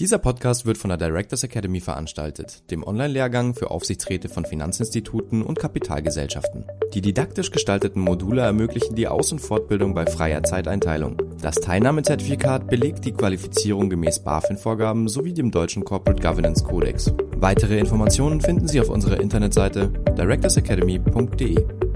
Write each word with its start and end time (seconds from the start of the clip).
Dieser 0.00 0.16
Podcast 0.16 0.64
wird 0.64 0.78
von 0.78 0.88
der 0.88 0.96
Directors 0.96 1.44
Academy 1.44 1.78
veranstaltet, 1.78 2.70
dem 2.70 2.82
Online-Lehrgang 2.84 3.54
für 3.54 3.70
Aufsichtsräte 3.70 4.30
von 4.30 4.46
Finanzinstituten 4.46 5.42
und 5.42 5.58
Kapitalgesellschaften. 5.58 6.64
Die 6.94 7.02
didaktisch 7.02 7.50
gestalteten 7.50 8.00
Module 8.00 8.40
ermöglichen 8.40 8.94
die 8.94 9.08
Aus- 9.08 9.30
und 9.30 9.40
Fortbildung 9.40 9.92
bei 9.92 10.06
freier 10.06 10.42
Zeiteinteilung. 10.42 11.18
Das 11.42 11.56
Teilnahmezertifikat 11.56 12.66
belegt 12.68 13.04
die 13.04 13.12
Qualifizierung 13.12 13.90
gemäß 13.90 14.20
BaFin-Vorgaben 14.20 15.06
sowie 15.06 15.34
dem 15.34 15.50
deutschen 15.50 15.84
Corporate 15.84 16.26
Governance 16.26 16.64
Codex. 16.64 17.12
Weitere 17.36 17.78
Informationen 17.78 18.40
finden 18.40 18.68
Sie 18.68 18.80
auf 18.80 18.88
unserer 18.88 19.20
Internetseite 19.20 19.88
directorsacademy.de. 20.16 21.89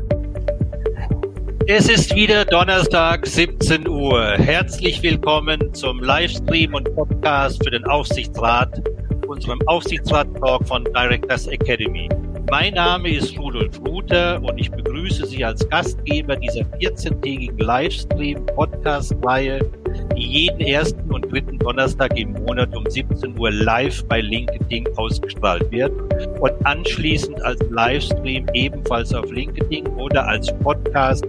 Es 1.67 1.89
ist 1.89 2.15
wieder 2.15 2.45
Donnerstag, 2.45 3.27
17 3.27 3.89
Uhr. 3.89 4.35
Herzlich 4.37 5.03
willkommen 5.03 5.73
zum 5.73 6.02
Livestream 6.02 6.75
und 6.75 6.95
Podcast 6.95 7.65
für 7.65 7.71
den 7.71 7.87
Aufsichtsrat, 7.87 8.83
unserem 9.27 9.66
Aufsichtsrat-Talk 9.66 10.69
von 10.69 10.85
Directors 10.85 11.47
Academy. 11.47 12.11
Mein 12.51 12.74
Name 12.74 13.09
ist 13.09 13.38
Rudolf 13.38 13.80
Ruther 13.80 14.43
und 14.43 14.59
ich 14.59 14.71
begrüße 14.71 15.24
Sie 15.24 15.43
als 15.43 15.66
Gastgeber 15.71 16.37
dieser 16.37 16.66
14-tägigen 16.79 17.59
Livestream-Podcast-Reihe, 17.59 19.60
die 20.19 20.23
jeden 20.23 20.60
ersten 20.60 21.10
und 21.10 21.33
dritten 21.33 21.59
Donnerstag 21.59 22.19
im 22.19 22.33
Monat 22.33 22.77
um 22.77 22.85
17 22.87 23.38
Uhr 23.38 23.51
live 23.51 24.05
bei 24.05 24.21
LinkedIn 24.21 24.87
ausgestrahlt 24.96 25.73
wird 25.73 25.93
und 26.41 26.52
anschließend 26.66 27.43
als 27.43 27.59
Livestream 27.71 28.45
ebenfalls 28.52 29.15
auf 29.15 29.33
LinkedIn 29.33 29.87
oder 29.87 30.29
als 30.29 30.52
Podcast 30.59 31.24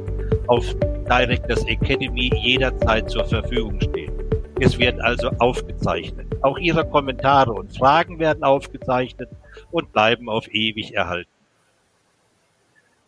auf 0.47 0.65
Directors 1.09 1.65
Academy 1.65 2.31
jederzeit 2.35 3.09
zur 3.09 3.25
Verfügung 3.25 3.79
stehen. 3.81 4.13
Es 4.59 4.77
wird 4.79 4.99
also 5.01 5.29
aufgezeichnet. 5.39 6.27
Auch 6.41 6.57
Ihre 6.57 6.87
Kommentare 6.89 7.51
und 7.51 7.75
Fragen 7.77 8.19
werden 8.19 8.43
aufgezeichnet 8.43 9.29
und 9.71 9.91
bleiben 9.91 10.29
auf 10.29 10.47
ewig 10.53 10.93
erhalten. 10.93 11.29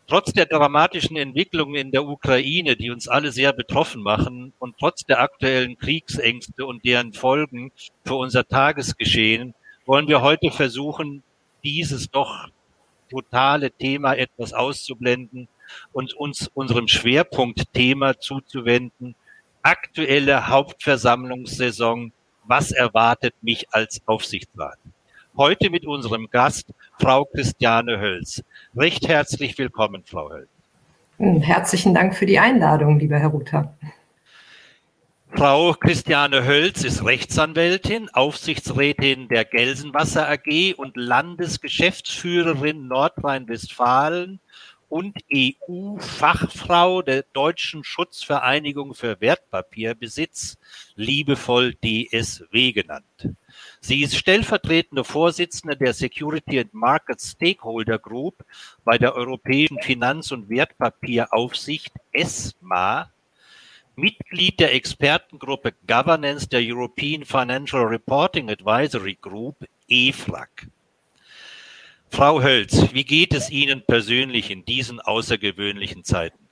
Trotz 0.08 0.32
der 0.32 0.46
dramatischen 0.46 1.18
Entwicklungen 1.18 1.76
in 1.76 1.92
der 1.92 2.06
Ukraine, 2.06 2.78
die 2.78 2.92
uns 2.92 3.10
alle 3.10 3.32
sehr 3.32 3.52
betroffen 3.52 4.02
machen, 4.02 4.54
und 4.58 4.78
trotz 4.80 5.04
der 5.04 5.20
aktuellen 5.20 5.78
Kriegsängste 5.78 6.66
und 6.66 6.86
deren 6.86 7.12
Folgen 7.12 7.72
für 8.06 8.16
unser 8.16 8.48
Tagesgeschehen, 8.48 9.54
wollen 9.86 10.08
wir 10.08 10.22
heute 10.22 10.50
versuchen, 10.52 11.24
dieses 11.64 12.10
doch 12.10 12.48
totale 13.10 13.72
Thema 13.72 14.14
etwas 14.14 14.54
auszublenden 14.54 15.50
und 15.92 16.14
uns 16.14 16.50
unserem 16.54 16.88
Schwerpunktthema 16.88 18.20
zuzuwenden. 18.20 19.16
Aktuelle 19.62 20.48
Hauptversammlungssaison. 20.48 22.12
Was 22.44 22.72
erwartet 22.72 23.34
mich 23.42 23.68
als 23.72 24.02
Aufsichtsrat? 24.06 24.78
Heute 25.36 25.70
mit 25.70 25.86
unserem 25.86 26.30
Gast, 26.32 26.74
Frau 27.00 27.26
Christiane 27.26 28.00
Hölz. 28.00 28.44
Recht 28.76 29.08
herzlich 29.08 29.58
willkommen, 29.58 30.04
Frau 30.06 30.32
Hölz. 30.32 30.50
Herzlichen 31.20 31.94
Dank 31.94 32.16
für 32.16 32.26
die 32.26 32.40
Einladung, 32.40 33.00
lieber 33.00 33.18
Herr 33.18 33.30
Ruther. 33.30 33.74
Frau 35.32 35.74
Christiane 35.74 36.46
Hölz 36.46 36.84
ist 36.84 37.06
Rechtsanwältin, 37.06 38.10
Aufsichtsrätin 38.14 39.28
der 39.28 39.46
Gelsenwasser 39.46 40.28
AG 40.28 40.74
und 40.78 40.96
Landesgeschäftsführerin 40.96 42.88
Nordrhein-Westfalen 42.88 44.40
und 44.90 45.18
EU-Fachfrau 45.34 47.02
der 47.02 47.24
Deutschen 47.34 47.84
Schutzvereinigung 47.84 48.94
für 48.94 49.20
Wertpapierbesitz, 49.20 50.58
liebevoll 50.96 51.76
DSW 51.76 52.72
genannt. 52.72 53.30
Sie 53.82 54.02
ist 54.02 54.16
stellvertretende 54.16 55.04
Vorsitzende 55.04 55.76
der 55.76 55.94
Security 55.94 56.60
and 56.60 56.74
Market 56.74 57.22
Stakeholder 57.22 58.00
Group 58.00 58.46
bei 58.84 58.98
der 58.98 59.16
Europäischen 59.16 59.82
Finanz- 59.82 60.32
und 60.32 60.50
Wertpapieraufsicht 60.50 61.94
ESMA, 62.12 63.12
Mitglied 63.96 64.60
der 64.60 64.74
Expertengruppe 64.76 65.74
Governance 65.88 66.48
der 66.48 66.62
European 66.62 67.26
Financial 67.26 67.84
Reporting 67.84 68.50
Advisory 68.50 69.18
Group, 69.20 69.66
EFRAG. 69.90 70.70
Frau 72.10 72.42
Hölz, 72.42 72.94
wie 72.94 73.04
geht 73.04 73.34
es 73.34 73.52
Ihnen 73.52 73.84
persönlich 73.86 74.50
in 74.50 74.66
diesen 74.66 75.00
außergewöhnlichen 75.00 76.04
Zeiten? 76.04 76.47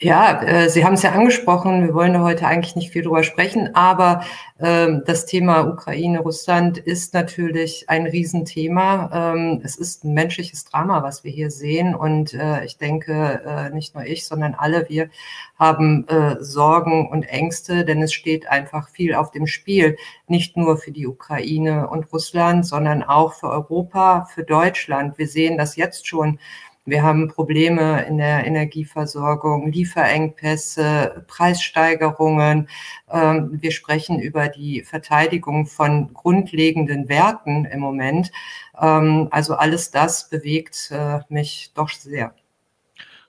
Ja, 0.00 0.40
äh, 0.42 0.70
Sie 0.70 0.84
haben 0.84 0.94
es 0.94 1.02
ja 1.02 1.10
angesprochen, 1.10 1.84
wir 1.84 1.92
wollen 1.92 2.20
heute 2.20 2.46
eigentlich 2.46 2.76
nicht 2.76 2.92
viel 2.92 3.02
drüber 3.02 3.24
sprechen, 3.24 3.74
aber 3.74 4.22
ähm, 4.60 5.02
das 5.06 5.26
Thema 5.26 5.62
Ukraine, 5.62 6.20
Russland 6.20 6.78
ist 6.78 7.14
natürlich 7.14 7.90
ein 7.90 8.06
Riesenthema. 8.06 9.10
Ähm, 9.12 9.60
es 9.64 9.74
ist 9.74 10.04
ein 10.04 10.14
menschliches 10.14 10.64
Drama, 10.64 11.02
was 11.02 11.24
wir 11.24 11.32
hier 11.32 11.50
sehen 11.50 11.96
und 11.96 12.32
äh, 12.32 12.64
ich 12.64 12.78
denke, 12.78 13.42
äh, 13.44 13.74
nicht 13.74 13.96
nur 13.96 14.04
ich, 14.04 14.24
sondern 14.24 14.54
alle 14.54 14.88
wir 14.88 15.10
haben 15.58 16.06
äh, 16.06 16.36
Sorgen 16.38 17.08
und 17.08 17.24
Ängste, 17.24 17.84
denn 17.84 18.00
es 18.00 18.12
steht 18.12 18.48
einfach 18.48 18.90
viel 18.90 19.16
auf 19.16 19.32
dem 19.32 19.48
Spiel, 19.48 19.96
nicht 20.28 20.56
nur 20.56 20.76
für 20.76 20.92
die 20.92 21.08
Ukraine 21.08 21.88
und 21.88 22.12
Russland, 22.12 22.64
sondern 22.64 23.02
auch 23.02 23.32
für 23.32 23.50
Europa, 23.50 24.28
für 24.32 24.44
Deutschland. 24.44 25.18
Wir 25.18 25.26
sehen 25.26 25.58
das 25.58 25.74
jetzt 25.74 26.06
schon 26.06 26.38
wir 26.88 27.02
haben 27.02 27.28
Probleme 27.28 28.04
in 28.06 28.18
der 28.18 28.46
Energieversorgung, 28.46 29.70
Lieferengpässe, 29.70 31.24
Preissteigerungen. 31.26 32.68
Ähm, 33.10 33.58
wir 33.60 33.72
sprechen 33.72 34.20
über 34.20 34.48
die 34.48 34.82
Verteidigung 34.82 35.66
von 35.66 36.12
grundlegenden 36.14 37.08
Werten 37.08 37.64
im 37.66 37.80
Moment. 37.80 38.32
Ähm, 38.80 39.28
also 39.30 39.54
alles 39.54 39.90
das 39.90 40.28
bewegt 40.30 40.90
äh, 40.90 41.20
mich 41.28 41.72
doch 41.74 41.90
sehr. 41.90 42.34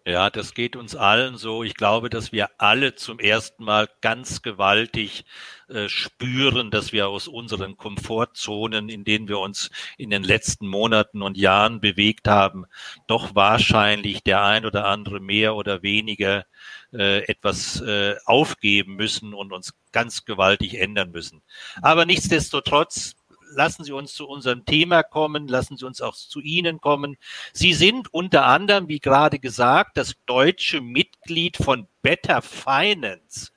Ja, 0.05 0.29
das 0.29 0.53
geht 0.53 0.75
uns 0.75 0.95
allen 0.95 1.37
so. 1.37 1.63
Ich 1.63 1.75
glaube, 1.75 2.09
dass 2.09 2.31
wir 2.31 2.49
alle 2.57 2.95
zum 2.95 3.19
ersten 3.19 3.63
Mal 3.63 3.87
ganz 4.01 4.41
gewaltig 4.41 5.25
äh, 5.67 5.87
spüren, 5.87 6.71
dass 6.71 6.91
wir 6.93 7.09
aus 7.09 7.27
unseren 7.27 7.77
Komfortzonen, 7.77 8.89
in 8.89 9.03
denen 9.03 9.27
wir 9.27 9.39
uns 9.39 9.69
in 9.97 10.09
den 10.09 10.23
letzten 10.23 10.67
Monaten 10.67 11.21
und 11.21 11.37
Jahren 11.37 11.79
bewegt 11.81 12.27
haben, 12.27 12.65
doch 13.07 13.35
wahrscheinlich 13.35 14.23
der 14.23 14.43
ein 14.43 14.65
oder 14.65 14.85
andere 14.85 15.19
mehr 15.19 15.55
oder 15.55 15.83
weniger 15.83 16.45
äh, 16.93 17.23
etwas 17.25 17.81
äh, 17.81 18.15
aufgeben 18.25 18.95
müssen 18.95 19.33
und 19.33 19.51
uns 19.51 19.73
ganz 19.91 20.25
gewaltig 20.25 20.79
ändern 20.79 21.11
müssen. 21.11 21.41
Aber 21.81 22.05
nichtsdestotrotz 22.05 23.15
lassen 23.51 23.83
Sie 23.83 23.91
uns 23.91 24.13
zu 24.13 24.27
unserem 24.27 24.65
Thema 24.65 25.03
kommen, 25.03 25.47
lassen 25.47 25.77
Sie 25.77 25.85
uns 25.85 26.01
auch 26.01 26.15
zu 26.15 26.39
Ihnen 26.39 26.81
kommen. 26.81 27.17
Sie 27.53 27.73
sind 27.73 28.13
unter 28.13 28.45
anderem, 28.45 28.87
wie 28.87 28.99
gerade 28.99 29.39
gesagt, 29.39 29.97
das 29.97 30.15
deutsche 30.25 30.81
Mitglied 30.81 31.57
von 31.57 31.87
Better 32.01 32.41
Finance 32.41 33.51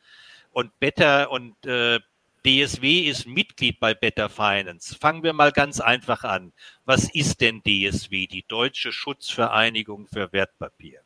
und 0.50 0.78
Better 0.80 1.30
und 1.30 1.64
äh, 1.66 2.00
DSW 2.44 3.02
ist 3.02 3.26
Mitglied 3.26 3.78
bei 3.78 3.94
Better 3.94 4.28
Finance. 4.28 4.96
Fangen 4.98 5.22
wir 5.22 5.32
mal 5.32 5.52
ganz 5.52 5.80
einfach 5.80 6.24
an. 6.24 6.52
Was 6.84 7.08
ist 7.14 7.40
denn 7.40 7.62
DSW, 7.62 8.26
die 8.26 8.44
Deutsche 8.48 8.90
Schutzvereinigung 8.90 10.08
für 10.08 10.32
Wertpapier? 10.32 11.02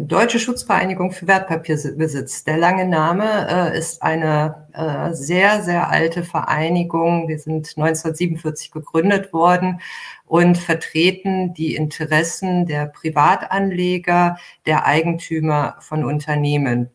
Deutsche 0.00 0.38
Schutzvereinigung 0.38 1.12
für 1.12 1.26
Wertpapierbesitz. 1.26 2.44
Der 2.44 2.56
lange 2.56 2.86
Name 2.86 3.72
äh, 3.72 3.78
ist 3.78 4.02
eine 4.02 4.66
äh, 4.72 5.14
sehr, 5.14 5.62
sehr 5.62 5.90
alte 5.90 6.22
Vereinigung. 6.22 7.28
Wir 7.28 7.38
sind 7.38 7.72
1947 7.76 8.70
gegründet 8.70 9.32
worden 9.32 9.80
und 10.26 10.58
vertreten 10.58 11.54
die 11.54 11.74
Interessen 11.74 12.66
der 12.66 12.86
Privatanleger, 12.86 14.38
der 14.66 14.86
Eigentümer 14.86 15.76
von 15.80 16.04
Unternehmen. 16.04 16.90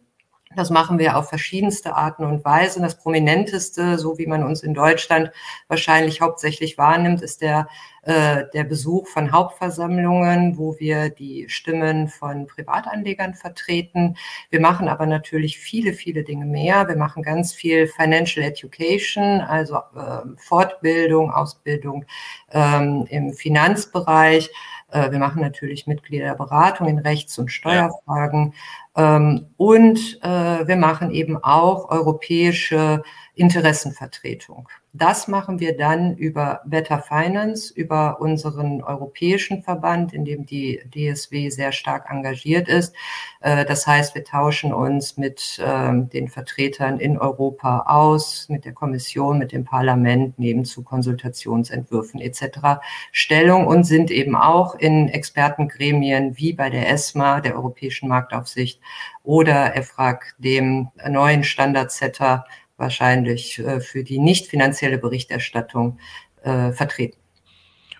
Das 0.55 0.69
machen 0.69 0.99
wir 0.99 1.17
auf 1.17 1.29
verschiedenste 1.29 1.95
Arten 1.95 2.25
und 2.25 2.43
Weisen. 2.43 2.83
Das 2.83 2.97
prominenteste, 2.97 3.97
so 3.97 4.17
wie 4.17 4.27
man 4.27 4.43
uns 4.43 4.63
in 4.63 4.73
Deutschland 4.73 5.31
wahrscheinlich 5.67 6.21
hauptsächlich 6.21 6.77
wahrnimmt, 6.77 7.21
ist 7.21 7.41
der, 7.41 7.67
äh, 8.03 8.43
der 8.53 8.65
Besuch 8.65 9.07
von 9.07 9.31
Hauptversammlungen, 9.31 10.57
wo 10.57 10.77
wir 10.77 11.09
die 11.09 11.45
Stimmen 11.47 12.09
von 12.09 12.47
Privatanlegern 12.47 13.33
vertreten. 13.33 14.17
Wir 14.49 14.59
machen 14.59 14.89
aber 14.89 15.05
natürlich 15.05 15.57
viele, 15.57 15.93
viele 15.93 16.23
Dinge 16.23 16.45
mehr. 16.45 16.87
Wir 16.87 16.97
machen 16.97 17.23
ganz 17.23 17.53
viel 17.53 17.87
Financial 17.87 18.45
Education, 18.45 19.41
also 19.41 19.75
äh, 19.75 20.27
Fortbildung, 20.37 21.31
Ausbildung 21.31 22.05
ähm, 22.51 23.05
im 23.09 23.33
Finanzbereich. 23.33 24.49
Äh, 24.91 25.11
wir 25.11 25.19
machen 25.19 25.41
natürlich 25.41 25.87
Mitgliederberatung 25.87 26.87
in 26.87 26.99
Rechts- 26.99 27.39
und 27.39 27.51
Steuerfragen. 27.51 28.53
Ähm, 28.95 29.47
und 29.57 30.19
äh, 30.21 30.67
wir 30.67 30.75
machen 30.75 31.11
eben 31.11 31.37
auch 31.37 31.89
europäische 31.89 33.03
Interessenvertretung. 33.35 34.69
Das 34.93 35.29
machen 35.29 35.61
wir 35.61 35.77
dann 35.77 36.17
über 36.17 36.59
Better 36.65 36.99
Finance, 36.99 37.73
über 37.73 38.19
unseren 38.19 38.83
europäischen 38.83 39.63
Verband, 39.63 40.11
in 40.11 40.25
dem 40.25 40.45
die 40.45 40.81
DSW 40.93 41.49
sehr 41.49 41.71
stark 41.71 42.11
engagiert 42.11 42.67
ist. 42.67 42.93
Äh, 43.39 43.63
das 43.63 43.87
heißt, 43.87 44.15
wir 44.15 44.25
tauschen 44.25 44.73
uns 44.73 45.15
mit 45.15 45.61
ähm, 45.65 46.09
den 46.09 46.27
Vertretern 46.27 46.99
in 46.99 47.17
Europa 47.17 47.83
aus, 47.87 48.49
mit 48.49 48.65
der 48.65 48.73
Kommission, 48.73 49.37
mit 49.37 49.53
dem 49.53 49.63
Parlament, 49.63 50.37
nehmen 50.37 50.65
zu 50.65 50.83
Konsultationsentwürfen 50.83 52.19
etc. 52.19 52.81
Stellung 53.13 53.67
und 53.67 53.85
sind 53.85 54.11
eben 54.11 54.35
auch 54.35 54.75
in 54.75 55.07
Expertengremien 55.07 56.37
wie 56.37 56.51
bei 56.51 56.69
der 56.69 56.89
ESMA, 56.89 57.39
der 57.39 57.55
Europäischen 57.55 58.09
Marktaufsicht, 58.09 58.81
oder 59.23 59.75
EFRAG, 59.75 60.33
dem 60.39 60.89
neuen 61.07 61.43
Standardsetter 61.43 62.45
wahrscheinlich 62.81 63.59
äh, 63.59 63.79
für 63.79 64.03
die 64.03 64.19
nicht 64.19 64.47
finanzielle 64.47 64.97
Berichterstattung 64.97 65.97
äh, 66.43 66.73
vertreten. 66.73 67.17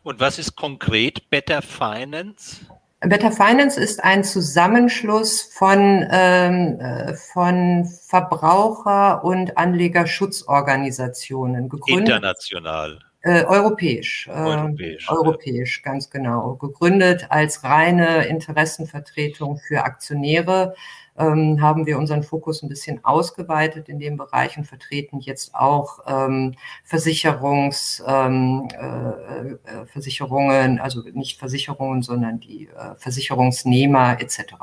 Und 0.04 0.20
was 0.20 0.38
ist 0.40 0.58
konkret 0.58 1.30
Better 1.30 1.62
Finance? 1.62 2.66
Better 3.02 3.32
Finance 3.32 3.80
ist 3.80 4.04
ein 4.04 4.24
Zusammenschluss 4.24 5.42
von, 5.42 6.08
ähm, 6.12 6.80
äh, 6.80 7.14
von 7.16 7.86
Verbraucher- 7.86 9.24
und 9.24 9.58
Anlegerschutzorganisationen. 9.58 11.70
Gegründet, 11.70 12.10
International. 12.10 13.00
Äh, 13.24 13.46
europäisch. 13.46 14.28
Äh, 14.28 14.32
europäisch, 14.32 15.10
europäisch 15.10 15.82
ja. 15.84 15.92
ganz 15.92 16.10
genau. 16.10 16.56
Gegründet 16.56 17.28
als 17.30 17.64
reine 17.64 18.26
Interessenvertretung 18.26 19.58
für 19.58 19.84
Aktionäre 19.84 20.74
ähm, 21.18 21.62
haben 21.62 21.86
wir 21.86 21.98
unseren 21.98 22.24
Fokus 22.24 22.64
ein 22.64 22.70
bisschen 22.70 23.04
ausgeweitet 23.06 23.90
in 23.90 24.00
dem 24.00 24.18
Bereich 24.18 24.58
und 24.58 24.66
vertreten 24.66 25.20
jetzt 25.20 25.54
auch 25.54 26.00
ähm, 26.08 26.56
Versicherungs, 26.84 28.04
ähm, 28.08 28.68
äh, 28.72 29.52
äh, 29.52 29.86
Versicherungen, 29.86 30.80
also 30.80 31.04
nicht 31.14 31.38
Versicherungen, 31.38 32.02
sondern 32.02 32.40
die 32.40 32.70
äh, 32.70 32.96
Versicherungsnehmer 32.98 34.20
etc. 34.20 34.56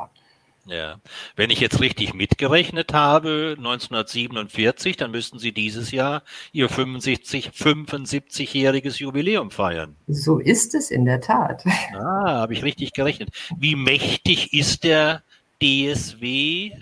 Ja, 0.68 1.00
wenn 1.36 1.50
ich 1.50 1.60
jetzt 1.60 1.80
richtig 1.80 2.12
mitgerechnet 2.14 2.92
habe, 2.92 3.54
1947, 3.56 4.96
dann 4.96 5.10
müssten 5.10 5.38
Sie 5.38 5.52
dieses 5.52 5.90
Jahr 5.92 6.22
Ihr 6.52 6.68
65, 6.68 7.50
75-jähriges 7.50 8.98
Jubiläum 8.98 9.50
feiern. 9.50 9.96
So 10.06 10.38
ist 10.38 10.74
es 10.74 10.90
in 10.90 11.04
der 11.06 11.20
Tat. 11.20 11.64
Ah, 11.94 12.40
habe 12.40 12.52
ich 12.52 12.62
richtig 12.62 12.92
gerechnet. 12.92 13.30
Wie 13.58 13.76
mächtig 13.76 14.52
ist 14.52 14.84
der 14.84 15.22
DSW. 15.62 16.72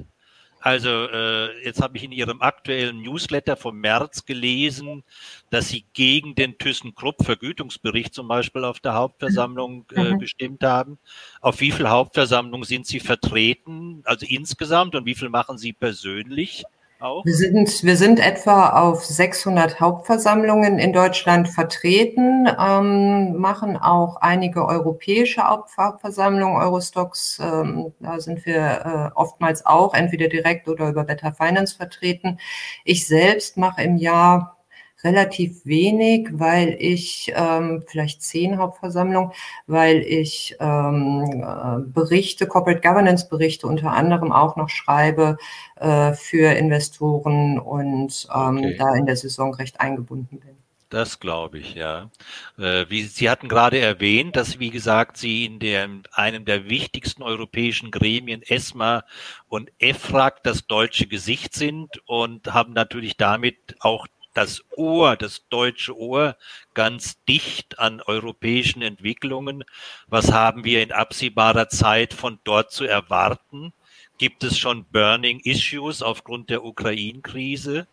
Also 0.66 0.88
äh, 0.88 1.64
jetzt 1.64 1.80
habe 1.80 1.96
ich 1.96 2.02
in 2.02 2.10
Ihrem 2.10 2.42
aktuellen 2.42 3.00
Newsletter 3.00 3.56
vom 3.56 3.78
März 3.78 4.24
gelesen, 4.24 5.04
dass 5.48 5.68
Sie 5.68 5.84
gegen 5.92 6.34
den 6.34 6.58
ThyssenKrupp 6.58 7.24
Vergütungsbericht 7.24 8.12
zum 8.12 8.26
Beispiel 8.26 8.64
auf 8.64 8.80
der 8.80 8.94
Hauptversammlung 8.94 9.84
äh, 9.94 10.14
mhm. 10.14 10.18
bestimmt 10.18 10.64
haben. 10.64 10.98
Auf 11.40 11.60
wie 11.60 11.70
viel 11.70 11.88
Hauptversammlungen 11.88 12.64
sind 12.64 12.84
Sie 12.84 12.98
vertreten, 12.98 14.02
also 14.06 14.26
insgesamt 14.26 14.96
und 14.96 15.06
wie 15.06 15.14
viel 15.14 15.28
machen 15.28 15.56
Sie 15.56 15.72
persönlich? 15.72 16.64
Auch? 17.00 17.24
Wir 17.24 17.34
sind, 17.34 17.84
wir 17.84 17.96
sind 17.96 18.20
etwa 18.20 18.70
auf 18.70 19.04
600 19.04 19.80
Hauptversammlungen 19.80 20.78
in 20.78 20.92
Deutschland 20.92 21.48
vertreten, 21.48 22.48
ähm, 22.58 23.36
machen 23.36 23.76
auch 23.76 24.16
einige 24.16 24.66
europäische 24.66 25.42
Hauptversammlungen, 25.42 26.56
Eurostox, 26.56 27.38
ähm, 27.40 27.92
da 28.00 28.20
sind 28.20 28.46
wir 28.46 29.12
äh, 29.14 29.18
oftmals 29.18 29.64
auch 29.66 29.94
entweder 29.94 30.28
direkt 30.28 30.68
oder 30.68 30.88
über 30.88 31.04
Better 31.04 31.32
Finance 31.32 31.76
vertreten. 31.76 32.38
Ich 32.84 33.06
selbst 33.06 33.56
mache 33.56 33.82
im 33.82 33.96
Jahr 33.96 34.55
relativ 35.04 35.64
wenig, 35.66 36.28
weil 36.32 36.76
ich 36.78 37.32
ähm, 37.34 37.84
vielleicht 37.86 38.22
zehn 38.22 38.58
Hauptversammlungen, 38.58 39.32
weil 39.66 39.98
ich 39.98 40.56
ähm, 40.60 41.42
äh, 41.42 41.80
Berichte, 41.80 42.46
Corporate 42.46 42.80
Governance 42.80 43.28
Berichte 43.28 43.66
unter 43.66 43.92
anderem 43.92 44.32
auch 44.32 44.56
noch 44.56 44.68
schreibe 44.68 45.36
äh, 45.76 46.12
für 46.12 46.52
Investoren 46.52 47.58
und 47.58 48.26
ähm, 48.34 48.58
okay. 48.58 48.76
da 48.78 48.94
in 48.94 49.06
der 49.06 49.16
Saison 49.16 49.54
recht 49.54 49.80
eingebunden 49.80 50.40
bin. 50.40 50.56
Das 50.88 51.18
glaube 51.18 51.58
ich, 51.58 51.74
ja. 51.74 52.10
Äh, 52.58 52.86
wie, 52.88 53.02
Sie 53.02 53.28
hatten 53.28 53.48
gerade 53.48 53.80
erwähnt, 53.80 54.36
dass, 54.36 54.60
wie 54.60 54.70
gesagt, 54.70 55.16
Sie 55.16 55.44
in 55.44 55.58
der, 55.58 55.88
einem 56.12 56.44
der 56.44 56.68
wichtigsten 56.68 57.24
europäischen 57.24 57.90
Gremien, 57.90 58.40
ESMA 58.42 59.04
und 59.48 59.72
EFRAG, 59.80 60.44
das 60.44 60.68
deutsche 60.68 61.08
Gesicht 61.08 61.54
sind 61.54 62.00
und 62.06 62.54
haben 62.54 62.72
natürlich 62.72 63.16
damit 63.16 63.74
auch 63.80 64.06
das 64.36 64.62
Ohr, 64.76 65.16
das 65.16 65.48
deutsche 65.48 65.96
Ohr 65.96 66.36
ganz 66.74 67.22
dicht 67.24 67.78
an 67.78 68.02
europäischen 68.02 68.82
Entwicklungen. 68.82 69.64
Was 70.08 70.30
haben 70.30 70.64
wir 70.64 70.82
in 70.82 70.92
absehbarer 70.92 71.68
Zeit 71.68 72.12
von 72.12 72.38
dort 72.44 72.70
zu 72.70 72.84
erwarten? 72.84 73.72
Gibt 74.18 74.44
es 74.44 74.58
schon 74.58 74.84
Burning 74.92 75.40
Issues 75.40 76.02
aufgrund 76.02 76.50
der 76.50 76.64
Ukraine-Krise? 76.64 77.86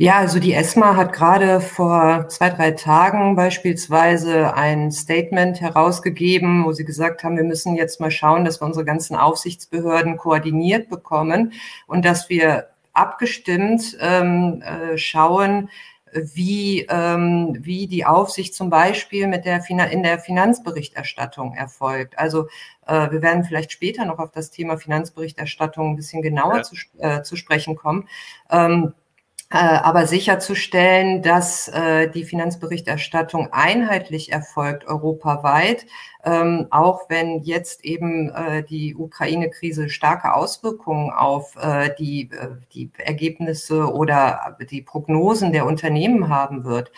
Ja, 0.00 0.18
also 0.18 0.38
die 0.38 0.52
ESMA 0.52 0.94
hat 0.94 1.12
gerade 1.12 1.60
vor 1.60 2.28
zwei, 2.28 2.50
drei 2.50 2.70
Tagen 2.70 3.34
beispielsweise 3.34 4.54
ein 4.54 4.92
Statement 4.92 5.60
herausgegeben, 5.60 6.64
wo 6.64 6.72
sie 6.72 6.84
gesagt 6.84 7.24
haben, 7.24 7.36
wir 7.36 7.42
müssen 7.42 7.74
jetzt 7.74 8.00
mal 8.00 8.12
schauen, 8.12 8.44
dass 8.44 8.60
wir 8.60 8.66
unsere 8.66 8.84
ganzen 8.84 9.16
Aufsichtsbehörden 9.16 10.16
koordiniert 10.16 10.88
bekommen 10.88 11.52
und 11.88 12.04
dass 12.04 12.28
wir 12.28 12.68
abgestimmt 12.98 13.96
ähm, 14.00 14.62
äh, 14.62 14.98
schauen, 14.98 15.70
wie, 16.12 16.86
ähm, 16.88 17.56
wie 17.60 17.86
die 17.86 18.04
Aufsicht 18.04 18.54
zum 18.54 18.70
Beispiel 18.70 19.26
mit 19.26 19.44
der 19.44 19.62
in 19.68 20.02
der 20.02 20.18
Finanzberichterstattung 20.18 21.54
erfolgt. 21.54 22.18
Also 22.18 22.48
äh, 22.86 23.10
wir 23.10 23.22
werden 23.22 23.44
vielleicht 23.44 23.72
später 23.72 24.04
noch 24.04 24.18
auf 24.18 24.30
das 24.30 24.50
Thema 24.50 24.78
Finanzberichterstattung 24.78 25.90
ein 25.90 25.96
bisschen 25.96 26.22
genauer 26.22 26.56
ja. 26.56 26.62
zu, 26.62 26.76
äh, 26.98 27.22
zu 27.22 27.36
sprechen 27.36 27.76
kommen. 27.76 28.08
Ähm, 28.50 28.94
äh, 28.94 29.07
aber 29.56 30.06
sicherzustellen, 30.06 31.22
dass 31.22 31.68
äh, 31.68 32.10
die 32.10 32.24
Finanzberichterstattung 32.24 33.48
einheitlich 33.50 34.30
erfolgt, 34.30 34.86
europaweit, 34.86 35.86
ähm, 36.22 36.66
auch 36.70 37.08
wenn 37.08 37.42
jetzt 37.42 37.82
eben 37.84 38.28
äh, 38.28 38.62
die 38.62 38.94
Ukraine-Krise 38.94 39.88
starke 39.88 40.34
Auswirkungen 40.34 41.10
auf 41.10 41.56
äh, 41.56 41.94
die, 41.98 42.30
äh, 42.30 42.56
die 42.74 42.90
Ergebnisse 42.98 43.90
oder 43.90 44.58
die 44.70 44.82
Prognosen 44.82 45.52
der 45.52 45.64
Unternehmen 45.64 46.28
haben 46.28 46.64
wird. 46.64 46.92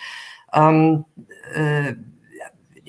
Ähm, 0.52 1.04
äh, 1.54 1.94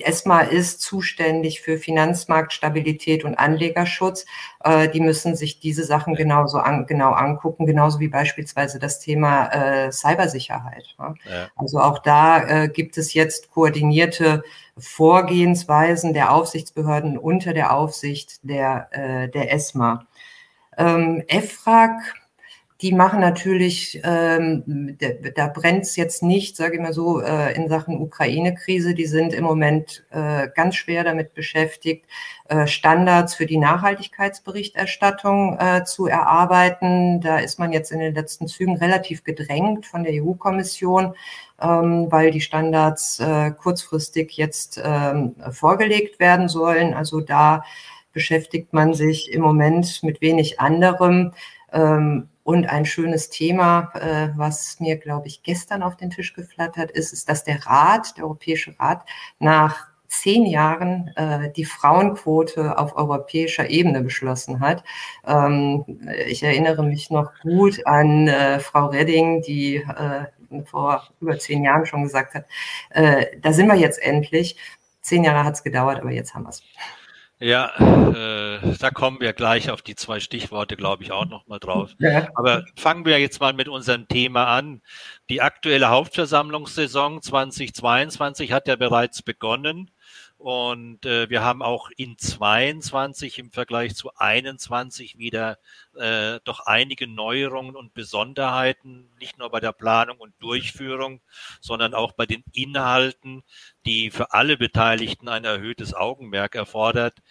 ESMA 0.02 0.40
ist 0.40 0.80
zuständig 0.80 1.60
für 1.60 1.78
Finanzmarktstabilität 1.78 3.24
und 3.24 3.36
Anlegerschutz. 3.36 4.26
Äh, 4.64 4.88
die 4.88 5.00
müssen 5.00 5.36
sich 5.36 5.60
diese 5.60 5.84
Sachen 5.84 6.14
genauso 6.14 6.58
an, 6.58 6.86
genau 6.86 7.12
angucken, 7.12 7.66
genauso 7.66 8.00
wie 8.00 8.08
beispielsweise 8.08 8.78
das 8.78 9.00
Thema 9.00 9.46
äh, 9.48 9.92
Cybersicherheit. 9.92 10.94
Ja. 10.98 11.14
Also 11.56 11.80
auch 11.80 12.00
da 12.00 12.42
äh, 12.64 12.68
gibt 12.68 12.98
es 12.98 13.14
jetzt 13.14 13.50
koordinierte 13.50 14.42
Vorgehensweisen 14.78 16.14
der 16.14 16.32
Aufsichtsbehörden 16.32 17.18
unter 17.18 17.52
der 17.52 17.74
Aufsicht 17.74 18.40
der, 18.42 18.88
äh, 18.92 19.28
der 19.28 19.52
ESMA. 19.52 20.06
Ähm, 20.78 21.22
EFRAG 21.28 22.21
die 22.82 22.92
machen 22.92 23.20
natürlich, 23.20 24.00
ähm, 24.02 24.98
da, 25.36 25.46
brennt 25.46 25.84
es 25.84 25.94
jetzt 25.94 26.24
nicht, 26.24 26.56
sage 26.56 26.74
ich 26.74 26.80
mal 26.80 26.92
so, 26.92 27.20
äh, 27.20 27.54
in 27.54 27.68
Sachen 27.68 28.00
Ukraine-Krise. 28.00 28.94
Die 28.94 29.06
sind 29.06 29.32
im 29.32 29.44
Moment 29.44 30.04
äh, 30.10 30.48
ganz 30.52 30.74
schwer 30.74 31.04
damit 31.04 31.32
beschäftigt, 31.32 32.06
äh, 32.48 32.66
Standards 32.66 33.36
für 33.36 33.46
die 33.46 33.58
Nachhaltigkeitsberichterstattung 33.58 35.58
äh, 35.60 35.84
zu 35.84 36.06
erarbeiten. 36.06 37.20
Da 37.20 37.38
ist 37.38 37.60
man 37.60 37.72
jetzt 37.72 37.92
in 37.92 38.00
den 38.00 38.16
letzten 38.16 38.48
Zügen 38.48 38.76
relativ 38.76 39.22
gedrängt 39.22 39.86
von 39.86 40.02
der 40.02 40.20
EU-Kommission, 40.20 41.14
ähm, 41.62 42.08
weil 42.10 42.32
die 42.32 42.40
Standards 42.40 43.20
äh, 43.20 43.52
kurzfristig 43.52 44.36
jetzt 44.36 44.82
ähm, 44.84 45.36
vorgelegt 45.52 46.18
werden 46.18 46.48
sollen. 46.48 46.94
Also 46.94 47.20
da 47.20 47.62
beschäftigt 48.12 48.72
man 48.72 48.92
sich 48.92 49.30
im 49.30 49.40
Moment 49.40 50.02
mit 50.02 50.20
wenig 50.20 50.58
anderem. 50.58 51.32
Ähm, 51.72 52.28
und 52.44 52.66
ein 52.66 52.84
schönes 52.84 53.30
Thema, 53.30 53.92
äh, 53.94 54.30
was 54.36 54.80
mir, 54.80 54.96
glaube 54.96 55.28
ich, 55.28 55.42
gestern 55.42 55.82
auf 55.82 55.96
den 55.96 56.10
Tisch 56.10 56.34
geflattert 56.34 56.90
ist, 56.90 57.12
ist, 57.12 57.28
dass 57.28 57.44
der 57.44 57.64
Rat, 57.66 58.16
der 58.16 58.24
Europäische 58.24 58.74
Rat, 58.78 59.04
nach 59.38 59.88
zehn 60.08 60.44
Jahren 60.44 61.08
äh, 61.16 61.50
die 61.52 61.64
Frauenquote 61.64 62.76
auf 62.76 62.96
europäischer 62.96 63.70
Ebene 63.70 64.02
beschlossen 64.02 64.60
hat. 64.60 64.84
Ähm, 65.26 65.84
ich 66.26 66.42
erinnere 66.42 66.82
mich 66.82 67.10
noch 67.10 67.32
gut 67.42 67.86
an 67.86 68.28
äh, 68.28 68.60
Frau 68.60 68.86
Redding, 68.88 69.40
die 69.42 69.76
äh, 69.76 70.26
vor 70.66 71.08
über 71.20 71.38
zehn 71.38 71.64
Jahren 71.64 71.86
schon 71.86 72.02
gesagt 72.02 72.34
hat, 72.34 72.44
äh, 72.90 73.38
da 73.40 73.52
sind 73.52 73.68
wir 73.68 73.76
jetzt 73.76 74.02
endlich. 74.02 74.56
Zehn 75.00 75.24
Jahre 75.24 75.44
hat 75.44 75.54
es 75.54 75.64
gedauert, 75.64 76.00
aber 76.00 76.10
jetzt 76.10 76.34
haben 76.34 76.44
wir 76.44 76.50
es. 76.50 76.62
Ja, 77.42 77.72
äh, 77.76 78.76
da 78.78 78.92
kommen 78.92 79.20
wir 79.20 79.32
gleich 79.32 79.68
auf 79.68 79.82
die 79.82 79.96
zwei 79.96 80.20
Stichworte, 80.20 80.76
glaube 80.76 81.02
ich, 81.02 81.10
auch 81.10 81.24
noch 81.24 81.48
mal 81.48 81.58
drauf. 81.58 81.90
Ja. 81.98 82.28
Aber 82.36 82.64
fangen 82.76 83.04
wir 83.04 83.18
jetzt 83.18 83.40
mal 83.40 83.52
mit 83.52 83.66
unserem 83.66 84.06
Thema 84.06 84.46
an. 84.46 84.80
Die 85.28 85.42
aktuelle 85.42 85.88
Hauptversammlungssaison 85.88 87.20
2022 87.20 88.52
hat 88.52 88.68
ja 88.68 88.76
bereits 88.76 89.22
begonnen. 89.22 89.90
Und 90.42 91.06
äh, 91.06 91.30
wir 91.30 91.44
haben 91.44 91.62
auch 91.62 91.88
in 91.96 92.18
22 92.18 93.38
im 93.38 93.52
Vergleich 93.52 93.94
zu 93.94 94.10
21 94.16 95.16
wieder 95.16 95.56
äh, 95.94 96.40
doch 96.42 96.66
einige 96.66 97.06
Neuerungen 97.06 97.76
und 97.76 97.94
Besonderheiten, 97.94 99.08
nicht 99.20 99.38
nur 99.38 99.50
bei 99.50 99.60
der 99.60 99.70
Planung 99.70 100.18
und 100.18 100.34
Durchführung, 100.40 101.20
sondern 101.60 101.94
auch 101.94 102.10
bei 102.10 102.26
den 102.26 102.42
Inhalten, 102.52 103.44
die 103.86 104.10
für 104.10 104.32
alle 104.32 104.56
Beteiligten 104.56 105.28
ein 105.28 105.44
erhöhtes 105.44 105.94
Augenmerk 105.94 106.56
erfordert. 106.56 107.22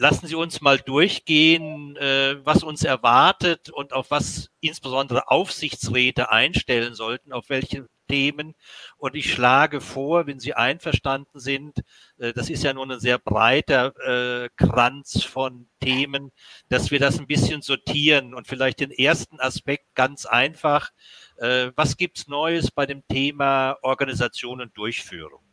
Lassen 0.00 0.28
Sie 0.28 0.36
uns 0.36 0.60
mal 0.60 0.78
durchgehen, 0.78 1.96
äh, 1.96 2.36
was 2.46 2.62
uns 2.62 2.84
erwartet 2.84 3.68
und 3.68 3.92
auf 3.92 4.12
was 4.12 4.48
insbesondere 4.60 5.28
Aufsichtsräte 5.28 6.30
einstellen 6.30 6.94
sollten, 6.94 7.32
auf 7.32 7.48
welche 7.48 7.88
Themen. 8.06 8.54
Und 8.96 9.16
ich 9.16 9.32
schlage 9.32 9.80
vor, 9.80 10.28
wenn 10.28 10.38
Sie 10.38 10.54
einverstanden 10.54 11.40
sind, 11.40 11.80
äh, 12.18 12.32
das 12.32 12.48
ist 12.48 12.62
ja 12.62 12.72
nun 12.74 12.92
ein 12.92 13.00
sehr 13.00 13.18
breiter 13.18 13.92
äh, 14.44 14.48
Kranz 14.56 15.24
von 15.24 15.68
Themen, 15.80 16.30
dass 16.68 16.92
wir 16.92 17.00
das 17.00 17.18
ein 17.18 17.26
bisschen 17.26 17.60
sortieren 17.60 18.34
und 18.34 18.46
vielleicht 18.46 18.78
den 18.78 18.92
ersten 18.92 19.40
Aspekt 19.40 19.96
ganz 19.96 20.26
einfach. 20.26 20.90
Äh, 21.38 21.72
was 21.74 21.96
gibt's 21.96 22.28
Neues 22.28 22.70
bei 22.70 22.86
dem 22.86 23.02
Thema 23.08 23.76
Organisation 23.82 24.60
und 24.60 24.78
Durchführung? 24.78 25.47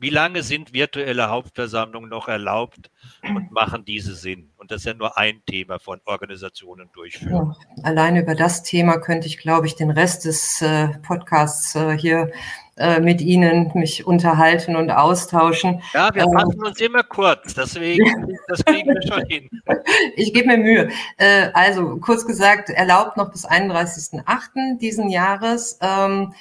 Wie 0.00 0.08
lange 0.08 0.42
sind 0.42 0.72
virtuelle 0.72 1.28
Hauptversammlungen 1.28 2.08
noch 2.08 2.26
erlaubt 2.26 2.90
und 3.22 3.52
machen 3.52 3.84
diese 3.84 4.14
Sinn? 4.14 4.50
Und 4.56 4.70
das 4.70 4.78
ist 4.78 4.86
ja 4.86 4.94
nur 4.94 5.18
ein 5.18 5.42
Thema 5.44 5.78
von 5.78 6.00
Organisationen 6.06 6.88
durchführen. 6.94 7.54
Ja, 7.76 7.82
alleine 7.82 8.22
über 8.22 8.34
das 8.34 8.62
Thema 8.62 8.96
könnte 8.96 9.26
ich, 9.26 9.36
glaube 9.36 9.66
ich, 9.66 9.76
den 9.76 9.90
Rest 9.90 10.24
des 10.24 10.62
äh, 10.62 10.88
Podcasts 11.02 11.74
äh, 11.74 11.98
hier 11.98 12.30
äh, 12.78 12.98
mit 12.98 13.20
Ihnen 13.20 13.70
mich 13.74 14.06
unterhalten 14.06 14.74
und 14.74 14.90
austauschen. 14.90 15.82
Ja, 15.92 16.14
wir 16.14 16.22
fassen 16.22 16.54
ähm, 16.54 16.66
uns 16.66 16.80
immer 16.80 17.02
kurz, 17.02 17.52
deswegen, 17.52 18.38
das 18.48 18.64
kriegen 18.64 18.88
wir 18.88 19.02
schon 19.02 19.26
hin. 19.26 19.50
Ich 20.16 20.32
gebe 20.32 20.48
mir 20.48 20.56
Mühe. 20.56 20.88
Äh, 21.18 21.50
also, 21.52 21.98
kurz 21.98 22.26
gesagt, 22.26 22.70
erlaubt 22.70 23.18
noch 23.18 23.30
bis 23.30 23.46
31.08. 23.46 24.78
diesen 24.78 25.10
Jahres. 25.10 25.78
Ähm, 25.82 26.32
äh, 26.32 26.36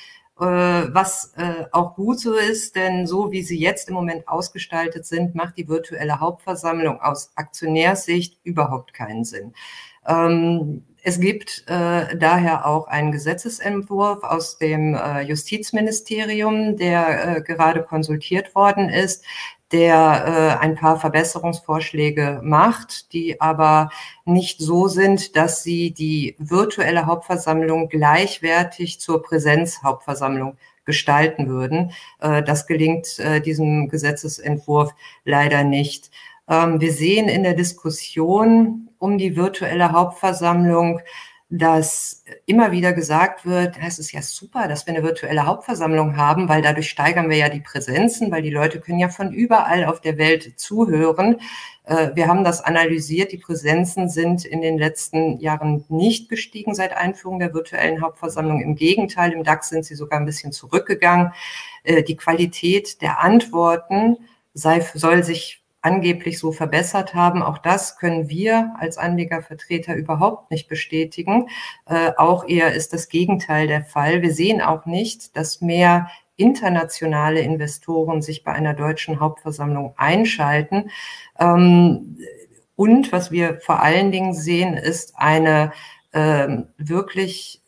was 0.46 1.34
äh, 1.38 1.65
auch 1.72 1.96
gut 1.96 2.19
so 2.19 2.34
ist, 2.34 2.75
denn 2.75 3.08
so 3.08 3.31
wie 3.31 3.43
sie 3.43 3.60
jetzt 3.60 3.89
im 3.89 3.96
Moment 3.96 4.27
ausgestaltet 4.27 5.05
sind, 5.05 5.36
macht 5.36 5.58
die 5.58 5.67
virtuelle 5.67 6.19
Hauptversammlung 6.19 7.01
aus 7.01 7.31
Aktionärssicht 7.36 8.39
überhaupt 8.43 8.93
keinen 8.93 9.25
Sinn. 9.25 9.53
Ähm, 10.08 10.84
es 11.03 11.19
gibt 11.19 11.63
äh, 11.67 12.17
daher 12.17 12.65
auch 12.65 12.88
einen 12.88 13.12
Gesetzesentwurf 13.12 14.24
aus 14.24 14.58
dem 14.58 14.96
äh, 14.96 15.22
Justizministerium, 15.22 16.75
der 16.77 17.38
äh, 17.38 17.41
gerade 17.41 17.84
konsultiert 17.84 18.53
worden 18.53 18.89
ist, 18.89 19.24
der 19.71 20.57
äh, 20.59 20.63
ein 20.63 20.75
paar 20.75 20.99
Verbesserungsvorschläge 20.99 22.41
macht, 22.43 23.13
die 23.13 23.39
aber 23.39 23.89
nicht 24.25 24.59
so 24.59 24.88
sind, 24.88 25.35
dass 25.35 25.63
sie 25.63 25.91
die 25.91 26.35
virtuelle 26.39 27.05
Hauptversammlung 27.05 27.89
gleichwertig 27.89 28.99
zur 28.99 29.21
Präsenzhauptversammlung 29.21 30.57
gestalten 30.85 31.47
würden. 31.47 31.91
Äh, 32.19 32.41
das 32.41 32.65
gelingt 32.65 33.19
äh, 33.19 33.41
diesem 33.41 33.89
Gesetzesentwurf 33.89 34.91
leider 35.23 35.63
nicht. 35.63 36.09
Ähm, 36.47 36.81
wir 36.81 36.91
sehen 36.91 37.29
in 37.29 37.43
der 37.43 37.53
Diskussion 37.53 38.89
um 38.97 39.17
die 39.17 39.35
virtuelle 39.35 39.91
Hauptversammlung 39.91 41.01
dass 41.51 42.23
immer 42.45 42.71
wieder 42.71 42.93
gesagt 42.93 43.43
wird, 43.43 43.75
es 43.83 43.97
ist 43.97 44.11
ja 44.11 44.21
super, 44.21 44.67
dass 44.67 44.85
wir 44.85 44.93
eine 44.93 45.03
virtuelle 45.03 45.47
Hauptversammlung 45.47 46.15
haben, 46.15 46.47
weil 46.47 46.61
dadurch 46.61 46.89
steigern 46.89 47.27
wir 47.27 47.37
ja 47.37 47.49
die 47.49 47.59
Präsenzen, 47.59 48.31
weil 48.31 48.43
die 48.43 48.51
Leute 48.51 48.79
können 48.79 48.99
ja 48.99 49.09
von 49.09 49.33
überall 49.33 49.85
auf 49.85 49.99
der 49.99 50.19
Welt 50.19 50.59
zuhören. 50.59 51.41
Äh, 51.85 52.11
wir 52.13 52.27
haben 52.27 52.43
das 52.43 52.63
analysiert. 52.63 53.31
Die 53.31 53.37
Präsenzen 53.37 54.09
sind 54.09 54.45
in 54.45 54.61
den 54.61 54.77
letzten 54.77 55.39
Jahren 55.39 55.85
nicht 55.89 56.29
gestiegen 56.29 56.75
seit 56.75 56.95
Einführung 56.95 57.39
der 57.39 57.51
virtuellen 57.51 58.01
Hauptversammlung. 58.01 58.61
Im 58.61 58.75
Gegenteil, 58.75 59.31
im 59.31 59.43
DAX 59.43 59.69
sind 59.69 59.85
sie 59.85 59.95
sogar 59.95 60.19
ein 60.19 60.27
bisschen 60.27 60.51
zurückgegangen. 60.51 61.33
Äh, 61.83 62.03
die 62.03 62.15
Qualität 62.15 63.01
der 63.01 63.21
Antworten 63.21 64.17
sei, 64.53 64.81
soll 64.93 65.23
sich 65.23 65.63
angeblich 65.81 66.39
so 66.39 66.51
verbessert 66.51 67.13
haben. 67.13 67.41
Auch 67.41 67.57
das 67.57 67.98
können 67.98 68.29
wir 68.29 68.74
als 68.79 68.98
Anlegervertreter 68.98 69.95
überhaupt 69.95 70.51
nicht 70.51 70.67
bestätigen. 70.67 71.48
Äh, 71.86 72.12
auch 72.17 72.48
eher 72.48 72.74
ist 72.74 72.93
das 72.93 73.09
Gegenteil 73.09 73.67
der 73.67 73.83
Fall. 73.83 74.21
Wir 74.21 74.33
sehen 74.33 74.62
auch 74.62 74.86
nicht, 74.86 75.38
dass 75.38 75.62
mehr 75.62 76.09
internationale 76.36 77.41
Investoren 77.41 78.21
sich 78.21 78.43
bei 78.43 78.53
einer 78.53 78.74
deutschen 78.74 79.19
Hauptversammlung 79.19 79.93
einschalten. 79.98 80.89
Ähm, 81.39 82.17
und 82.75 83.12
was 83.12 83.31
wir 83.31 83.59
vor 83.59 83.81
allen 83.81 84.12
Dingen 84.12 84.33
sehen, 84.33 84.75
ist 84.75 85.13
eine 85.17 85.74
äh, 86.12 86.48
wirklich 86.77 87.62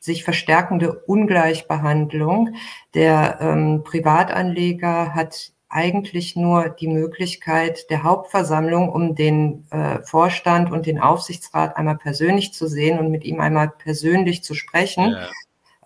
sich 0.00 0.24
verstärkende 0.24 0.92
Ungleichbehandlung. 1.00 2.54
Der 2.94 3.38
ähm, 3.40 3.82
Privatanleger 3.84 5.14
hat 5.14 5.52
eigentlich 5.68 6.34
nur 6.34 6.70
die 6.70 6.88
Möglichkeit 6.88 7.90
der 7.90 8.02
Hauptversammlung, 8.02 8.88
um 8.88 9.14
den 9.14 9.66
äh, 9.70 10.02
Vorstand 10.02 10.72
und 10.72 10.86
den 10.86 10.98
Aufsichtsrat 10.98 11.76
einmal 11.76 11.96
persönlich 11.96 12.54
zu 12.54 12.66
sehen 12.66 12.98
und 12.98 13.10
mit 13.10 13.24
ihm 13.24 13.40
einmal 13.40 13.68
persönlich 13.68 14.42
zu 14.42 14.54
sprechen. 14.54 15.16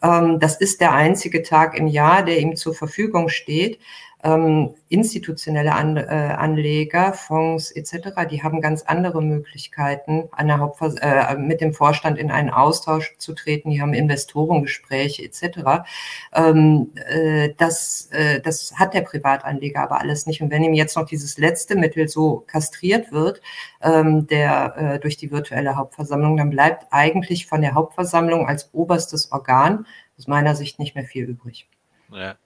Ja. 0.02 0.20
Ähm, 0.20 0.38
das 0.38 0.56
ist 0.56 0.80
der 0.80 0.92
einzige 0.92 1.42
Tag 1.42 1.76
im 1.76 1.88
Jahr, 1.88 2.24
der 2.24 2.38
ihm 2.38 2.54
zur 2.56 2.74
Verfügung 2.74 3.28
steht 3.28 3.80
ähm, 4.22 4.74
institutionelle 4.88 5.74
An 5.74 5.96
äh, 5.96 6.02
Anleger, 6.02 7.12
Fonds 7.12 7.72
etc., 7.72 8.26
die 8.30 8.42
haben 8.42 8.60
ganz 8.60 8.82
andere 8.82 9.20
Möglichkeiten, 9.22 10.28
an 10.32 10.48
der 10.48 10.72
äh, 11.00 11.36
mit 11.36 11.60
dem 11.60 11.72
Vorstand 11.72 12.18
in 12.18 12.30
einen 12.30 12.50
Austausch 12.50 13.16
zu 13.18 13.34
treten. 13.34 13.70
Die 13.70 13.80
haben 13.80 13.94
Investorengespräche 13.94 15.22
etc. 15.24 15.84
Ähm, 16.32 16.92
äh, 16.94 17.50
das, 17.56 18.08
äh, 18.12 18.40
das 18.40 18.74
hat 18.76 18.94
der 18.94 19.00
Privatanleger 19.00 19.82
aber 19.82 20.00
alles 20.00 20.26
nicht. 20.26 20.40
Und 20.40 20.50
wenn 20.50 20.62
ihm 20.62 20.74
jetzt 20.74 20.96
noch 20.96 21.06
dieses 21.06 21.38
letzte 21.38 21.74
Mittel 21.74 22.08
so 22.08 22.44
kastriert 22.46 23.10
wird, 23.12 23.40
ähm, 23.82 24.26
der 24.28 24.76
äh, 24.76 24.98
durch 25.00 25.16
die 25.16 25.32
virtuelle 25.32 25.76
Hauptversammlung, 25.76 26.36
dann 26.36 26.50
bleibt 26.50 26.86
eigentlich 26.90 27.46
von 27.46 27.60
der 27.60 27.74
Hauptversammlung 27.74 28.46
als 28.46 28.72
oberstes 28.72 29.32
Organ 29.32 29.86
aus 30.16 30.28
meiner 30.28 30.54
Sicht 30.54 30.78
nicht 30.78 30.94
mehr 30.94 31.04
viel 31.04 31.24
übrig. 31.24 31.68
Ja. 32.12 32.36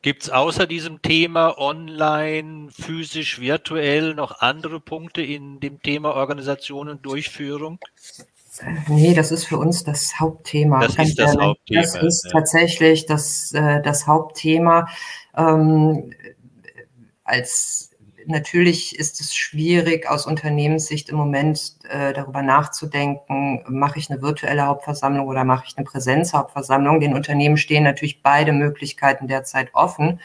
Gibt 0.00 0.22
es 0.22 0.30
außer 0.30 0.66
diesem 0.66 1.02
Thema 1.02 1.58
online, 1.58 2.70
physisch, 2.70 3.40
virtuell 3.40 4.14
noch 4.14 4.40
andere 4.40 4.80
Punkte 4.80 5.22
in 5.22 5.58
dem 5.58 5.82
Thema 5.82 6.14
Organisation 6.14 6.88
und 6.88 7.04
Durchführung? 7.04 7.80
Nee, 8.88 9.14
das 9.14 9.32
ist 9.32 9.44
für 9.44 9.58
uns 9.58 9.84
das 9.84 10.18
Hauptthema. 10.18 10.80
Das 10.80 10.96
ist 10.96 11.18
das 11.18 11.36
Hauptthema. 11.36 11.80
Das 11.80 11.94
ist 11.96 12.24
ja. 12.24 12.30
tatsächlich 12.30 13.06
das, 13.06 13.52
äh, 13.52 13.82
das 13.82 14.06
Hauptthema. 14.06 14.88
Ähm, 15.36 16.12
als 17.24 17.87
natürlich 18.28 18.98
ist 18.98 19.20
es 19.20 19.34
schwierig, 19.34 20.08
aus 20.08 20.26
Unternehmenssicht 20.26 21.08
im 21.08 21.16
Moment 21.16 21.74
äh, 21.88 22.12
darüber 22.12 22.42
nachzudenken, 22.42 23.64
mache 23.68 23.98
ich 23.98 24.10
eine 24.10 24.22
virtuelle 24.22 24.66
Hauptversammlung 24.66 25.26
oder 25.26 25.44
mache 25.44 25.64
ich 25.66 25.76
eine 25.76 25.84
Präsenzhauptversammlung. 25.84 27.00
Den 27.00 27.14
Unternehmen 27.14 27.56
stehen 27.56 27.84
natürlich 27.84 28.22
beide 28.22 28.52
Möglichkeiten 28.52 29.28
derzeit 29.28 29.74
offen. 29.74 30.20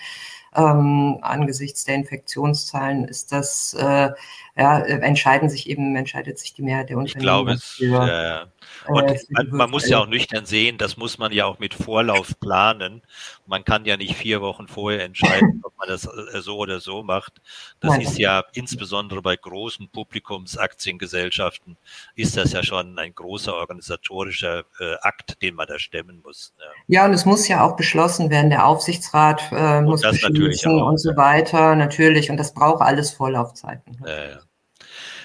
Ähm, 0.56 1.18
angesichts 1.22 1.86
der 1.86 1.96
Infektionszahlen 1.96 3.06
ist 3.06 3.32
das, 3.32 3.74
äh, 3.74 4.10
ja, 4.56 4.80
entscheiden 4.80 5.50
sich 5.50 5.68
eben, 5.68 5.96
entscheidet 5.96 6.38
sich 6.38 6.54
die 6.54 6.62
Mehrheit 6.62 6.90
der 6.90 6.98
Unternehmen. 6.98 7.20
Ich 7.20 7.24
glaube, 7.24 7.52
es, 7.54 7.80
äh, 7.82 8.46
und 8.88 9.10
äh, 9.10 9.20
man, 9.30 9.50
man 9.52 9.72
muss 9.72 9.88
ja 9.88 10.00
auch 10.00 10.08
nüchtern 10.08 10.46
sehen, 10.46 10.78
das 10.78 10.98
muss 10.98 11.18
man 11.18 11.32
ja 11.32 11.46
auch 11.46 11.60
mit 11.60 11.74
Vorlauf 11.74 12.40
planen. 12.40 13.02
Man 13.46 13.64
kann 13.64 13.86
ja 13.86 13.98
nicht 13.98 14.16
vier 14.16 14.42
Wochen 14.42 14.68
vorher 14.68 15.04
entscheiden, 15.04 15.62
ob 15.64 15.78
man 15.78 15.88
das 15.88 16.06
äh, 16.06 16.42
so 16.42 16.58
oder 16.58 16.80
so 16.80 17.04
macht. 17.04 17.42
Das 17.80 17.92
Nein. 17.92 18.02
ist 18.02 18.18
ja 18.18 18.44
insbesondere 18.54 19.22
bei 19.22 19.36
großen 19.36 19.90
Publikumsaktiengesellschaften 19.90 21.78
ist 22.16 22.38
das 22.38 22.54
ja 22.54 22.64
schon 22.64 22.98
ein 23.00 23.16
großer 23.16 23.54
organisatorischer 23.54 24.66
äh, 24.80 24.96
Akt, 25.02 25.42
den 25.42 25.56
man 25.56 25.68
da 25.68 25.80
stemmen 25.80 26.22
muss. 26.24 26.54
Ja. 26.60 26.66
ja. 27.00 27.06
und 27.06 27.14
es 27.14 27.26
muss 27.26 27.48
ja 27.48 27.64
auch 27.64 27.76
beschlossen 27.76 28.30
werden. 28.30 28.50
Der 28.50 28.68
Aufsichtsrat 28.68 29.44
äh, 29.52 29.82
muss 29.82 30.02
beschließen 30.02 30.82
und 30.82 30.98
so 30.98 31.16
weiter, 31.16 31.76
natürlich. 31.76 32.30
Und 32.30 32.38
das 32.38 32.54
braucht 32.54 32.82
alles 32.82 33.12
Vorlaufzeiten. 33.12 33.98
Ja, 34.06 34.24
ja. 34.30 34.40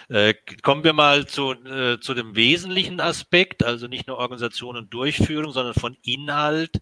Äh, 0.09 0.35
kommen 0.63 0.85
wir 0.85 0.95
mal 0.95 1.27
zu, 1.27 1.53
äh, 1.53 2.01
zu 2.01 2.15
dem 2.15 2.35
wesentlichen 2.35 2.99
Aspekt, 3.01 3.63
also 3.63 3.87
nicht 3.89 4.07
nur 4.07 4.17
Organisation 4.19 4.77
und 4.77 4.95
Durchführung, 4.95 5.53
sondern 5.53 5.75
von 5.75 5.99
Inhalt. 6.03 6.81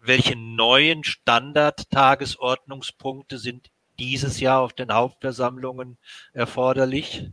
Welche 0.00 0.34
neuen 0.36 1.04
Standard-Tagesordnungspunkte 1.04 3.38
sind 3.38 3.70
dieses 3.98 4.40
Jahr 4.40 4.60
auf 4.60 4.72
den 4.72 4.92
Hauptversammlungen 4.92 5.98
erforderlich? 6.32 7.30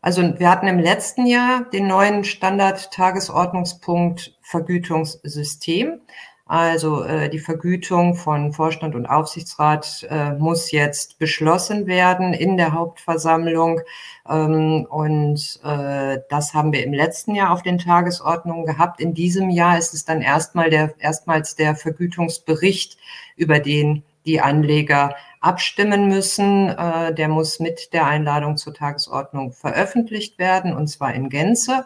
Also 0.00 0.22
wir 0.38 0.48
hatten 0.50 0.66
im 0.66 0.78
letzten 0.80 1.26
Jahr 1.26 1.68
den 1.70 1.86
neuen 1.86 2.24
Standard-Tagesordnungspunkt 2.24 4.38
Vergütungssystem. 4.40 6.00
Also 6.44 7.04
äh, 7.04 7.30
die 7.30 7.38
Vergütung 7.38 8.14
von 8.14 8.52
Vorstand 8.52 8.94
und 8.94 9.06
Aufsichtsrat 9.06 10.06
äh, 10.10 10.32
muss 10.32 10.72
jetzt 10.72 11.18
beschlossen 11.18 11.86
werden 11.86 12.34
in 12.34 12.56
der 12.56 12.72
Hauptversammlung. 12.72 13.80
Ähm, 14.28 14.86
und 14.90 15.60
äh, 15.64 16.18
das 16.28 16.52
haben 16.52 16.72
wir 16.72 16.84
im 16.84 16.92
letzten 16.92 17.34
Jahr 17.34 17.52
auf 17.52 17.62
den 17.62 17.78
Tagesordnungen 17.78 18.66
gehabt. 18.66 19.00
In 19.00 19.14
diesem 19.14 19.50
Jahr 19.50 19.78
ist 19.78 19.94
es 19.94 20.04
dann 20.04 20.20
erstmal 20.20 20.68
der, 20.68 20.94
erstmals 20.98 21.54
der 21.54 21.76
Vergütungsbericht, 21.76 22.98
über 23.36 23.60
den 23.60 24.02
die 24.26 24.40
Anleger 24.40 25.16
abstimmen 25.40 26.08
müssen. 26.08 26.68
Äh, 26.68 27.14
der 27.14 27.28
muss 27.28 27.60
mit 27.60 27.92
der 27.92 28.06
Einladung 28.06 28.56
zur 28.56 28.74
Tagesordnung 28.74 29.52
veröffentlicht 29.52 30.38
werden, 30.38 30.74
und 30.74 30.88
zwar 30.88 31.14
in 31.14 31.28
Gänze. 31.28 31.84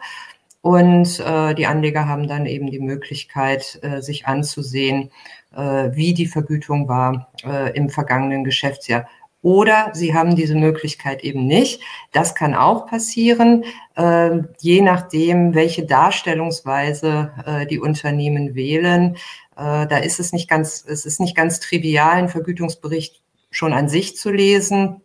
Und 0.67 1.21
äh, 1.21 1.55
die 1.55 1.65
Anleger 1.65 2.09
haben 2.09 2.27
dann 2.27 2.45
eben 2.45 2.69
die 2.69 2.81
Möglichkeit, 2.81 3.79
äh, 3.83 4.01
sich 4.01 4.27
anzusehen, 4.27 5.11
äh, 5.55 5.91
wie 5.93 6.13
die 6.13 6.25
Vergütung 6.25 6.89
war 6.89 7.31
äh, 7.45 7.73
im 7.73 7.89
vergangenen 7.89 8.43
Geschäftsjahr. 8.43 9.07
Oder 9.41 9.91
sie 9.93 10.13
haben 10.13 10.35
diese 10.35 10.55
Möglichkeit 10.55 11.23
eben 11.23 11.47
nicht. 11.47 11.81
Das 12.11 12.35
kann 12.35 12.53
auch 12.53 12.85
passieren, 12.85 13.63
äh, 13.95 14.41
je 14.59 14.81
nachdem, 14.81 15.55
welche 15.55 15.85
Darstellungsweise 15.85 17.31
äh, 17.45 17.65
die 17.65 17.79
Unternehmen 17.79 18.53
wählen. 18.53 19.15
Äh, 19.55 19.87
da 19.87 19.99
ist 19.99 20.19
es 20.19 20.33
nicht 20.33 20.49
ganz, 20.49 20.83
es 20.85 21.05
ist 21.05 21.21
nicht 21.21 21.37
ganz 21.37 21.61
trivial, 21.61 22.17
einen 22.17 22.27
Vergütungsbericht 22.27 23.21
schon 23.51 23.71
an 23.71 23.87
sich 23.87 24.17
zu 24.17 24.31
lesen. 24.31 24.99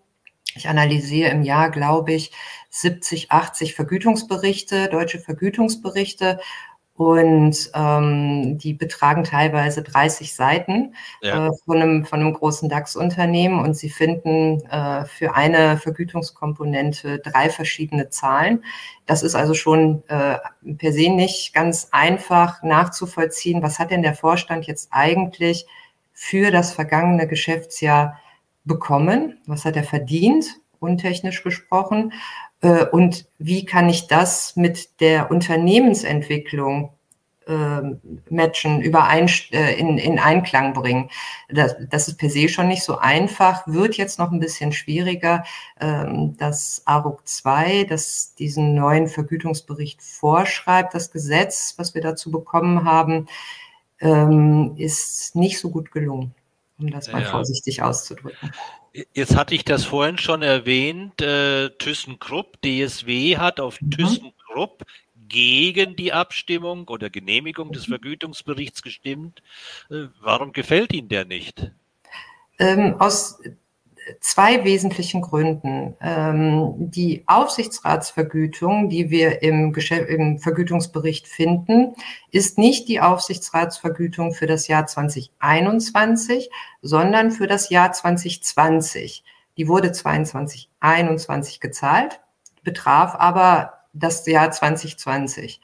Ich 0.57 0.69
analysiere 0.69 1.31
im 1.31 1.43
Jahr, 1.45 1.71
glaube 1.71 2.13
ich, 2.15 2.33
70, 2.73 3.31
80 3.31 3.75
Vergütungsberichte, 3.75 4.89
deutsche 4.89 5.21
Vergütungsberichte. 5.21 6.41
Und 6.95 7.71
ähm, 7.75 8.59
die 8.59 8.75
betragen 8.75 9.25
teilweise 9.25 9.83
30 9.83 10.35
Seiten 10.35 10.95
ja. 11.21 11.49
äh, 11.49 11.51
von, 11.65 11.81
einem, 11.81 12.05
von 12.05 12.21
einem 12.21 12.35
großen 12.35 12.69
DAX-Unternehmen 12.69 13.61
und 13.61 13.75
sie 13.75 13.89
finden 13.89 14.61
äh, 14.67 15.05
für 15.07 15.35
eine 15.35 15.79
Vergütungskomponente 15.79 17.19
drei 17.19 17.49
verschiedene 17.49 18.11
Zahlen. 18.11 18.63
Das 19.07 19.23
ist 19.23 19.35
also 19.35 19.55
schon 19.55 20.03
äh, 20.09 20.39
per 20.77 20.93
se 20.93 21.11
nicht 21.11 21.55
ganz 21.55 21.89
einfach 21.93 22.63
nachzuvollziehen. 22.63 23.63
Was 23.63 23.79
hat 23.79 23.91
denn 23.91 24.03
der 24.03 24.15
Vorstand 24.15 24.67
jetzt 24.67 24.89
eigentlich 24.93 25.67
für 26.13 26.51
das 26.51 26.73
vergangene 26.73 27.27
Geschäftsjahr 27.27 28.19
bekommen? 28.65 29.41
Was 29.47 29.65
hat 29.65 29.77
er 29.77 29.85
verdient? 29.85 30.63
untechnisch 30.83 31.43
gesprochen. 31.43 32.13
Äh, 32.63 32.87
und 32.87 33.27
wie 33.39 33.65
kann 33.65 33.89
ich 33.89 34.07
das 34.07 34.57
mit 34.57 35.01
der 35.01 35.31
Unternehmensentwicklung 35.31 36.91
äh, 37.47 37.83
matchen, 38.31 38.81
überein, 38.81 39.29
äh, 39.51 39.75
in, 39.75 39.99
in 39.99 40.19
Einklang 40.19 40.75
bringen. 40.75 41.11
Das, 41.49 41.75
das 41.91 42.09
ist 42.09 42.19
per 42.19 42.31
se 42.31 42.49
schon 42.49 42.69
nicht 42.69 42.85
so 42.85 42.99
einfach, 42.99 43.67
wird 43.67 43.97
jetzt 43.97 44.19
noch 44.19 44.31
ein 44.31 44.41
bisschen 44.41 44.73
schwieriger. 44.73 45.45
Ähm, 45.81 46.37
das 46.39 46.83
ARUG 46.85 47.27
2, 47.27 47.85
das 47.85 48.35
diesen 48.37 48.75
neuen 48.75 49.09
Vergütungsbericht 49.09 50.03
vorschreibt, 50.03 50.95
das 50.95 51.11
Gesetz, 51.11 51.75
was 51.79 51.95
wir 51.95 52.03
dazu 52.03 52.31
bekommen 52.31 52.85
haben, 52.85 53.27
ähm, 54.01 54.75
ist 54.77 55.35
nicht 55.35 55.59
so 55.59 55.71
gut 55.71 55.93
gelungen, 55.93 56.35
um 56.79 56.91
das 56.91 57.11
mal 57.13 57.23
ja. 57.23 57.31
vorsichtig 57.31 57.83
auszudrücken. 57.83 58.53
Jetzt 59.15 59.37
hatte 59.37 59.55
ich 59.55 59.65
das 59.65 59.85
vorhin 59.85 60.19
schon 60.19 60.43
erwähnt, 60.43 61.21
äh, 61.23 61.71
ThyssenKrupp, 61.71 62.61
DSW 62.63 63.39
hat 63.39 63.59
auf 63.59 63.81
mhm. 63.81 63.91
ThyssenKrupp 63.91 64.85
gegen 65.29 65.97
die 65.97 66.13
Abstimmung 66.13 66.89
oder 66.89 67.09
Genehmigung 67.09 67.73
des 67.73 67.87
mhm. 67.87 67.93
Vergütungsberichts 67.93 68.83
gestimmt. 68.83 69.43
Äh, 69.91 70.09
warum 70.21 70.53
gefällt 70.53 70.93
Ihnen 70.93 71.09
der 71.09 71.25
nicht? 71.25 71.73
Ähm, 72.59 72.97
aus 73.01 73.41
zwei 74.21 74.65
wesentlichen 74.65 75.23
Gründen. 75.23 75.97
Ähm, 76.01 76.75
die 76.77 77.25
Aufsichtsratsvergütung, 77.27 78.89
die 78.89 79.11
wir 79.11 79.43
im, 79.43 79.75
im, 80.09 80.39
Vergütungsbericht 80.39 81.29
finden, 81.29 81.95
ist 82.31 82.59
nicht 82.59 82.89
die 82.89 83.01
Aufsichtsratsvergütung 83.01 84.35
für 84.35 84.47
das 84.47 84.69
Jahr 84.69 84.87
2021, 84.87 86.51
sondern 86.81 87.31
für 87.31 87.47
das 87.47 87.71
Jahr 87.71 87.93
2020. 87.93 89.25
Die 89.57 89.69
wurde 89.69 89.93
22, 89.93 90.71
21 90.81 91.61
gezahlt, 91.61 92.21
betraf 92.63 93.15
aber 93.17 93.75
das 93.93 94.27
Jahr 94.27 94.51
2020. 94.51 95.61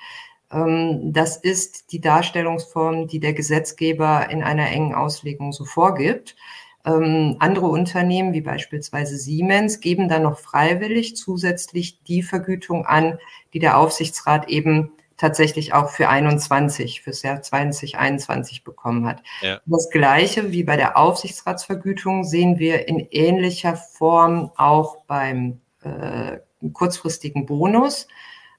Ähm, 0.52 1.12
das 1.12 1.36
ist 1.36 1.92
die 1.92 2.00
Darstellungsform, 2.00 3.08
die 3.08 3.20
der 3.20 3.32
Gesetzgeber 3.32 4.28
in 4.30 4.42
einer 4.42 4.68
engen 4.68 4.94
Auslegung 4.94 5.52
so 5.52 5.64
vorgibt. 5.64 6.36
Ähm, 6.84 7.36
andere 7.38 7.66
Unternehmen, 7.66 8.32
wie 8.32 8.40
beispielsweise 8.40 9.16
Siemens, 9.16 9.80
geben 9.80 10.08
dann 10.08 10.22
noch 10.22 10.38
freiwillig 10.38 11.16
zusätzlich 11.16 12.02
die 12.04 12.22
Vergütung 12.22 12.86
an, 12.86 13.18
die 13.52 13.58
der 13.58 13.78
Aufsichtsrat 13.78 14.48
eben 14.48 14.92
tatsächlich 15.18 15.74
auch 15.74 15.90
für 15.90 16.08
21, 16.08 17.02
fürs 17.02 17.22
Jahr 17.22 17.42
2021 17.42 18.64
bekommen 18.64 19.06
hat. 19.06 19.22
Ja. 19.42 19.60
Das 19.66 19.90
Gleiche 19.90 20.52
wie 20.52 20.62
bei 20.62 20.76
der 20.76 20.96
Aufsichtsratsvergütung 20.96 22.24
sehen 22.24 22.58
wir 22.58 22.88
in 22.88 23.00
ähnlicher 23.10 23.76
Form 23.76 24.52
auch 24.56 24.98
beim 25.06 25.60
äh, 25.82 26.38
kurzfristigen 26.72 27.46
Bonus. 27.46 28.06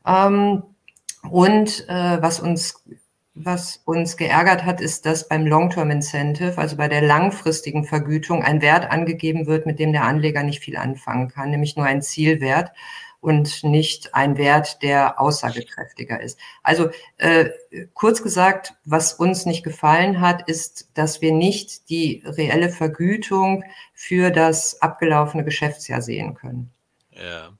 Ähm, 0.05 0.63
und 1.29 1.87
äh, 1.89 2.21
was 2.21 2.39
uns 2.39 2.83
was 3.41 3.81
uns 3.85 4.17
geärgert 4.17 4.65
hat, 4.65 4.81
ist, 4.81 5.05
dass 5.05 5.27
beim 5.27 5.47
Long-Term 5.47 5.89
Incentive, 5.91 6.57
also 6.57 6.75
bei 6.75 6.89
der 6.89 7.01
langfristigen 7.01 7.85
Vergütung, 7.85 8.43
ein 8.43 8.61
Wert 8.61 8.91
angegeben 8.91 9.47
wird, 9.47 9.65
mit 9.65 9.79
dem 9.79 9.93
der 9.93 10.03
Anleger 10.03 10.43
nicht 10.43 10.59
viel 10.61 10.75
anfangen 10.75 11.29
kann, 11.29 11.49
nämlich 11.49 11.77
nur 11.77 11.85
ein 11.85 12.01
Zielwert 12.01 12.71
und 13.21 13.63
nicht 13.63 14.13
ein 14.13 14.37
Wert, 14.37 14.83
der 14.83 15.21
aussagekräftiger 15.21 16.21
ist. 16.21 16.37
Also 16.63 16.89
äh, 17.17 17.49
kurz 17.93 18.21
gesagt, 18.23 18.73
was 18.85 19.13
uns 19.13 19.45
nicht 19.45 19.63
gefallen 19.63 20.19
hat, 20.19 20.47
ist, 20.49 20.89
dass 20.93 21.21
wir 21.21 21.31
nicht 21.31 21.89
die 21.89 22.23
reelle 22.25 22.69
Vergütung 22.69 23.63
für 23.93 24.31
das 24.31 24.81
abgelaufene 24.81 25.45
Geschäftsjahr 25.45 26.01
sehen 26.01 26.33
können. 26.33 26.71
Ja. 27.21 27.57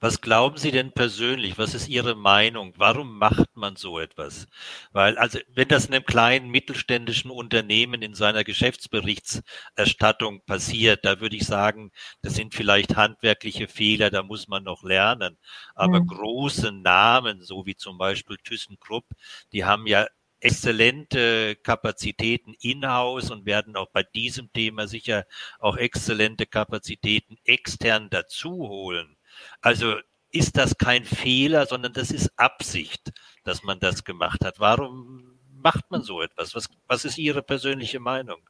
Was 0.00 0.22
glauben 0.22 0.56
Sie 0.56 0.70
denn 0.70 0.92
persönlich? 0.92 1.58
Was 1.58 1.74
ist 1.74 1.88
Ihre 1.88 2.14
Meinung? 2.14 2.72
Warum 2.78 3.18
macht 3.18 3.54
man 3.54 3.76
so 3.76 3.98
etwas? 3.98 4.46
Weil, 4.92 5.18
also, 5.18 5.38
wenn 5.48 5.68
das 5.68 5.88
einem 5.88 6.04
kleinen 6.04 6.48
mittelständischen 6.48 7.30
Unternehmen 7.30 8.00
in 8.00 8.14
seiner 8.14 8.42
Geschäftsberichtserstattung 8.42 10.40
passiert, 10.46 11.04
da 11.04 11.20
würde 11.20 11.36
ich 11.36 11.44
sagen, 11.44 11.92
das 12.22 12.34
sind 12.34 12.54
vielleicht 12.54 12.96
handwerkliche 12.96 13.68
Fehler, 13.68 14.10
da 14.10 14.22
muss 14.22 14.48
man 14.48 14.64
noch 14.64 14.82
lernen. 14.82 15.36
Aber 15.74 16.00
mhm. 16.00 16.06
große 16.06 16.72
Namen, 16.72 17.42
so 17.42 17.66
wie 17.66 17.76
zum 17.76 17.98
Beispiel 17.98 18.38
ThyssenKrupp, 18.42 19.04
die 19.52 19.66
haben 19.66 19.86
ja 19.86 20.06
exzellente 20.42 21.56
Kapazitäten 21.56 22.54
in-house 22.60 23.30
und 23.30 23.46
werden 23.46 23.76
auch 23.76 23.90
bei 23.90 24.02
diesem 24.02 24.52
Thema 24.52 24.88
sicher 24.88 25.24
auch 25.58 25.76
exzellente 25.76 26.46
Kapazitäten 26.46 27.36
extern 27.44 28.10
dazu 28.10 28.50
holen. 28.68 29.16
Also 29.60 29.96
ist 30.30 30.56
das 30.56 30.76
kein 30.78 31.04
Fehler, 31.04 31.66
sondern 31.66 31.92
das 31.92 32.10
ist 32.10 32.32
Absicht, 32.36 33.12
dass 33.44 33.62
man 33.62 33.78
das 33.80 34.04
gemacht 34.04 34.44
hat. 34.44 34.58
Warum 34.58 35.38
macht 35.50 35.90
man 35.90 36.02
so 36.02 36.20
etwas? 36.22 36.54
Was, 36.54 36.68
was 36.86 37.04
ist 37.04 37.18
Ihre 37.18 37.42
persönliche 37.42 38.00
Meinung? 38.00 38.42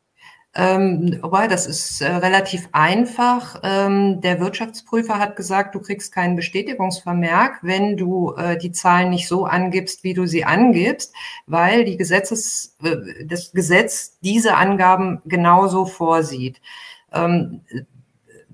Ähm, 0.55 1.19
wobei, 1.23 1.49
das 1.49 1.67
ist 1.67 2.03
äh, 2.03 2.09
relativ 2.09 2.69
einfach. 2.73 3.61
Ähm, 3.63 4.21
der 4.21 4.39
Wirtschaftsprüfer 4.39 5.19
hat 5.19 5.35
gesagt, 5.35 5.75
du 5.75 5.81
kriegst 5.81 6.13
keinen 6.13 6.37
Bestätigungsvermerk, 6.37 7.61
wenn 7.63 7.97
du 7.97 8.35
äh, 8.35 8.59
die 8.59 8.71
Zahlen 8.71 9.09
nicht 9.09 9.29
so 9.29 9.47
angibst, 9.47 10.05
wie 10.05 10.13
du 10.13 10.27
sie 10.27 10.45
angibst, 10.45 11.15
weil 11.47 11.85
die 11.85 11.97
Gesetzes, 11.97 12.77
äh, 12.83 13.25
das 13.25 13.53
Gesetz 13.53 14.19
diese 14.21 14.55
Angaben 14.57 15.23
genauso 15.25 15.87
vorsieht. 15.87 16.61
Ähm, 17.15 17.63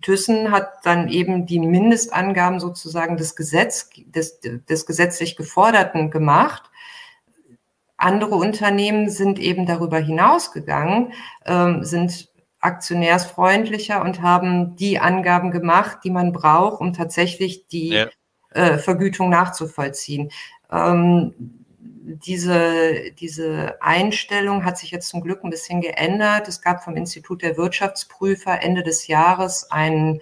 Thyssen 0.00 0.52
hat 0.52 0.68
dann 0.84 1.08
eben 1.08 1.46
die 1.46 1.58
Mindestangaben 1.58 2.61
sozusagen 2.61 3.16
des 3.16 3.34
Gesetz, 3.34 3.90
des, 4.06 4.38
des 4.40 4.87
gesetzlich 4.87 5.37
Geforderten 5.37 6.12
gemacht 6.12 6.67
andere 7.98 8.37
Unternehmen 8.37 9.11
sind 9.11 9.38
eben 9.38 9.66
darüber 9.66 9.98
hinausgegangen, 9.98 11.12
ähm, 11.44 11.84
sind 11.84 12.28
aktionärsfreundlicher 12.61 14.02
und 14.02 14.22
haben 14.22 14.76
die 14.76 14.98
Angaben 14.98 15.50
gemacht, 15.50 15.98
die 16.04 16.11
man 16.11 16.32
braucht, 16.32 16.80
um 16.80 16.92
tatsächlich 16.92 17.66
die 17.66 17.88
ja. 17.88 18.06
äh, 18.50 18.78
Vergütung 18.78 19.30
nachzuvollziehen. 19.30 20.30
Ähm, 20.70 21.34
diese, 22.24 23.12
diese 23.18 23.82
Einstellung 23.82 24.64
hat 24.64 24.78
sich 24.78 24.90
jetzt 24.90 25.08
zum 25.08 25.20
Glück 25.20 25.44
ein 25.44 25.50
bisschen 25.50 25.80
geändert. 25.80 26.48
Es 26.48 26.62
gab 26.62 26.82
vom 26.82 26.96
Institut 26.96 27.42
der 27.42 27.56
Wirtschaftsprüfer 27.56 28.62
Ende 28.62 28.82
des 28.82 29.08
Jahres 29.08 29.70
einen 29.70 30.20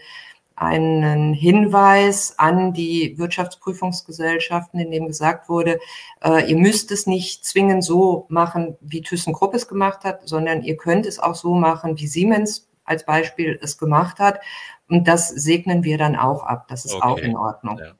einen 0.56 1.34
Hinweis 1.34 2.38
an 2.38 2.72
die 2.72 3.16
Wirtschaftsprüfungsgesellschaften, 3.18 4.80
in 4.80 4.90
dem 4.90 5.06
gesagt 5.06 5.48
wurde, 5.48 5.78
äh, 6.24 6.50
ihr 6.50 6.56
müsst 6.56 6.90
es 6.90 7.06
nicht 7.06 7.44
zwingend 7.44 7.84
so 7.84 8.26
machen, 8.28 8.76
wie 8.80 9.02
ThyssenKrupp 9.02 9.54
es 9.54 9.68
gemacht 9.68 10.04
hat, 10.04 10.26
sondern 10.26 10.62
ihr 10.62 10.76
könnt 10.76 11.06
es 11.06 11.18
auch 11.18 11.34
so 11.34 11.54
machen, 11.54 11.98
wie 11.98 12.06
Siemens 12.06 12.68
als 12.84 13.04
Beispiel 13.04 13.58
es 13.62 13.76
gemacht 13.76 14.18
hat. 14.18 14.40
Und 14.88 15.06
das 15.06 15.28
segnen 15.28 15.84
wir 15.84 15.98
dann 15.98 16.16
auch 16.16 16.42
ab. 16.42 16.68
Das 16.68 16.84
ist 16.84 16.94
okay. 16.94 17.04
auch 17.04 17.18
in 17.18 17.36
Ordnung. 17.36 17.78
Ja. 17.78 17.92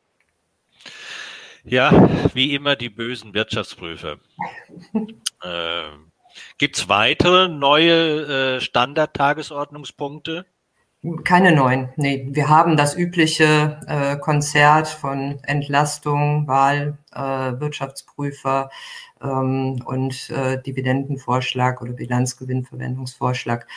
Ja, 1.69 2.09
wie 2.33 2.55
immer 2.55 2.77
die 2.77 2.90
bösen 2.90 3.35
Wirtschaftsprüfer. 3.35 4.19
äh, 5.42 5.83
Gibt 6.59 6.77
es 6.77 6.88
weitere 6.88 7.49
neue 7.49 8.57
äh, 8.57 8.61
Standard-Tagesordnungspunkte? 8.61 10.47
Keine 11.25 11.53
neuen, 11.53 11.90
nee. 11.97 12.27
Wir 12.31 12.49
haben 12.49 12.77
das 12.77 12.97
übliche 12.97 13.79
äh, 13.87 14.16
Konzert 14.16 14.88
von 14.88 15.38
Entlastung, 15.42 16.49
Wahl, 16.49 16.99
äh, 17.14 17.21
Wirtschaftsprüfer 17.61 18.71
ähm, 19.23 19.83
und 19.85 20.31
äh, 20.31 20.61
Dividendenvorschlag 20.61 21.81
oder 21.81 21.92
Bilanzgewinnverwendungsvorschlag. 21.92 23.69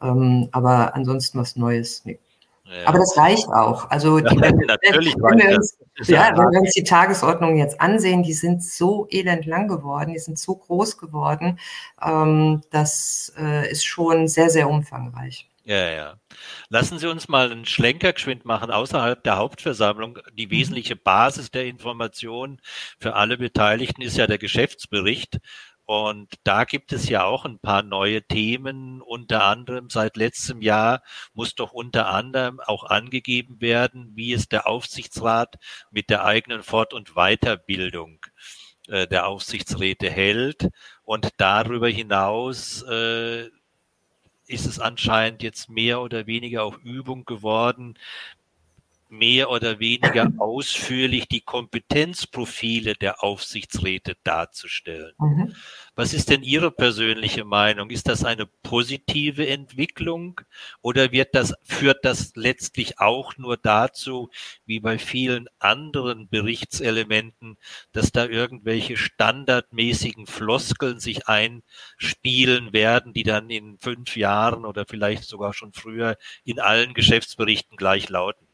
Ähm, 0.00 0.48
aber 0.52 0.94
ansonsten 0.94 1.38
was 1.38 1.56
Neues, 1.56 2.04
nee. 2.04 2.18
Ja. 2.64 2.86
Aber 2.86 2.98
das 2.98 3.16
reicht 3.16 3.48
auch. 3.48 3.90
Also 3.90 4.20
die, 4.20 4.36
ja, 4.36 4.50
natürlich 4.50 5.14
wenn, 5.16 5.38
wir 5.38 5.56
uns, 5.56 5.78
ja, 6.04 6.30
wenn 6.36 6.50
wir 6.52 6.60
uns 6.60 6.72
die 6.72 6.84
Tagesordnung 6.84 7.56
jetzt 7.56 7.80
ansehen, 7.80 8.22
die 8.22 8.34
sind 8.34 8.62
so 8.62 9.06
elend 9.10 9.46
lang 9.46 9.68
geworden, 9.68 10.12
die 10.12 10.18
sind 10.18 10.38
so 10.38 10.54
groß 10.54 10.96
geworden. 10.96 11.58
Ähm, 12.02 12.62
das 12.70 13.32
äh, 13.38 13.70
ist 13.70 13.84
schon 13.84 14.28
sehr, 14.28 14.48
sehr 14.48 14.70
umfangreich. 14.70 15.48
Ja, 15.68 15.90
ja. 15.90 16.20
Lassen 16.70 16.98
Sie 16.98 17.06
uns 17.10 17.28
mal 17.28 17.52
einen 17.52 17.66
Schlenker 17.66 18.14
geschwind 18.14 18.46
machen 18.46 18.70
außerhalb 18.70 19.22
der 19.22 19.36
Hauptversammlung. 19.36 20.18
Die 20.32 20.46
mhm. 20.46 20.50
wesentliche 20.50 20.96
Basis 20.96 21.50
der 21.50 21.66
Information 21.66 22.58
für 22.98 23.14
alle 23.14 23.36
Beteiligten 23.36 24.00
ist 24.00 24.16
ja 24.16 24.26
der 24.26 24.38
Geschäftsbericht. 24.38 25.40
Und 25.84 26.32
da 26.42 26.64
gibt 26.64 26.94
es 26.94 27.10
ja 27.10 27.24
auch 27.24 27.44
ein 27.44 27.58
paar 27.58 27.82
neue 27.82 28.26
Themen. 28.26 29.02
Unter 29.02 29.44
anderem 29.44 29.90
seit 29.90 30.16
letztem 30.16 30.62
Jahr 30.62 31.02
muss 31.34 31.54
doch 31.54 31.72
unter 31.72 32.06
anderem 32.08 32.60
auch 32.60 32.84
angegeben 32.84 33.60
werden, 33.60 34.12
wie 34.14 34.32
es 34.32 34.48
der 34.48 34.66
Aufsichtsrat 34.68 35.56
mit 35.90 36.08
der 36.08 36.24
eigenen 36.24 36.62
Fort- 36.62 36.94
und 36.94 37.10
Weiterbildung 37.14 38.24
äh, 38.86 39.06
der 39.06 39.26
Aufsichtsräte 39.26 40.08
hält. 40.08 40.70
Und 41.02 41.28
darüber 41.36 41.88
hinaus 41.88 42.80
äh, 42.84 43.50
ist 44.48 44.66
es 44.66 44.78
anscheinend 44.78 45.42
jetzt 45.42 45.68
mehr 45.68 46.00
oder 46.00 46.26
weniger 46.26 46.64
auch 46.64 46.78
Übung 46.78 47.24
geworden, 47.24 47.98
mehr 49.08 49.50
oder 49.50 49.78
weniger 49.78 50.30
ausführlich 50.38 51.28
die 51.28 51.40
Kompetenzprofile 51.40 52.94
der 52.94 53.22
Aufsichtsräte 53.22 54.16
darzustellen. 54.24 55.14
Mhm. 55.18 55.54
Was 55.98 56.14
ist 56.14 56.30
denn 56.30 56.42
Ihre 56.44 56.70
persönliche 56.70 57.44
Meinung? 57.44 57.90
Ist 57.90 58.08
das 58.08 58.24
eine 58.24 58.46
positive 58.46 59.46
Entwicklung 59.46 60.40
oder 60.80 61.12
wird 61.12 61.34
das, 61.34 61.52
führt 61.62 62.04
das 62.06 62.32
letztlich 62.36 63.00
auch 63.00 63.36
nur 63.36 63.58
dazu, 63.58 64.30
wie 64.64 64.80
bei 64.80 64.98
vielen 64.98 65.46
anderen 65.58 66.28
Berichtselementen, 66.30 67.58
dass 67.92 68.12
da 68.12 68.24
irgendwelche 68.26 68.96
standardmäßigen 68.96 70.26
Floskeln 70.26 71.00
sich 71.00 71.26
einspielen 71.28 72.72
werden, 72.72 73.12
die 73.12 73.24
dann 73.24 73.50
in 73.50 73.78
fünf 73.78 74.16
Jahren 74.16 74.64
oder 74.64 74.86
vielleicht 74.86 75.24
sogar 75.24 75.52
schon 75.52 75.74
früher 75.74 76.16
in 76.44 76.60
allen 76.60 76.94
Geschäftsberichten 76.94 77.76
gleich 77.76 78.08
lauten? 78.08 78.47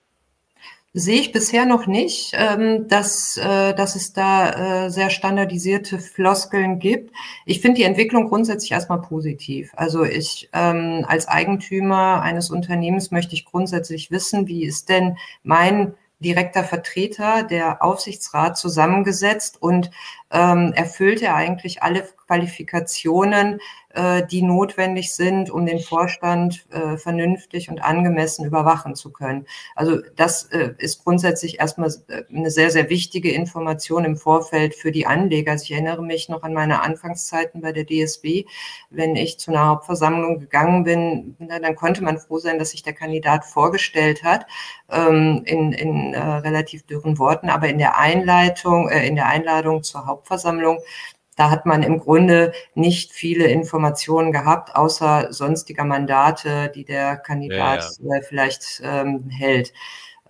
Sehe 0.97 1.21
ich 1.21 1.33
bisher 1.33 1.67
noch 1.67 1.89
nicht, 1.89 2.33
ähm, 2.39 2.87
dass, 2.87 3.37
äh, 3.37 3.75
dass 3.75 3.97
es 3.97 4.13
da 4.13 4.85
äh, 4.85 4.91
sehr 4.91 5.11
standardisierte 5.11 5.99
Floskeln 5.99 6.79
gibt. 6.79 7.13
Ich 7.45 7.61
finde 7.61 7.79
die 7.79 7.83
Entwicklung 7.83 8.29
grundsätzlich 8.29 8.71
erstmal 8.71 9.03
positiv. 9.03 9.73
Also 9.75 10.05
ich 10.05 10.49
ähm, 10.53 11.05
als 11.09 11.27
Eigentümer 11.27 12.23
eines 12.23 12.49
Unternehmens 12.49 13.11
möchte 13.11 13.35
ich 13.35 13.45
grundsätzlich 13.45 14.13
wissen, 14.13 14.47
wie 14.47 14.65
ist 14.65 14.89
denn 14.89 15.19
mein 15.43 15.95
direkter 16.21 16.63
Vertreter, 16.63 17.43
der 17.43 17.83
Aufsichtsrat 17.83 18.57
zusammengesetzt 18.57 19.61
und 19.61 19.91
ähm, 20.31 20.73
erfüllt 20.75 21.23
er 21.23 21.35
eigentlich 21.35 21.83
alle 21.83 22.09
Qualifikationen, 22.27 23.61
äh, 23.95 24.27
die 24.27 24.43
notwendig 24.43 25.15
sind, 25.15 25.51
um 25.51 25.67
den 25.67 25.79
Vorstand 25.79 26.67
äh, 26.73 26.97
vernünftig 26.97 27.71
und 27.71 27.81
angemessen 27.81 28.45
überwachen 28.45 28.97
zu 28.97 29.13
können. 29.13 29.47
Also 29.77 29.99
das 30.17 30.45
äh, 30.47 30.75
ist 30.79 31.05
grundsätzlich 31.05 31.61
erstmal 31.61 31.95
eine 32.29 32.51
sehr, 32.51 32.73
sehr 32.73 32.91
wichtige 32.91 33.31
Information 33.31 34.05
im 34.05 34.17
Vorfeld 34.17 34.75
für 34.75 34.91
die 34.91 35.07
Anleger. 35.07 35.53
Also 35.53 35.65
ich 35.65 35.73
erinnere 35.73 36.03
mich 36.03 36.29
noch 36.29 36.43
an 36.43 36.53
meine 36.53 36.83
Anfangszeiten 36.83 37.61
bei 37.61 37.71
der 37.71 37.87
DSB. 37.87 38.47
Wenn 38.91 39.15
ich 39.15 39.39
zu 39.39 39.53
einer 39.53 39.69
Hauptversammlung 39.69 40.41
gegangen 40.41 40.83
bin, 40.83 41.37
dann 41.39 41.77
konnte 41.77 42.03
man 42.03 42.19
froh 42.19 42.39
sein, 42.39 42.59
dass 42.59 42.71
sich 42.71 42.83
der 42.83 42.95
Kandidat 42.95 43.45
vorgestellt 43.45 44.25
hat 44.25 44.47
ähm, 44.91 45.43
in, 45.45 45.73
in 45.73 46.15
relativ 46.17 46.83
dürren 46.85 47.19
Worten. 47.21 47.49
Aber 47.49 47.69
in 47.69 47.79
der 47.79 47.97
Einleitung, 47.97 48.89
in 48.89 49.15
der 49.15 49.29
Einladung 49.29 49.85
zur 49.85 50.07
Hauptversammlung 50.07 50.81
da 51.37 51.51
hat 51.51 51.67
man 51.67 51.83
im 51.83 51.99
Grunde 51.99 52.53
nicht 52.75 53.13
viele 53.13 53.47
Informationen 53.47 54.33
gehabt, 54.33 54.77
außer 54.77 55.33
sonstiger 55.33 55.85
Mandate, 55.85 56.71
die 56.75 56.85
der 56.85 57.17
Kandidat 57.17 57.85
ja, 58.01 58.17
ja. 58.17 58.21
vielleicht 58.23 58.81
ähm, 58.85 59.29
hält. 59.31 59.73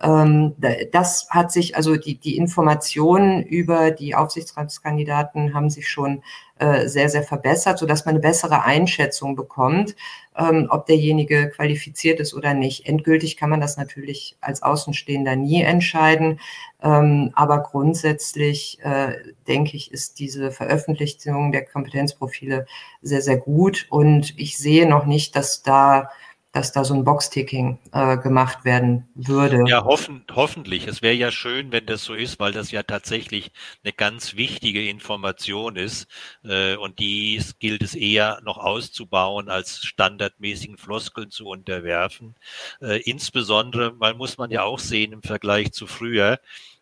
Ähm, 0.01 0.55
das 0.91 1.27
hat 1.29 1.51
sich, 1.51 1.77
also 1.77 1.95
die, 1.95 2.17
die 2.17 2.37
Informationen 2.37 3.43
über 3.43 3.91
die 3.91 4.13
Aufsichtsratskandidaten 4.13 5.53
haben 5.53 5.69
sich 5.69 5.87
schon 5.87 6.21
äh, 6.59 6.87
sehr, 6.87 7.09
sehr 7.09 7.23
verbessert, 7.23 7.79
sodass 7.79 8.05
man 8.05 8.15
eine 8.15 8.21
bessere 8.21 8.63
Einschätzung 8.63 9.35
bekommt, 9.35 9.95
ähm, 10.37 10.67
ob 10.69 10.85
derjenige 10.85 11.49
qualifiziert 11.49 12.19
ist 12.19 12.33
oder 12.33 12.53
nicht. 12.53 12.87
Endgültig 12.87 13.37
kann 13.37 13.49
man 13.49 13.61
das 13.61 13.77
natürlich 13.77 14.35
als 14.41 14.63
Außenstehender 14.63 15.37
nie 15.37 15.61
entscheiden. 15.61 16.39
Ähm, 16.83 17.31
aber 17.33 17.63
grundsätzlich, 17.63 18.79
äh, 18.83 19.15
denke 19.47 19.77
ich, 19.77 19.91
ist 19.93 20.19
diese 20.19 20.51
Veröffentlichung 20.51 21.53
der 21.53 21.65
Kompetenzprofile 21.65 22.67
sehr, 23.01 23.21
sehr 23.21 23.37
gut. 23.37 23.87
Und 23.89 24.37
ich 24.37 24.57
sehe 24.57 24.87
noch 24.87 25.05
nicht, 25.05 25.37
dass 25.37 25.63
da 25.63 26.09
dass 26.55 26.71
da 26.71 26.85
so 26.85 26.93
ein 26.93 27.03
Box-Ticking 27.03 27.79
äh, 27.91 28.17
gemacht 28.17 28.63
werden 28.63 29.09
würde. 29.13 29.65
Ja, 29.67 29.83
hoffen, 29.83 30.23
hoffentlich. 30.33 30.87
Es 30.87 31.01
wäre 31.01 31.13
ja 31.13 31.29
schön, 31.29 31.73
wenn 31.73 31.85
das 31.85 32.05
so 32.05 32.13
ist, 32.13 32.39
weil 32.39 32.53
das 32.53 32.71
ja 32.71 32.81
tatsächlich 32.81 33.51
eine 33.83 33.91
ganz 33.91 34.37
wichtige 34.37 34.87
Information 34.87 35.75
ist 35.75 36.07
äh, 36.45 36.77
und 36.77 36.99
die 36.99 37.43
gilt 37.59 37.81
es 37.81 37.93
eher 37.93 38.39
noch 38.45 38.57
auszubauen, 38.57 39.49
als 39.49 39.83
standardmäßigen 39.83 40.77
Floskeln 40.77 41.29
zu 41.29 41.45
unterwerfen. 41.45 42.35
Äh, 42.81 43.01
insbesondere, 43.01 43.99
weil 43.99 44.13
muss 44.13 44.37
man 44.37 44.49
ja 44.49 44.63
auch 44.63 44.79
sehen 44.79 45.11
im 45.11 45.23
Vergleich 45.23 45.73
zu 45.73 45.87
früher, 45.87 46.39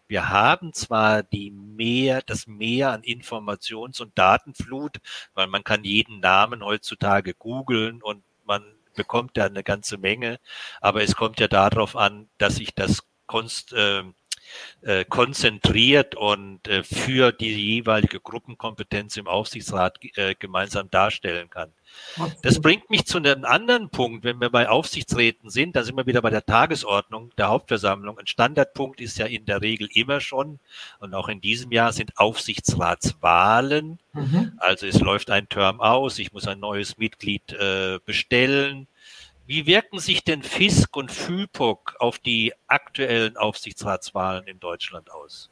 wir 0.07 0.29
haben 0.29 0.71
zwar 0.73 1.23
die 1.23 1.49
mehr, 1.49 2.21
das 2.21 2.45
Mehr 2.45 2.91
an 2.91 3.01
Informations- 3.01 3.99
und 4.03 4.15
Datenflut, 4.19 4.97
weil 5.33 5.47
man 5.47 5.63
kann 5.63 5.83
jeden 5.83 6.19
Namen 6.19 6.63
heutzutage 6.63 7.33
googeln 7.33 8.03
und 8.03 8.23
man 8.45 8.63
bekommt 8.93 9.37
ja 9.37 9.45
eine 9.45 9.63
ganze 9.63 9.97
Menge, 9.97 10.39
aber 10.81 11.03
es 11.03 11.15
kommt 11.15 11.39
ja 11.39 11.47
darauf 11.47 11.95
an, 11.95 12.29
dass 12.37 12.59
ich 12.59 12.75
das 12.75 13.03
konst, 13.25 13.73
äh, 13.73 14.03
äh, 14.81 15.05
konzentriert 15.05 16.15
und 16.15 16.67
äh, 16.67 16.83
für 16.83 17.31
die 17.31 17.53
jeweilige 17.53 18.19
Gruppenkompetenz 18.19 19.17
im 19.17 19.27
Aufsichtsrat 19.27 19.99
äh, 20.15 20.35
gemeinsam 20.35 20.89
darstellen 20.89 21.49
kann. 21.49 21.71
Das 22.41 22.59
bringt 22.59 22.89
mich 22.89 23.05
zu 23.05 23.17
einem 23.17 23.45
anderen 23.45 23.89
Punkt, 23.89 24.23
wenn 24.23 24.39
wir 24.39 24.49
bei 24.49 24.67
Aufsichtsräten 24.67 25.49
sind, 25.49 25.75
da 25.75 25.83
sind 25.83 25.95
wir 25.95 26.05
wieder 26.05 26.21
bei 26.21 26.29
der 26.29 26.45
Tagesordnung 26.45 27.31
der 27.37 27.49
Hauptversammlung. 27.49 28.17
Ein 28.17 28.27
Standardpunkt 28.27 28.99
ist 28.99 29.17
ja 29.17 29.25
in 29.25 29.45
der 29.45 29.61
Regel 29.61 29.87
immer 29.93 30.19
schon, 30.19 30.59
und 30.99 31.13
auch 31.13 31.29
in 31.29 31.41
diesem 31.41 31.71
Jahr 31.71 31.93
sind 31.93 32.17
Aufsichtsratswahlen. 32.17 33.99
Mhm. 34.13 34.53
Also 34.57 34.87
es 34.87 34.99
läuft 34.99 35.29
ein 35.29 35.49
Term 35.49 35.81
aus, 35.81 36.19
ich 36.19 36.33
muss 36.33 36.47
ein 36.47 36.59
neues 36.59 36.97
Mitglied 36.97 37.53
äh, 37.53 37.99
bestellen. 38.05 38.87
Wie 39.45 39.65
wirken 39.65 39.99
sich 39.99 40.23
denn 40.23 40.41
Fisk 40.41 40.95
und 40.95 41.11
FIPOC 41.11 41.95
auf 41.99 42.17
die 42.19 42.53
aktuellen 42.67 43.35
Aufsichtsratswahlen 43.35 44.47
in 44.47 44.59
Deutschland 44.59 45.11
aus? 45.11 45.49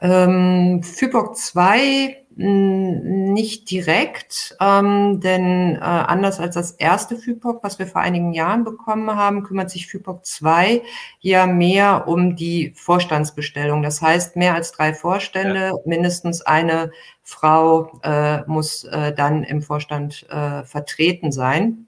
Ähm, 0.00 0.82
FIPOC 0.82 1.36
2 1.36 2.26
nicht 2.38 3.70
direkt, 3.70 4.54
ähm, 4.60 5.20
denn 5.20 5.76
äh, 5.76 5.78
anders 5.78 6.38
als 6.38 6.54
das 6.54 6.72
erste 6.72 7.16
FIPOC, 7.16 7.64
was 7.64 7.78
wir 7.78 7.86
vor 7.86 8.02
einigen 8.02 8.34
Jahren 8.34 8.62
bekommen 8.62 9.16
haben, 9.16 9.42
kümmert 9.42 9.70
sich 9.70 9.86
FIPOC 9.86 10.26
2 10.26 10.82
ja 11.20 11.46
mehr 11.46 12.06
um 12.08 12.36
die 12.36 12.74
Vorstandsbestellung. 12.76 13.82
Das 13.82 14.02
heißt, 14.02 14.36
mehr 14.36 14.54
als 14.54 14.72
drei 14.72 14.92
Vorstände, 14.92 15.68
ja. 15.68 15.74
mindestens 15.86 16.42
eine 16.42 16.90
Frau 17.22 17.98
äh, 18.02 18.42
muss 18.42 18.84
äh, 18.84 19.14
dann 19.14 19.42
im 19.42 19.62
Vorstand 19.62 20.28
äh, 20.28 20.62
vertreten 20.64 21.32
sein. 21.32 21.85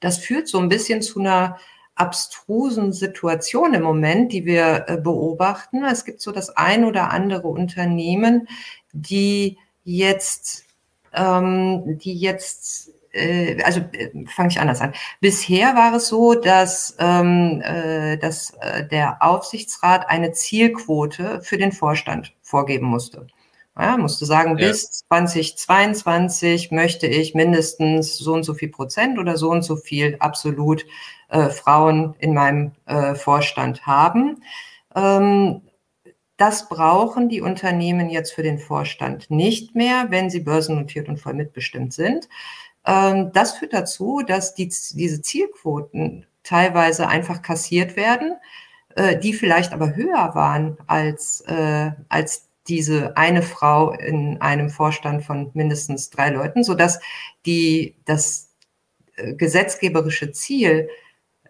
Das 0.00 0.18
führt 0.18 0.48
so 0.48 0.58
ein 0.58 0.68
bisschen 0.68 1.02
zu 1.02 1.20
einer 1.20 1.58
abstrusen 1.94 2.92
Situation 2.92 3.74
im 3.74 3.82
Moment, 3.82 4.32
die 4.32 4.44
wir 4.44 4.84
äh, 4.88 4.96
beobachten. 4.96 5.84
Es 5.84 6.04
gibt 6.04 6.20
so 6.20 6.32
das 6.32 6.50
ein 6.56 6.84
oder 6.84 7.10
andere 7.10 7.48
Unternehmen, 7.48 8.48
die 8.92 9.58
jetzt, 9.84 10.64
ähm, 11.12 11.98
die 11.98 12.14
jetzt 12.14 12.92
äh, 13.12 13.62
also 13.62 13.80
äh, 13.92 14.10
fange 14.26 14.48
ich 14.48 14.60
anders 14.60 14.80
an. 14.80 14.94
Bisher 15.20 15.74
war 15.74 15.94
es 15.94 16.08
so, 16.08 16.34
dass, 16.34 16.96
ähm, 16.98 17.60
äh, 17.62 18.16
dass 18.16 18.54
äh, 18.60 18.86
der 18.86 19.22
Aufsichtsrat 19.22 20.08
eine 20.08 20.32
Zielquote 20.32 21.40
für 21.42 21.58
den 21.58 21.72
Vorstand 21.72 22.34
vorgeben 22.42 22.86
musste. 22.86 23.26
Ja, 23.78 23.96
musste 23.96 24.26
sagen, 24.26 24.58
ja. 24.58 24.68
bis 24.68 25.04
2022 25.08 26.72
möchte 26.72 27.06
ich 27.06 27.34
mindestens 27.34 28.18
so 28.18 28.34
und 28.34 28.42
so 28.42 28.52
viel 28.52 28.68
Prozent 28.68 29.18
oder 29.18 29.38
so 29.38 29.50
und 29.50 29.62
so 29.62 29.76
viel 29.76 30.16
absolut 30.18 30.84
äh, 31.28 31.48
Frauen 31.48 32.14
in 32.18 32.34
meinem 32.34 32.72
äh, 32.84 33.14
Vorstand 33.14 33.86
haben. 33.86 34.42
Ähm, 34.94 35.62
das 36.36 36.68
brauchen 36.68 37.28
die 37.28 37.40
Unternehmen 37.40 38.10
jetzt 38.10 38.32
für 38.32 38.42
den 38.42 38.58
Vorstand 38.58 39.30
nicht 39.30 39.74
mehr, 39.74 40.06
wenn 40.10 40.28
sie 40.28 40.40
börsennotiert 40.40 41.08
und 41.08 41.18
voll 41.18 41.34
mitbestimmt 41.34 41.94
sind. 41.94 42.28
Ähm, 42.84 43.30
das 43.32 43.52
führt 43.52 43.72
dazu, 43.72 44.22
dass 44.26 44.54
die, 44.54 44.68
diese 44.68 45.22
Zielquoten 45.22 46.26
teilweise 46.42 47.08
einfach 47.08 47.42
kassiert 47.42 47.96
werden, 47.96 48.34
äh, 48.96 49.16
die 49.18 49.32
vielleicht 49.32 49.72
aber 49.72 49.94
höher 49.94 50.34
waren 50.34 50.76
als, 50.86 51.42
äh, 51.42 51.92
als 52.08 52.48
diese 52.68 53.16
eine 53.16 53.42
Frau 53.42 53.92
in 53.92 54.40
einem 54.40 54.70
Vorstand 54.70 55.24
von 55.24 55.50
mindestens 55.54 56.10
drei 56.10 56.30
Leuten, 56.30 56.64
sodass 56.64 57.00
die, 57.44 57.96
das 58.04 58.50
äh, 59.16 59.34
gesetzgeberische 59.34 60.32
Ziel 60.32 60.88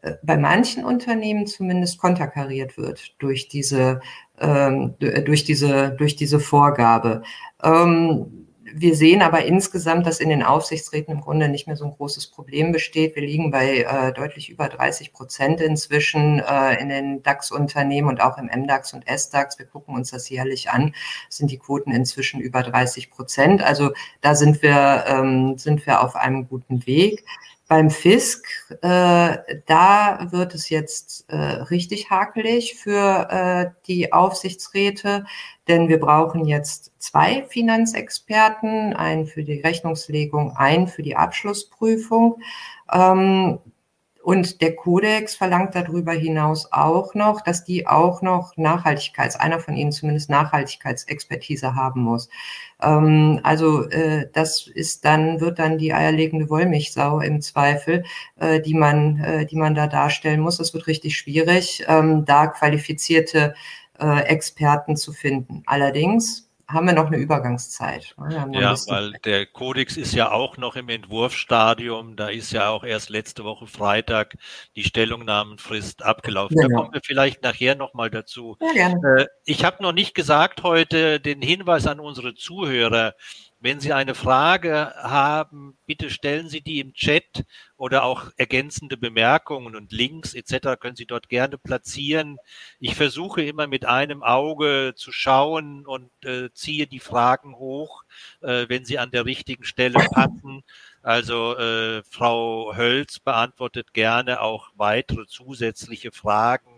äh, 0.01 0.15
bei 0.23 0.37
manchen 0.37 0.85
Unternehmen 0.85 1.47
zumindest 1.47 1.99
konterkariert 1.99 2.79
wird 2.79 3.15
durch 3.19 3.49
diese, 3.49 4.01
ähm, 4.41 4.95
durch 4.99 5.45
diese, 5.45 5.91
durch 5.91 6.17
diese 6.17 6.41
Vorgabe. 6.41 7.23
Ähm, 7.63 8.49
wir 8.75 8.97
sehen 8.97 9.23
aber 9.23 9.45
insgesamt, 9.45 10.07
dass 10.07 10.21
in 10.21 10.29
den 10.29 10.43
Aufsichtsräten 10.43 11.15
im 11.15 11.21
Grunde 11.21 11.49
nicht 11.49 11.67
mehr 11.67 11.77
so 11.77 11.85
ein 11.85 11.93
großes 11.93 12.29
Problem 12.29 12.73
besteht. 12.73 13.15
Wir 13.15 13.23
liegen 13.23 13.51
bei 13.51 13.79
äh, 13.81 14.13
deutlich 14.13 14.51
über 14.51 14.69
30 14.69 15.13
Prozent 15.13 15.61
inzwischen 15.61 16.41
äh, 16.41 16.81
in 16.81 16.89
den 16.89 17.23
DAX-Unternehmen 17.23 18.09
und 18.09 18.21
auch 18.21 18.39
im 18.39 18.47
MDAX 18.47 18.95
und 18.95 19.05
SDAX. 19.07 19.59
Wir 19.59 19.67
gucken 19.67 19.95
uns 19.95 20.11
das 20.11 20.29
jährlich 20.29 20.71
an, 20.71 20.95
sind 21.29 21.51
die 21.51 21.59
Quoten 21.59 21.93
inzwischen 21.93 22.41
über 22.41 22.63
30 22.63 23.11
Prozent. 23.11 23.63
Also 23.63 23.93
da 24.21 24.35
sind 24.35 24.63
wir, 24.63 25.05
ähm, 25.07 25.59
sind 25.59 25.87
wir 25.87 26.03
auf 26.03 26.17
einem 26.17 26.49
guten 26.49 26.87
Weg. 26.87 27.25
Beim 27.73 27.89
Fisk, 27.89 28.47
äh, 28.83 29.39
da 29.65 30.29
wird 30.31 30.55
es 30.55 30.69
jetzt 30.69 31.25
äh, 31.31 31.37
richtig 31.37 32.11
hakelig 32.11 32.75
für 32.75 33.29
äh, 33.31 33.71
die 33.87 34.13
Aufsichtsräte, 34.13 35.25
denn 35.69 35.89
wir 35.89 35.99
brauchen 35.99 36.45
jetzt 36.45 36.93
zwei 36.99 37.47
Finanzexperten, 37.49 38.93
einen 38.93 39.25
für 39.25 39.43
die 39.43 39.61
Rechnungslegung, 39.61 40.55
einen 40.55 40.87
für 40.87 41.03
die 41.03 41.17
Abschlussprüfung. 41.17 42.43
Ähm, 42.93 43.59
und 44.23 44.61
der 44.61 44.77
Kodex 44.77 45.35
verlangt 45.35 45.75
darüber 45.75 46.13
hinaus 46.13 46.69
auch 46.71 47.15
noch, 47.15 47.41
dass 47.41 47.65
die 47.65 47.87
auch 47.87 48.23
noch 48.23 48.57
Nachhaltigkeits, 48.57 49.37
einer 49.37 49.59
von 49.59 49.75
ihnen 49.75 49.91
zumindest 49.91 50.31
Nachhaltigkeitsexpertise 50.31 51.75
haben 51.75 52.03
muss. 52.03 52.29
Ähm, 52.81 53.41
also 53.43 53.89
äh, 53.91 54.29
das 54.33 54.69
ist 54.69 55.05
dann, 55.05 55.41
wird 55.41 55.59
dann 55.59 55.77
die 55.77 55.93
eierlegende 55.93 56.49
Wollmilchsau 56.49 57.21
im 57.21 57.41
Zweifel, 57.41 58.05
äh, 58.37 58.61
die 58.61 58.75
man, 58.75 59.19
äh, 59.19 59.47
die 59.47 59.57
man 59.57 59.75
da 59.75 59.89
darstellen 59.89 60.41
muss. 60.41 60.61
Es 60.61 60.73
wird 60.73 60.87
richtig 60.87 61.17
schwierig, 61.17 61.85
ähm, 61.89 62.25
da 62.25 62.47
qualifizierte 62.47 63.55
äh, 64.01 64.21
Experten 64.25 64.97
zu 64.97 65.13
finden. 65.13 65.63
Allerdings 65.67 66.49
haben 66.73 66.87
wir 66.87 66.95
noch 66.95 67.07
eine 67.07 67.19
Übergangszeit. 67.19 68.15
Ja, 68.31 68.49
ja 68.51 68.75
weil 68.87 69.13
der 69.25 69.47
Kodex 69.47 69.97
ist 69.97 70.15
ja 70.15 70.31
auch 70.31 70.57
noch 70.57 70.77
im 70.77 70.89
Entwurfsstadium. 70.89 72.17
Da 72.17 72.29
ist 72.29 72.53
ja 72.53 72.71
auch 72.71 72.85
erst 72.85 73.11
letzte 73.11 73.45
Woche 73.45 73.67
Freitag 73.67 74.37
die 74.77 74.85
Stellungnahmenfrist 74.85 76.03
abgelaufen. 76.03 76.57
Genau. 76.57 76.69
Da 76.69 76.75
kommen 76.77 76.95
wir 76.95 77.01
vielleicht 77.05 77.43
nachher 77.43 77.75
nochmal 77.75 78.11
dazu. 78.11 78.57
Ja, 78.61 78.73
gerne. 78.73 79.23
Äh, 79.23 79.27
ich 79.45 79.65
habe 79.65 79.83
noch 79.83 79.93
nicht 79.93 80.15
gesagt 80.15 80.63
heute 80.63 81.21
den 81.21 81.43
Hinweis 81.43 81.87
an 81.87 82.01
unsere 82.01 82.35
Zuhörer. 82.35 83.15
Wenn 83.65 83.79
Sie 83.79 83.93
eine 83.93 84.17
Frage 84.17 84.93
haben, 84.97 85.79
bitte 85.87 86.11
stellen 86.11 86.49
Sie 86.49 86.63
die 86.63 86.81
im 86.81 86.95
Chat 86.95 87.45
oder 87.77 88.03
auch 88.03 88.25
ergänzende 88.37 88.97
Bemerkungen 88.97 89.77
und 89.77 89.93
Links 89.93 90.35
etc. 90.35 90.81
können 90.81 90.97
Sie 90.97 91.07
dort 91.07 91.29
gerne 91.29 91.59
platzieren. 91.59 92.39
Ich 92.81 92.97
versuche 92.97 93.41
immer 93.45 93.69
mit 93.69 93.85
einem 93.85 94.25
Auge 94.25 94.95
zu 94.97 95.13
schauen 95.13 95.87
und 95.87 96.11
äh, 96.25 96.51
ziehe 96.53 96.89
die 96.89 96.99
Fragen 96.99 97.55
hoch, 97.55 98.03
äh, 98.41 98.67
wenn 98.69 98.85
sie 98.85 98.99
an 98.99 99.13
der 99.13 99.27
richtigen 99.27 99.63
Stelle 99.63 100.01
passen. 100.11 100.65
Also 101.01 101.57
äh, 101.57 102.03
Frau 102.03 102.75
Hölz 102.75 103.21
beantwortet 103.21 103.95
gerne 103.95 104.41
auch 104.41 104.71
weitere 104.75 105.27
zusätzliche 105.27 106.11
Fragen 106.11 106.72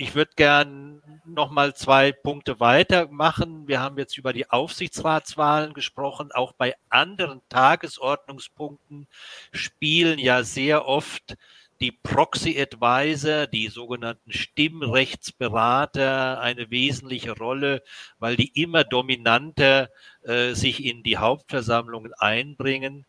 ich 0.00 0.14
würde 0.14 0.30
gern 0.34 1.02
noch 1.26 1.50
mal 1.50 1.74
zwei 1.74 2.10
Punkte 2.10 2.58
weitermachen. 2.58 3.68
Wir 3.68 3.80
haben 3.80 3.98
jetzt 3.98 4.16
über 4.16 4.32
die 4.32 4.48
Aufsichtsratswahlen 4.48 5.74
gesprochen. 5.74 6.32
Auch 6.32 6.52
bei 6.52 6.74
anderen 6.88 7.42
Tagesordnungspunkten 7.50 9.06
spielen 9.52 10.18
ja 10.18 10.42
sehr 10.42 10.86
oft 10.86 11.36
die 11.82 11.92
Proxy 11.92 12.58
Advisor, 12.58 13.46
die 13.46 13.68
sogenannten 13.68 14.32
Stimmrechtsberater 14.32 16.40
eine 16.40 16.70
wesentliche 16.70 17.32
Rolle, 17.32 17.82
weil 18.18 18.36
die 18.36 18.58
immer 18.58 18.84
dominanter 18.84 19.90
äh, 20.22 20.54
sich 20.54 20.82
in 20.82 21.02
die 21.02 21.18
Hauptversammlungen 21.18 22.14
einbringen. 22.14 23.04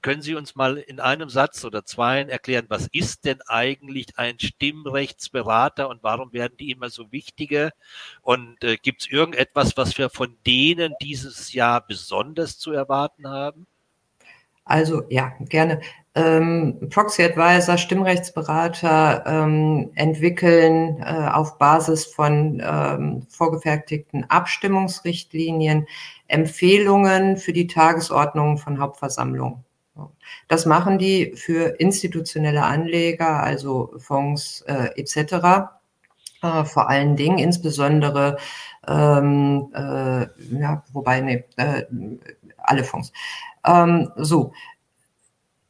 Können 0.00 0.22
Sie 0.22 0.36
uns 0.36 0.54
mal 0.54 0.76
in 0.76 1.00
einem 1.00 1.28
Satz 1.28 1.64
oder 1.64 1.84
zweien 1.84 2.28
erklären, 2.28 2.66
was 2.68 2.88
ist 2.92 3.24
denn 3.24 3.40
eigentlich 3.48 4.16
ein 4.16 4.38
Stimmrechtsberater 4.38 5.88
und 5.88 6.04
warum 6.04 6.32
werden 6.32 6.56
die 6.56 6.70
immer 6.70 6.88
so 6.88 7.10
wichtiger? 7.10 7.72
Und 8.22 8.62
äh, 8.62 8.76
gibt 8.76 9.02
es 9.02 9.10
irgendetwas, 9.10 9.76
was 9.76 9.98
wir 9.98 10.08
von 10.08 10.36
denen 10.46 10.94
dieses 11.02 11.52
Jahr 11.52 11.84
besonders 11.84 12.58
zu 12.58 12.70
erwarten 12.72 13.28
haben? 13.28 13.66
Also 14.64 15.02
ja, 15.08 15.32
gerne. 15.40 15.80
Ähm, 16.14 16.88
Proxy 16.90 17.24
Advisor, 17.24 17.78
Stimmrechtsberater 17.78 19.24
ähm, 19.26 19.90
entwickeln 19.94 21.00
äh, 21.00 21.28
auf 21.32 21.58
Basis 21.58 22.04
von 22.06 22.62
ähm, 22.62 23.22
vorgefertigten 23.30 24.24
Abstimmungsrichtlinien 24.28 25.86
Empfehlungen 26.28 27.36
für 27.36 27.52
die 27.52 27.66
Tagesordnung 27.66 28.58
von 28.58 28.78
Hauptversammlungen. 28.78 29.64
Das 30.48 30.66
machen 30.66 30.98
die 30.98 31.32
für 31.36 31.80
institutionelle 31.80 32.62
Anleger, 32.64 33.42
also 33.42 33.92
Fonds 33.98 34.62
äh, 34.62 34.90
etc. 34.96 35.70
Äh, 36.42 36.64
vor 36.64 36.88
allen 36.88 37.16
Dingen, 37.16 37.38
insbesondere, 37.38 38.36
ähm, 38.86 39.72
äh, 39.74 40.26
ja, 40.60 40.84
wobei, 40.92 41.20
nee, 41.20 41.44
äh, 41.56 41.84
alle 42.58 42.84
Fonds. 42.84 43.12
Ähm, 43.66 44.12
so, 44.16 44.52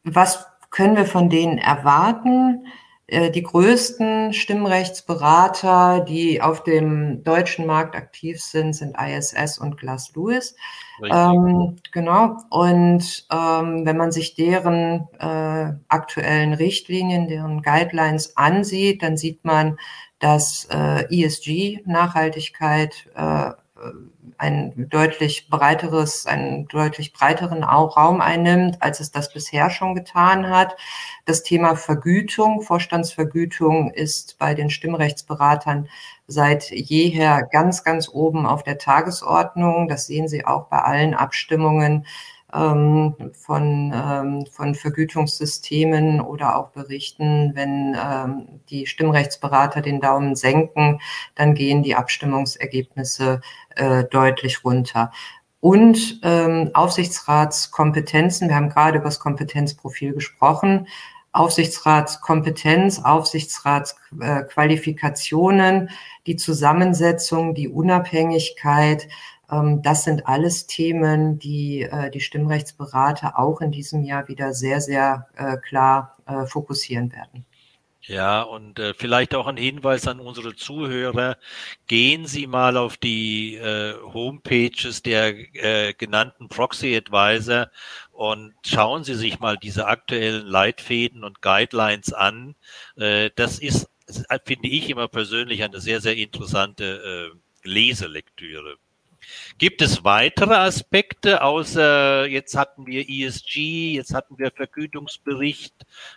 was 0.05 0.47
können 0.71 0.97
wir 0.97 1.07
von 1.07 1.31
denen 1.31 1.59
erwarten? 1.59 2.67
Äh, 3.09 3.31
die 3.31 3.43
größten 3.43 4.35
Stimmrechtsberater, 4.35 6.01
die 6.01 6.43
auf 6.43 6.63
dem 6.63 7.25
deutschen 7.25 7.67
Markt 7.67 7.97
aktiv 7.97 8.41
sind, 8.41 8.75
sind 8.75 8.97
ISS 9.01 9.59
und 9.59 9.79
Glass 9.79 10.13
Lewis. 10.15 10.55
Ähm, 11.03 11.77
genau. 11.91 12.37
Und 12.51 13.27
ähm, 13.33 13.87
wenn 13.87 13.97
man 13.97 14.13
sich 14.13 14.35
deren 14.35 15.09
äh, 15.19 15.73
aktuellen 15.89 16.53
Richtlinien, 16.53 17.29
deren 17.29 17.63
Guidelines 17.63 18.37
ansieht, 18.37 19.03
dann 19.03 19.17
sieht 19.17 19.43
man, 19.43 19.79
dass 20.19 20.69
äh, 20.71 21.05
ESG, 21.11 21.81
Nachhaltigkeit, 21.87 23.09
äh, 23.15 23.53
ein 24.39 24.89
deutlich 24.89 25.49
breiteres, 25.51 26.27
einen 26.27 26.69
deutlich 26.69 27.13
breiteren 27.13 27.65
Raum 27.65 28.21
einnimmt, 28.21 28.83
als 28.83 29.01
es 29.01 29.11
das 29.11 29.33
bisher 29.33 29.71
schon 29.71 29.95
getan 29.95 30.49
hat. 30.49 30.77
Das 31.25 31.43
Thema 31.43 31.75
Vergütung, 31.77 32.63
Vorstandsvergütung 32.63 33.91
ist 33.91 34.39
bei 34.39 34.55
den 34.55 34.71
Stimmrechtsberatern 34.71 35.89
seit 36.27 36.71
jeher 36.71 37.43
ganz, 37.51 37.85
ganz 37.85 38.09
oben 38.09 38.47
auf 38.47 38.63
der 38.63 38.79
Tagesordnung. 38.79 39.89
Das 39.89 40.07
sehen 40.07 40.29
Sie 40.29 40.45
auch 40.45 40.67
bei 40.67 40.79
allen 40.79 41.15
Abstimmungen 41.15 42.07
ähm, 42.53 43.15
von, 43.33 43.93
ähm, 43.95 44.47
von 44.51 44.75
Vergütungssystemen 44.75 46.21
oder 46.21 46.57
auch 46.57 46.71
Berichten. 46.71 47.53
Wenn 47.55 47.95
ähm, 47.95 48.61
die 48.71 48.87
Stimmrechtsberater 48.87 49.83
den 49.83 50.01
Daumen 50.01 50.35
senken, 50.37 51.01
dann 51.35 51.55
gehen 51.55 51.83
die 51.83 51.95
Abstimmungsergebnisse 51.95 53.41
äh, 53.77 54.05
deutlich 54.05 54.65
runter. 54.65 55.13
Und 55.61 56.21
ähm, 56.23 56.71
Aufsichtsratskompetenzen, 56.73 58.49
wir 58.49 58.57
haben 58.57 58.71
gerade 58.71 58.99
über 58.99 59.07
das 59.07 59.19
Kompetenzprofil 59.19 60.15
gesprochen, 60.15 60.87
Aufsichtsratskompetenz, 61.33 63.01
Aufsichtsratsqualifikationen, 63.05 65.91
die 66.27 66.37
Zusammensetzung, 66.37 67.55
die 67.55 67.69
Unabhängigkeit, 67.69 69.09
das 69.49 70.05
sind 70.05 70.27
alles 70.27 70.67
Themen, 70.67 71.39
die 71.39 71.83
äh, 71.83 72.11
die 72.11 72.21
Stimmrechtsberater 72.21 73.39
auch 73.39 73.61
in 73.61 73.73
diesem 73.73 74.05
Jahr 74.05 74.29
wieder 74.29 74.53
sehr, 74.53 74.81
sehr 74.81 75.29
äh, 75.37 75.57
klar 75.57 76.17
äh, 76.27 76.45
fokussieren 76.47 77.13
werden. 77.13 77.47
Ja, 78.09 78.41
und 78.41 78.79
äh, 78.79 78.95
vielleicht 78.95 79.35
auch 79.35 79.47
ein 79.47 79.59
Hinweis 79.59 80.09
an 80.09 80.19
unsere 80.21 80.57
Zuhörer. 80.57 81.37
Gehen 81.89 82.27
Sie 82.27 82.47
mal 82.47 82.79
auf 82.79 82.97
die 82.97 83.57
äh, 83.57 83.95
Homepages 84.15 85.03
der 85.03 85.35
äh, 85.55 85.93
genannten 85.93 86.49
Proxy 86.49 86.97
Advisor 86.97 87.71
und 88.13 88.55
schauen 88.65 89.05
Sie 89.05 89.15
sich 89.15 89.41
mal 89.41 89.59
diese 89.59 89.87
aktuellen 89.87 90.47
Leitfäden 90.47 91.23
und 91.23 91.43
Guidelines 91.43 92.15
an. 92.15 92.55
Äh, 92.97 93.31
das 93.37 93.59
ist, 93.59 93.91
finde 94.47 94.69
ich 94.69 94.89
immer 94.89 95.09
persönlich, 95.09 95.63
eine 95.63 95.81
sehr, 95.81 96.01
sehr 96.01 96.17
interessante 96.17 97.33
äh, 97.35 97.69
Leselektüre. 97.69 98.79
Gibt 99.59 99.83
es 99.83 100.05
weitere 100.05 100.55
Aspekte 100.55 101.43
außer 101.43 102.27
jetzt 102.27 102.57
hatten 102.57 102.87
wir 102.87 103.09
ESG, 103.09 103.95
jetzt 103.95 104.15
hatten 104.15 104.39
wir 104.39 104.51
Vergütungsbericht, 104.51 105.75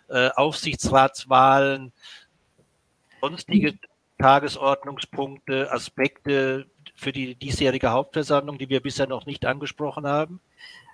äh, 0.10 0.30
Aufsichtsratswahlen, 0.36 1.92
sonstige 3.22 3.74
Tagesordnungspunkte, 4.20 5.72
Aspekte 5.72 6.68
für 6.96 7.12
die 7.12 7.36
diesjährige 7.36 7.90
Hauptversammlung, 7.92 8.58
die 8.58 8.70
wir 8.70 8.82
bisher 8.82 9.08
noch 9.08 9.26
nicht 9.26 9.46
angesprochen 9.46 10.06
haben? 10.06 10.40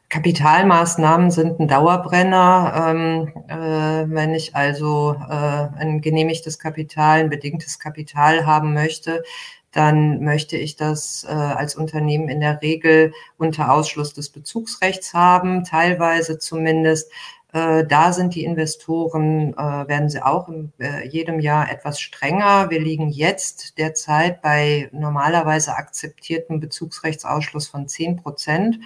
Kapitalmaßnahmen 0.10 1.32
sind 1.32 1.60
ein 1.60 1.68
Dauerbrenner. 1.68 2.88
Ähm, 2.90 3.34
äh, 3.50 4.10
wenn 4.10 4.34
ich 4.34 4.56
also 4.56 5.16
äh, 5.30 5.68
ein 5.78 6.00
genehmigtes 6.00 6.60
Kapital, 6.60 7.20
ein 7.20 7.30
bedingtes 7.30 7.78
Kapital 7.78 8.46
haben 8.46 8.74
möchte, 8.74 9.24
dann 9.72 10.24
möchte 10.24 10.58
ich 10.58 10.76
das 10.76 11.26
äh, 11.28 11.32
als 11.32 11.76
Unternehmen 11.76 12.30
in 12.30 12.40
der 12.40 12.62
Regel 12.62 13.14
unter 13.38 13.72
Ausschluss 13.72 14.14
des 14.14 14.30
Bezugsrechts 14.30 15.14
haben, 15.14 15.64
teilweise 15.64 16.40
zumindest. 16.40 17.12
Äh, 17.54 17.86
da 17.86 18.12
sind 18.12 18.36
die 18.36 18.44
Investoren, 18.44 19.54
äh, 19.54 19.88
werden 19.88 20.10
sie 20.10 20.22
auch 20.22 20.50
in 20.50 20.74
äh, 20.80 21.08
jedem 21.08 21.40
Jahr 21.40 21.72
etwas 21.72 22.00
strenger. 22.00 22.70
Wir 22.70 22.80
liegen 22.82 23.10
jetzt 23.10 23.78
derzeit 23.78 24.42
bei 24.42 24.90
normalerweise 24.92 25.76
akzeptiertem 25.76 26.60
Bezugsrechtsausschluss 26.60 27.68
von 27.68 27.88
10 27.88 28.18
Prozent 28.18 28.80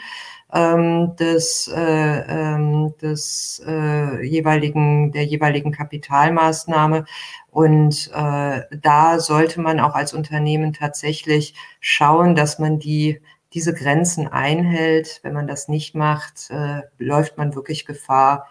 ähm, 0.54 1.16
des, 1.16 1.68
äh, 1.68 1.80
ähm, 1.82 2.94
des 3.02 3.62
äh, 3.66 4.26
jeweiligen, 4.26 5.12
der 5.12 5.26
jeweiligen 5.26 5.72
Kapitalmaßnahme. 5.72 7.06
Und 7.50 8.12
äh, 8.14 8.62
da 8.72 9.20
sollte 9.20 9.62
man 9.62 9.80
auch 9.80 9.96
als 9.96 10.14
Unternehmen 10.14 10.74
tatsächlich 10.74 11.54
schauen, 11.80 12.36
dass 12.36 12.60
man 12.60 12.80
die 12.80 13.22
diese 13.54 13.74
Grenzen 13.74 14.28
einhält. 14.28 15.20
Wenn 15.24 15.34
man 15.34 15.48
das 15.48 15.68
nicht 15.68 15.96
macht, 15.96 16.50
äh, 16.50 16.82
läuft 16.98 17.38
man 17.38 17.56
wirklich 17.56 17.86
Gefahr, 17.86 18.48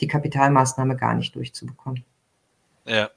die 0.00 0.06
Kapitalmaßnahme 0.06 0.96
gar 0.96 1.14
nicht 1.14 1.34
durchzubekommen. 1.34 2.04
Ja. 2.84 3.10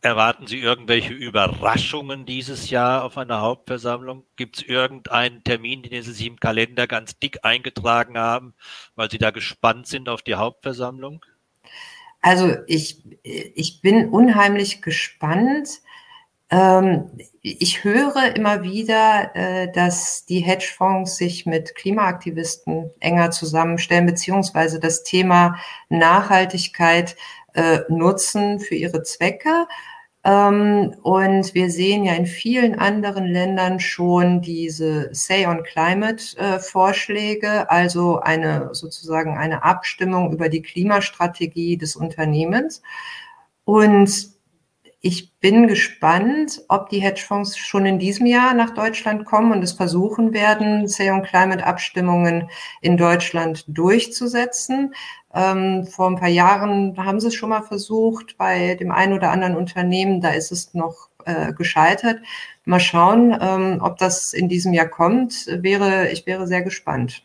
Erwarten 0.00 0.46
Sie 0.46 0.60
irgendwelche 0.60 1.12
Überraschungen 1.12 2.24
dieses 2.24 2.70
Jahr 2.70 3.04
auf 3.04 3.18
einer 3.18 3.40
Hauptversammlung? 3.40 4.24
Gibt 4.36 4.58
es 4.58 4.62
irgendeinen 4.62 5.42
Termin, 5.42 5.82
den 5.82 6.02
Sie 6.02 6.12
sich 6.12 6.26
im 6.26 6.38
Kalender 6.38 6.86
ganz 6.86 7.18
dick 7.18 7.40
eingetragen 7.42 8.16
haben, 8.16 8.54
weil 8.94 9.10
Sie 9.10 9.18
da 9.18 9.30
gespannt 9.30 9.88
sind 9.88 10.08
auf 10.08 10.22
die 10.22 10.36
Hauptversammlung? 10.36 11.24
Also 12.20 12.54
ich, 12.68 13.02
ich 13.24 13.80
bin 13.80 14.08
unheimlich 14.10 14.82
gespannt. 14.82 15.80
Ähm, 16.48 17.10
ich 17.40 17.82
höre 17.82 18.36
immer 18.36 18.62
wieder, 18.62 19.34
äh, 19.34 19.72
dass 19.72 20.26
die 20.26 20.40
Hedgefonds 20.40 21.16
sich 21.16 21.46
mit 21.46 21.74
Klimaaktivisten 21.74 22.90
enger 23.00 23.32
zusammenstellen, 23.32 24.06
beziehungsweise 24.06 24.78
das 24.78 25.02
Thema 25.02 25.58
Nachhaltigkeit 25.88 27.16
äh, 27.54 27.80
nutzen 27.88 28.60
für 28.60 28.74
ihre 28.74 29.02
Zwecke. 29.02 29.66
Ähm, 30.24 30.94
und 31.02 31.52
wir 31.54 31.68
sehen 31.70 32.04
ja 32.04 32.14
in 32.14 32.26
vielen 32.26 32.78
anderen 32.78 33.26
Ländern 33.26 33.80
schon 33.80 34.40
diese 34.40 35.12
Say 35.12 35.46
on 35.46 35.64
Climate 35.64 36.36
äh, 36.38 36.60
also 37.70 38.20
eine 38.20 38.72
sozusagen 38.72 39.36
eine 39.36 39.64
Abstimmung 39.64 40.32
über 40.32 40.48
die 40.48 40.62
Klimastrategie 40.62 41.76
des 41.76 41.96
Unternehmens. 41.96 42.82
Und 43.64 44.32
ich 45.04 45.34
bin 45.40 45.66
gespannt, 45.66 46.62
ob 46.68 46.88
die 46.88 47.00
Hedgefonds 47.00 47.58
schon 47.58 47.86
in 47.86 47.98
diesem 47.98 48.24
Jahr 48.24 48.54
nach 48.54 48.70
Deutschland 48.70 49.24
kommen 49.24 49.50
und 49.50 49.62
es 49.64 49.72
versuchen 49.72 50.32
werden, 50.32 50.86
Say 50.86 51.10
on 51.10 51.24
Climate 51.24 51.66
Abstimmungen 51.66 52.48
in 52.82 52.96
Deutschland 52.96 53.64
durchzusetzen. 53.66 54.94
Ähm, 55.34 55.88
vor 55.88 56.08
ein 56.08 56.16
paar 56.20 56.28
Jahren 56.28 56.96
haben 56.96 57.18
sie 57.18 57.26
es 57.28 57.34
schon 57.34 57.50
mal 57.50 57.62
versucht 57.62 58.38
bei 58.38 58.76
dem 58.76 58.92
einen 58.92 59.12
oder 59.12 59.32
anderen 59.32 59.56
Unternehmen. 59.56 60.20
Da 60.20 60.30
ist 60.30 60.52
es 60.52 60.72
noch 60.72 61.08
äh, 61.24 61.52
gescheitert. 61.52 62.20
Mal 62.64 62.78
schauen, 62.78 63.36
ähm, 63.40 63.80
ob 63.82 63.98
das 63.98 64.32
in 64.32 64.48
diesem 64.48 64.72
Jahr 64.72 64.88
kommt. 64.88 65.46
Wäre, 65.48 66.10
ich 66.10 66.26
wäre 66.26 66.46
sehr 66.46 66.62
gespannt. 66.62 67.24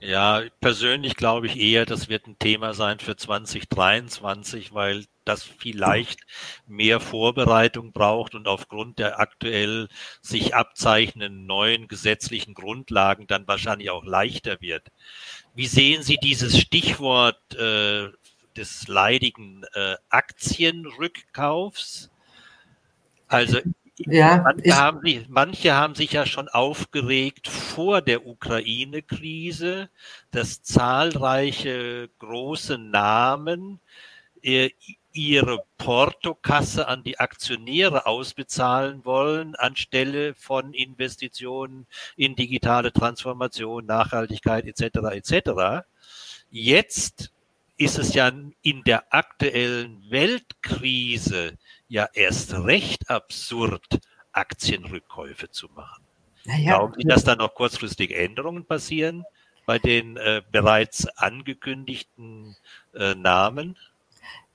Ja, 0.00 0.42
persönlich 0.60 1.16
glaube 1.16 1.48
ich 1.48 1.56
eher, 1.58 1.84
das 1.84 2.08
wird 2.08 2.28
ein 2.28 2.38
Thema 2.38 2.72
sein 2.72 3.00
für 3.00 3.16
2023, 3.16 4.72
weil 4.72 5.06
das 5.24 5.42
vielleicht 5.42 6.20
mehr 6.68 7.00
Vorbereitung 7.00 7.92
braucht 7.92 8.36
und 8.36 8.46
aufgrund 8.46 9.00
der 9.00 9.18
aktuell 9.18 9.88
sich 10.22 10.54
abzeichnenden 10.54 11.46
neuen 11.46 11.88
gesetzlichen 11.88 12.54
Grundlagen 12.54 13.26
dann 13.26 13.48
wahrscheinlich 13.48 13.90
auch 13.90 14.04
leichter 14.04 14.60
wird. 14.60 14.86
Wie 15.54 15.66
sehen 15.66 16.04
Sie 16.04 16.16
dieses 16.16 16.56
Stichwort 16.58 17.40
äh, 17.56 18.08
des 18.56 18.86
leidigen 18.86 19.64
äh, 19.74 19.96
Aktienrückkaufs? 20.10 22.10
Also 23.26 23.58
ja, 24.06 24.42
manche, 24.42 24.76
haben 24.76 25.00
sich, 25.02 25.28
manche 25.28 25.74
haben 25.74 25.94
sich 25.94 26.12
ja 26.12 26.26
schon 26.26 26.48
aufgeregt 26.48 27.48
vor 27.48 28.00
der 28.02 28.26
Ukraine-Krise, 28.26 29.88
dass 30.30 30.62
zahlreiche 30.62 32.08
große 32.18 32.78
Namen 32.78 33.80
äh, 34.42 34.70
ihre 35.12 35.64
Portokasse 35.78 36.86
an 36.86 37.02
die 37.02 37.18
Aktionäre 37.18 38.06
ausbezahlen 38.06 39.04
wollen, 39.04 39.56
anstelle 39.56 40.34
von 40.34 40.74
Investitionen 40.74 41.86
in 42.16 42.36
digitale 42.36 42.92
Transformation, 42.92 43.84
Nachhaltigkeit 43.86 44.66
etc. 44.66 44.98
etc. 45.12 45.86
Jetzt 46.50 47.32
ist 47.76 47.98
es 47.98 48.14
ja 48.14 48.30
in 48.62 48.82
der 48.84 49.12
aktuellen 49.12 50.04
Weltkrise 50.08 51.58
ja 51.88 52.08
erst 52.12 52.54
recht 52.54 53.10
absurd, 53.10 54.00
Aktienrückkäufe 54.32 55.50
zu 55.50 55.68
machen. 55.74 56.04
Naja. 56.44 56.76
Glauben 56.76 56.94
Sie, 56.96 57.04
dass 57.06 57.24
da 57.24 57.36
noch 57.36 57.54
kurzfristig 57.54 58.16
Änderungen 58.16 58.64
passieren 58.64 59.24
bei 59.66 59.78
den 59.78 60.16
äh, 60.16 60.42
bereits 60.50 61.06
angekündigten 61.18 62.56
äh, 62.94 63.14
Namen? 63.14 63.76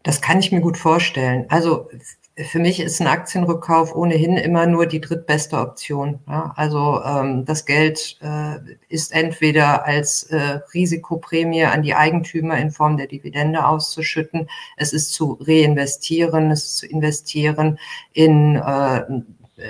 Das 0.01 0.21
kann 0.21 0.39
ich 0.39 0.51
mir 0.51 0.61
gut 0.61 0.77
vorstellen. 0.77 1.45
Also 1.49 1.89
für 2.35 2.57
mich 2.57 2.79
ist 2.79 2.99
ein 2.99 3.07
Aktienrückkauf 3.07 3.95
ohnehin 3.95 4.37
immer 4.37 4.65
nur 4.65 4.87
die 4.87 5.01
drittbeste 5.01 5.59
Option. 5.59 6.19
Ja, 6.27 6.51
also 6.55 7.01
ähm, 7.05 7.45
das 7.45 7.65
Geld 7.65 8.17
äh, 8.21 8.57
ist 8.89 9.13
entweder 9.13 9.85
als 9.85 10.23
äh, 10.23 10.59
Risikoprämie 10.73 11.65
an 11.65 11.83
die 11.83 11.93
Eigentümer 11.93 12.57
in 12.57 12.71
Form 12.71 12.97
der 12.97 13.07
Dividende 13.07 13.67
auszuschütten, 13.67 14.49
es 14.77 14.93
ist 14.93 15.13
zu 15.13 15.37
reinvestieren, 15.41 16.49
es 16.49 16.63
ist 16.63 16.77
zu 16.77 16.87
investieren 16.87 17.77
in 18.13 18.55
äh, 18.55 19.03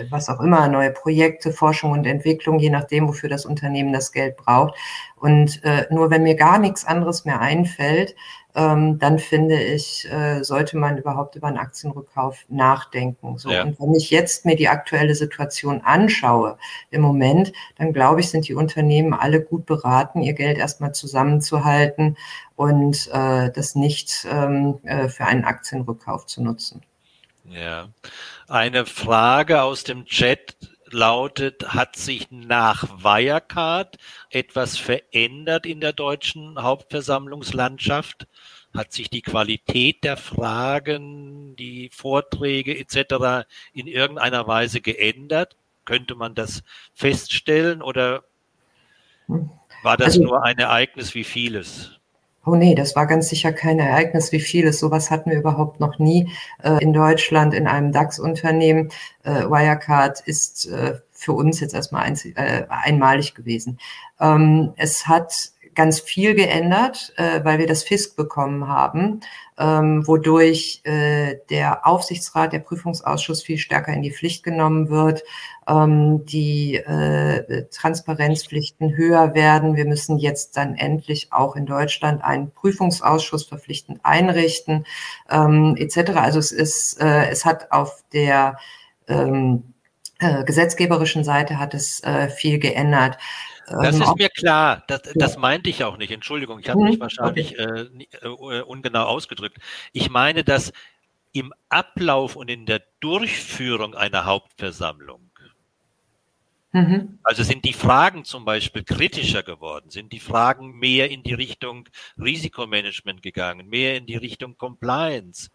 was 0.10 0.30
auch 0.30 0.39
immer, 0.39 0.67
neue 0.69 0.91
Projekte, 0.91 1.52
Forschung 1.52 1.91
und 1.91 2.06
Entwicklung, 2.06 2.58
je 2.58 2.69
nachdem, 2.69 3.08
wofür 3.08 3.30
das 3.30 3.45
Unternehmen 3.45 3.91
das 3.91 4.13
Geld 4.13 4.38
braucht. 4.38 4.76
Und 5.17 5.62
äh, 5.65 5.86
nur 5.89 6.10
wenn 6.10 6.23
mir 6.23 6.36
gar 6.36 6.58
nichts 6.58 6.86
anderes 6.86 7.26
mehr 7.26 7.41
einfällt, 7.41 8.15
ähm, 8.56 9.00
dann 9.00 9.20
finde 9.20 9.62
ich, 9.62 10.10
äh, 10.12 10.44
sollte 10.44 10.78
man 10.78 10.98
überhaupt 10.98 11.36
über 11.36 11.47
einen 11.47 11.58
Aktienrückkauf 11.58 12.45
nachdenken. 12.49 13.38
So, 13.38 13.49
ja. 13.49 13.64
Und 13.64 13.80
wenn 13.80 13.95
ich 13.95 14.12
jetzt 14.12 14.45
mir 14.45 14.56
die 14.56 14.70
aktuelle 14.70 15.16
Situation 15.16 15.82
anschaue 15.82 16.58
im 16.91 17.01
Moment, 17.01 17.51
dann 17.78 17.93
glaube 17.93 18.20
ich, 18.20 18.30
sind 18.30 18.47
die 18.47 18.54
Unternehmen 18.54 19.14
alle 19.14 19.41
gut 19.41 19.66
beraten, 19.66 20.22
ihr 20.22 20.34
Geld 20.34 20.58
erstmal 20.58 20.93
zusammenzuhalten 20.93 22.18
und 22.56 23.10
äh, 23.12 23.51
das 23.51 23.76
nicht 23.76 24.28
ähm, 24.30 24.80
äh, 24.84 25.10
für 25.10 25.26
einen 25.26 25.45
Aktienrückkauf 25.45 26.26
zu 26.28 26.43
nutzen. 26.43 26.82
Ja. 27.45 27.89
Eine 28.47 28.86
Frage 28.86 29.64
aus 29.64 29.84
dem 29.84 30.06
Chat 30.06 30.56
lautet, 30.94 31.74
hat 31.74 31.96
sich 31.96 32.32
nach 32.32 33.04
Wirecard 33.04 33.98
etwas 34.30 34.78
verändert 34.78 35.66
in 35.66 35.80
der 35.82 35.94
deutschen 35.94 36.62
Hauptversammlungslandschaft? 36.62 38.28
Hat 38.74 38.91
sich 38.91 39.10
die 39.10 39.22
Qualität 39.22 40.04
der 40.04 40.18
Fragen, 40.18 41.56
die 41.56 41.89
Vorträge 41.91 42.78
etc. 42.78 43.46
in 43.74 43.88
irgendeiner 43.88 44.48
Weise 44.48 44.82
geändert? 44.82 45.56
Könnte 45.86 46.16
man 46.16 46.34
das 46.34 46.64
feststellen 46.94 47.82
oder 47.82 48.24
war 49.84 49.98
das 49.98 50.08
also, 50.08 50.24
nur 50.24 50.44
ein 50.44 50.58
Ereignis 50.58 51.14
wie 51.14 51.24
vieles? 51.24 52.00
Oh 52.46 52.56
nee, 52.56 52.76
das 52.76 52.96
war 52.96 53.08
ganz 53.08 53.30
sicher 53.30 53.54
kein 53.54 53.80
Ereignis 53.80 54.34
wie 54.34 54.41
vieles. 54.41 54.80
Sowas 54.80 55.10
hatten 55.10 55.30
wir 55.32 55.38
überhaupt 55.38 55.80
noch 55.80 55.98
nie 55.98 56.30
äh, 56.62 56.84
in 56.84 56.91
Deutschland 56.91 57.54
in 57.54 57.68
einem 57.68 57.94
DAX-Unternehmen. 57.94 58.89
Äh, 59.24 59.46
Wirecard 59.46 60.20
ist 60.20 60.66
äh, 60.66 61.00
für 61.12 61.32
uns 61.32 61.62
jetzt 61.62 61.74
erstmal 61.74 62.04
ein, 62.04 62.20
äh, 62.36 62.66
einmalig 62.68 63.34
gewesen. 63.34 63.80
Ähm, 64.20 64.74
es 64.76 65.08
hat 65.08 65.53
ganz 65.76 65.99
viel 65.99 66.36
geändert, 66.36 67.13
äh, 67.17 67.43
weil 67.43 67.59
wir 67.59 67.67
das 67.67 67.84
FISK 67.84 68.15
bekommen 68.15 68.67
haben, 68.67 69.21
ähm, 69.57 70.05
wodurch 70.07 70.82
äh, 70.84 71.38
der 71.49 71.86
Aufsichtsrat, 71.86 72.53
der 72.53 72.59
Prüfungsausschuss 72.59 73.43
viel 73.43 73.57
stärker 73.57 73.93
in 73.93 74.01
die 74.01 74.11
Pflicht 74.11 74.43
genommen 74.43 74.89
wird, 74.89 75.24
ähm, 75.67 76.26
die 76.26 76.76
äh, 76.76 77.65
Transparenzpflichten 77.69 78.95
höher 78.95 79.36
werden. 79.36 79.76
Wir 79.76 79.86
müssen 79.86 80.17
jetzt 80.17 80.57
dann 80.57 80.76
endlich 80.76 81.32
auch 81.32 81.55
in 81.55 81.65
Deutschland 81.65 82.24
einen 82.24 82.51
Prüfungsausschuss 82.51 83.45
verpflichtend 83.45 83.99
einrichten, 84.03 84.86
ähm, 85.30 85.76
etc. 85.78 86.11
Also 86.15 86.39
es 86.39 86.51
ist, 86.51 87.01
äh, 87.01 87.30
es 87.30 87.45
hat 87.45 87.71
auf 87.71 88.03
der 88.13 88.57
ähm, 89.07 89.74
äh, 90.19 90.43
gesetzgeberischen 90.43 91.24
Seite 91.24 91.59
hat 91.59 91.74
es 91.74 92.01
äh, 92.03 92.30
viel 92.30 92.59
geändert. 92.59 93.17
Das 93.68 93.95
ähm, 93.95 94.01
ist 94.01 94.16
mir 94.18 94.30
klar. 94.30 94.84
Das, 94.88 95.01
das 95.16 95.38
meinte 95.38 95.70
ich 95.70 95.84
auch 95.84 95.97
nicht. 95.97 96.11
Entschuldigung, 96.11 96.59
ich 96.59 96.70
habe 96.70 96.82
mhm. 96.82 96.89
mich 96.89 96.99
wahrscheinlich 96.99 97.57
äh, 97.57 97.88
äh, 98.22 98.61
ungenau 98.61 99.05
ausgedrückt. 99.05 99.57
Ich 99.93 100.09
meine, 100.09 100.43
dass 100.43 100.74
im 101.32 101.53
Ablauf 101.70 102.36
und 102.36 102.49
in 102.49 102.66
der 102.66 102.84
Durchführung 102.99 103.95
einer 103.95 104.26
Hauptversammlung, 104.26 105.32
mhm. 106.72 107.20
also 107.24 107.43
sind 107.43 107.66
die 107.66 107.74
Fragen 107.74 108.24
zum 108.26 108.45
Beispiel 108.45 108.84
kritischer 108.84 109.43
geworden, 109.43 109.89
sind 109.89 110.14
die 110.14 110.20
Fragen 110.20 110.78
mehr 110.78 111.09
in 111.09 111.24
die 111.24 111.34
Richtung 111.34 111.89
Risikomanagement 112.18 113.22
gegangen, 113.22 113.68
mehr 113.68 113.97
in 113.97 114.05
die 114.05 114.18
Richtung 114.18 114.57
Compliance. 114.57 115.49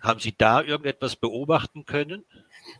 Haben 0.00 0.20
Sie 0.20 0.34
da 0.36 0.62
irgendetwas 0.62 1.16
beobachten 1.16 1.84
können? 1.84 2.24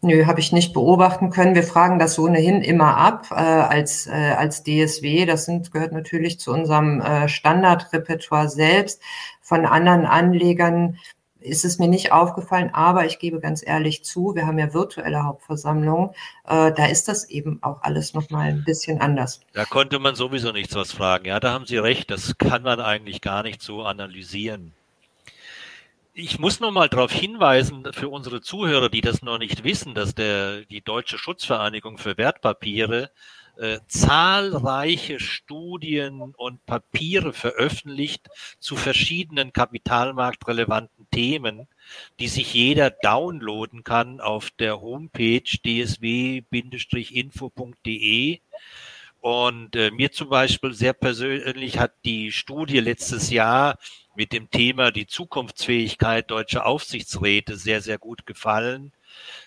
Nö, 0.03 0.27
habe 0.27 0.41
ich 0.41 0.53
nicht 0.53 0.73
beobachten 0.75 1.31
können. 1.31 1.55
Wir 1.55 1.63
fragen 1.63 1.99
das 1.99 2.19
ohnehin 2.19 2.63
immer 2.63 2.97
ab 2.97 3.29
äh, 3.31 3.35
als, 3.35 4.07
äh, 4.07 4.35
als 4.37 4.63
DSW. 4.63 5.27
Das 5.27 5.47
sind, 5.47 5.73
gehört 5.73 5.93
natürlich 5.93 6.39
zu 6.39 6.53
unserem 6.53 7.01
äh, 7.01 7.29
Standardrepertoire 7.29 8.49
selbst. 8.49 9.03
Von 9.41 9.67
anderen 9.67 10.07
Anlegern 10.07 10.99
ist 11.41 11.65
es 11.65 11.79
mir 11.79 11.89
nicht 11.89 12.13
aufgefallen, 12.13 12.71
aber 12.73 13.07
ich 13.07 13.19
gebe 13.19 13.41
ganz 13.41 13.67
ehrlich 13.67 14.05
zu, 14.05 14.35
wir 14.35 14.47
haben 14.47 14.59
ja 14.59 14.75
virtuelle 14.75 15.25
Hauptversammlungen, 15.25 16.11
äh, 16.45 16.73
da 16.73 16.87
ist 16.87 17.09
das 17.09 17.29
eben 17.29 17.63
auch 17.63 17.83
alles 17.83 18.13
nochmal 18.13 18.49
ein 18.49 18.65
bisschen 18.65 19.01
anders. 19.01 19.41
Da 19.53 19.65
konnte 19.65 19.99
man 20.01 20.17
sowieso 20.17 20.53
nichts 20.53 20.75
was 20.75 20.93
fragen. 20.93 21.27
Ja, 21.27 21.41
da 21.41 21.53
haben 21.53 21.65
Sie 21.65 21.79
recht, 21.79 22.11
das 22.11 22.39
kann 22.39 22.63
man 22.63 22.81
eigentlich 22.81 23.21
gar 23.21 23.43
nicht 23.45 23.63
so 23.63 23.83
analysieren 23.83 24.75
ich 26.19 26.39
muss 26.41 26.59
noch 26.59 26.73
mal 26.73 26.89
darauf 26.89 27.13
hinweisen 27.13 27.93
für 27.93 28.09
unsere 28.09 28.41
Zuhörer, 28.41 28.89
die 28.89 29.03
das 29.03 29.23
noch 29.23 29.39
nicht 29.39 29.63
wissen, 29.63 29.95
dass 29.95 30.17
der, 30.17 30.65
die 30.65 30.81
Deutsche 30.81 31.17
Schutzvereinigung 31.17 31.97
für 31.97 32.17
Wertpapiere 32.19 33.13
äh, 33.57 33.79
zahlreiche 33.87 35.21
Studien 35.21 36.35
und 36.37 36.67
Papiere 36.67 37.33
veröffentlicht 37.33 38.29
zu 38.59 38.75
verschiedenen 38.75 39.53
kapitalmarktrelevanten 39.53 41.07
Themen, 41.13 41.69
die 42.19 42.27
sich 42.29 42.53
jeder 42.53 42.91
downloaden 42.91 43.85
kann 43.85 44.21
auf 44.21 44.51
der 44.51 44.81
Homepage 44.81 45.43
dsw-info.de. 45.43 46.41
Und 49.29 49.77
äh, 49.77 49.91
mir 49.91 50.11
zum 50.11 50.31
Beispiel 50.31 50.73
sehr 50.73 50.95
persönlich 50.95 51.79
hat 51.79 51.93
die 52.07 52.33
Studie 52.33 52.81
letztes 52.81 53.29
Jahr 53.29 53.77
mit 54.17 54.33
dem 54.33 54.49
Thema 54.49 54.91
die 54.91 55.07
Zukunftsfähigkeit 55.07 56.31
deutscher 56.31 56.65
Aufsichtsräte 56.65 57.59
sehr, 57.59 57.83
sehr 57.83 57.99
gut 57.99 58.25
gefallen. 58.25 58.91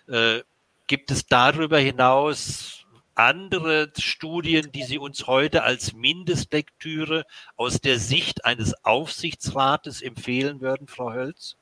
Äh, 0.08 0.42
gibt 0.86 1.10
es 1.10 1.26
darüber 1.26 1.80
hinaus 1.80 2.86
andere 3.16 3.92
Studien, 3.98 4.72
die 4.72 4.84
Sie 4.84 5.00
uns 5.00 5.26
heute 5.26 5.64
als 5.64 5.94
Mindestlektüre 5.94 7.26
aus 7.56 7.82
der 7.82 7.98
Sicht 7.98 8.46
eines 8.46 8.86
Aufsichtsrates 8.86 10.04
empfehlen 10.04 10.62
würden, 10.62 10.86
Frau 10.86 11.12
Hölz? 11.12 11.58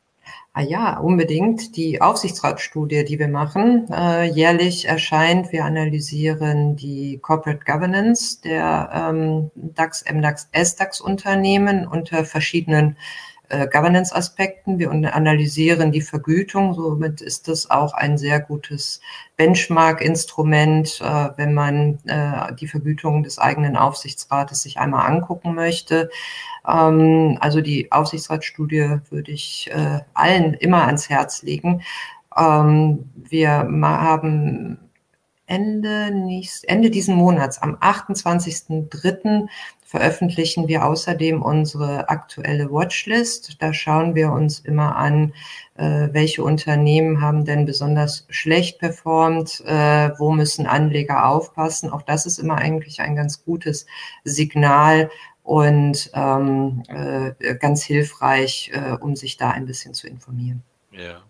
Ah 0.54 0.62
ja, 0.62 0.98
unbedingt. 0.98 1.78
Die 1.78 2.02
Aufsichtsratsstudie, 2.02 3.06
die 3.06 3.20
wir 3.20 3.28
machen, 3.28 3.88
äh, 3.92 4.26
jährlich 4.26 4.86
erscheint. 4.86 5.52
Wir 5.52 5.64
analysieren 5.64 6.76
die 6.76 7.20
Corporate 7.22 7.64
Governance 7.66 8.42
der 8.42 8.90
ähm, 8.94 9.52
DAX, 9.56 10.04
MDAX, 10.12 10.50
SDAX-Unternehmen 10.52 11.88
unter 11.88 12.26
verschiedenen 12.26 12.98
äh, 13.50 13.68
Governance-Aspekten. 13.68 14.80
Wir 14.80 14.92
analysieren 14.92 15.92
die 15.92 16.02
Vergütung. 16.02 16.74
Somit 16.74 17.22
ist 17.22 17.48
das 17.48 17.70
auch 17.70 17.94
ein 17.94 18.18
sehr 18.18 18.40
gutes 18.40 19.02
Benchmark-Instrument, 19.38 21.02
äh, 21.02 21.30
wenn 21.36 21.54
man 21.54 22.00
äh, 22.06 22.56
die 22.56 22.68
Vergütung 22.68 23.24
des 23.24 23.40
eigenen 23.40 23.76
Aufsichtsrates 23.76 24.62
sich 24.62 24.80
einmal 24.80 25.10
angucken 25.10 25.56
möchte. 25.56 26.10
Ähm, 26.68 27.38
also 27.42 27.62
die 27.62 27.92
Aufsichtsratsstudie 27.92 29.00
würde 29.10 29.32
ich 29.32 29.70
äh, 29.72 30.00
allen 30.14 30.54
immer 30.54 30.86
ans 30.86 31.10
Herz 31.10 31.42
legen. 31.44 31.82
Ähm, 32.38 33.10
wir 33.16 33.50
haben 33.52 34.89
Ende, 35.50 36.12
nächst, 36.12 36.68
Ende 36.70 36.90
diesen 36.90 37.16
Monats, 37.16 37.62
am 37.62 37.76
28.03. 37.76 39.48
veröffentlichen 39.84 40.68
wir 40.68 40.86
außerdem 40.86 41.42
unsere 41.42 42.10
aktuelle 42.10 42.72
Watchlist. 42.72 43.62
Da 43.62 43.74
schauen 43.74 44.14
wir 44.14 44.32
uns 44.32 44.60
immer 44.60 44.96
an, 44.96 45.34
äh, 45.76 46.10
welche 46.12 46.44
Unternehmen 46.44 47.20
haben 47.22 47.46
denn 47.46 47.66
besonders 47.66 48.26
schlecht 48.30 48.80
performt, 48.80 49.64
äh, 49.66 50.12
wo 50.20 50.32
müssen 50.32 50.68
Anleger 50.68 51.26
aufpassen. 51.28 51.90
Auch 51.90 52.04
das 52.04 52.26
ist 52.26 52.38
immer 52.38 52.58
eigentlich 52.58 53.02
ein 53.02 53.16
ganz 53.16 53.44
gutes 53.44 53.88
Signal 54.24 55.10
und 55.42 56.12
ähm, 56.14 56.84
äh, 56.90 57.56
ganz 57.56 57.84
hilfreich, 57.84 58.72
äh, 58.72 58.92
um 59.02 59.16
sich 59.16 59.38
da 59.38 59.50
ein 59.50 59.66
bisschen 59.66 59.96
zu 59.96 60.08
informieren. 60.08 60.62
Ja. 60.92 61.24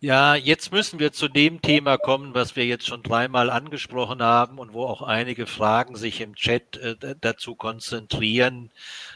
Ja, 0.00 0.36
jetzt 0.36 0.70
müssen 0.70 1.00
wir 1.00 1.12
zu 1.12 1.26
dem 1.26 1.60
Thema 1.60 1.98
kommen, 1.98 2.32
was 2.32 2.54
wir 2.54 2.64
jetzt 2.64 2.86
schon 2.86 3.02
dreimal 3.02 3.50
angesprochen 3.50 4.22
haben 4.22 4.58
und 4.58 4.72
wo 4.72 4.84
auch 4.84 5.02
einige 5.02 5.46
Fragen 5.46 5.96
sich 5.96 6.20
im 6.20 6.36
Chat 6.36 6.76
äh, 6.76 6.94
dazu 7.20 7.56
konzentrieren. 7.56 8.70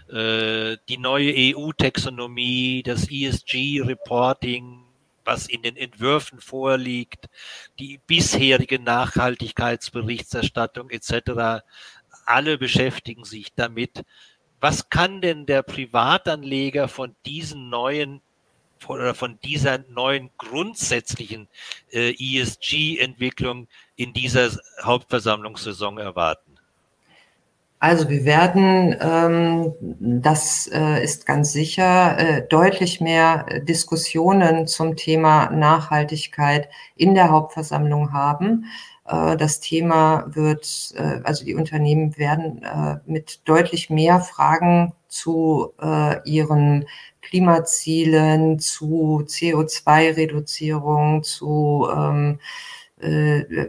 Äh, 0.08 0.78
die 0.88 0.98
neue 0.98 1.32
EU-Taxonomie, 1.36 2.82
das 2.82 3.08
ESG-Reporting, 3.08 4.82
was 5.24 5.46
in 5.46 5.62
den 5.62 5.76
Entwürfen 5.76 6.40
vorliegt, 6.40 7.28
die 7.78 8.00
bisherige 8.06 8.80
Nachhaltigkeitsberichterstattung 8.80 10.90
etc 10.90 11.62
alle 12.26 12.58
beschäftigen 12.58 13.24
sich 13.24 13.54
damit. 13.54 14.04
Was 14.60 14.90
kann 14.90 15.20
denn 15.20 15.46
der 15.46 15.62
Privatanleger 15.62 16.88
von 16.88 17.16
diesen 17.26 17.68
neuen 17.68 18.22
oder 18.88 19.14
von 19.14 19.38
dieser 19.44 19.78
neuen 19.88 20.30
grundsätzlichen 20.38 21.48
äh, 21.90 22.14
ESG-Entwicklung 22.18 23.68
in 23.96 24.12
dieser 24.12 24.50
Hauptversammlungssaison 24.82 25.98
erwarten? 25.98 26.52
Also 27.82 28.08
wir 28.08 28.24
werden, 28.24 28.94
ähm, 29.00 29.74
das 30.22 30.70
äh, 30.72 31.02
ist 31.02 31.26
ganz 31.26 31.50
sicher, 31.50 32.16
äh, 32.16 32.46
deutlich 32.48 33.00
mehr 33.00 33.44
Diskussionen 33.62 34.68
zum 34.68 34.94
Thema 34.94 35.50
Nachhaltigkeit 35.50 36.68
in 36.94 37.16
der 37.16 37.30
Hauptversammlung 37.30 38.12
haben. 38.12 38.66
Äh, 39.06 39.36
das 39.36 39.60
Thema 39.60 40.24
wird, 40.28 40.92
äh, 40.96 41.20
also 41.24 41.44
die 41.44 41.54
Unternehmen 41.54 42.16
werden 42.18 42.62
äh, 42.62 42.98
mit 43.06 43.40
deutlich 43.48 43.90
mehr 43.90 44.20
Fragen 44.20 44.92
zu 45.08 45.74
ihren 46.24 46.86
Klimazielen, 47.20 48.58
zu 48.58 49.24
CO2-Reduzierung, 49.26 51.22
zu 51.22 51.86
ähm, 51.94 52.38
äh, 52.98 53.68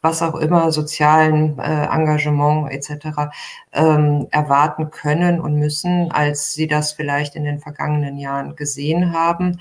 was 0.00 0.22
auch 0.22 0.36
immer, 0.36 0.70
sozialen 0.70 1.58
Engagement 1.58 2.70
etc. 2.70 3.32
Ähm, 3.72 4.28
erwarten 4.30 4.90
können 4.92 5.40
und 5.40 5.56
müssen, 5.56 6.12
als 6.12 6.52
sie 6.52 6.68
das 6.68 6.92
vielleicht 6.92 7.34
in 7.34 7.42
den 7.42 7.58
vergangenen 7.58 8.16
Jahren 8.16 8.54
gesehen 8.54 9.12
haben. 9.12 9.58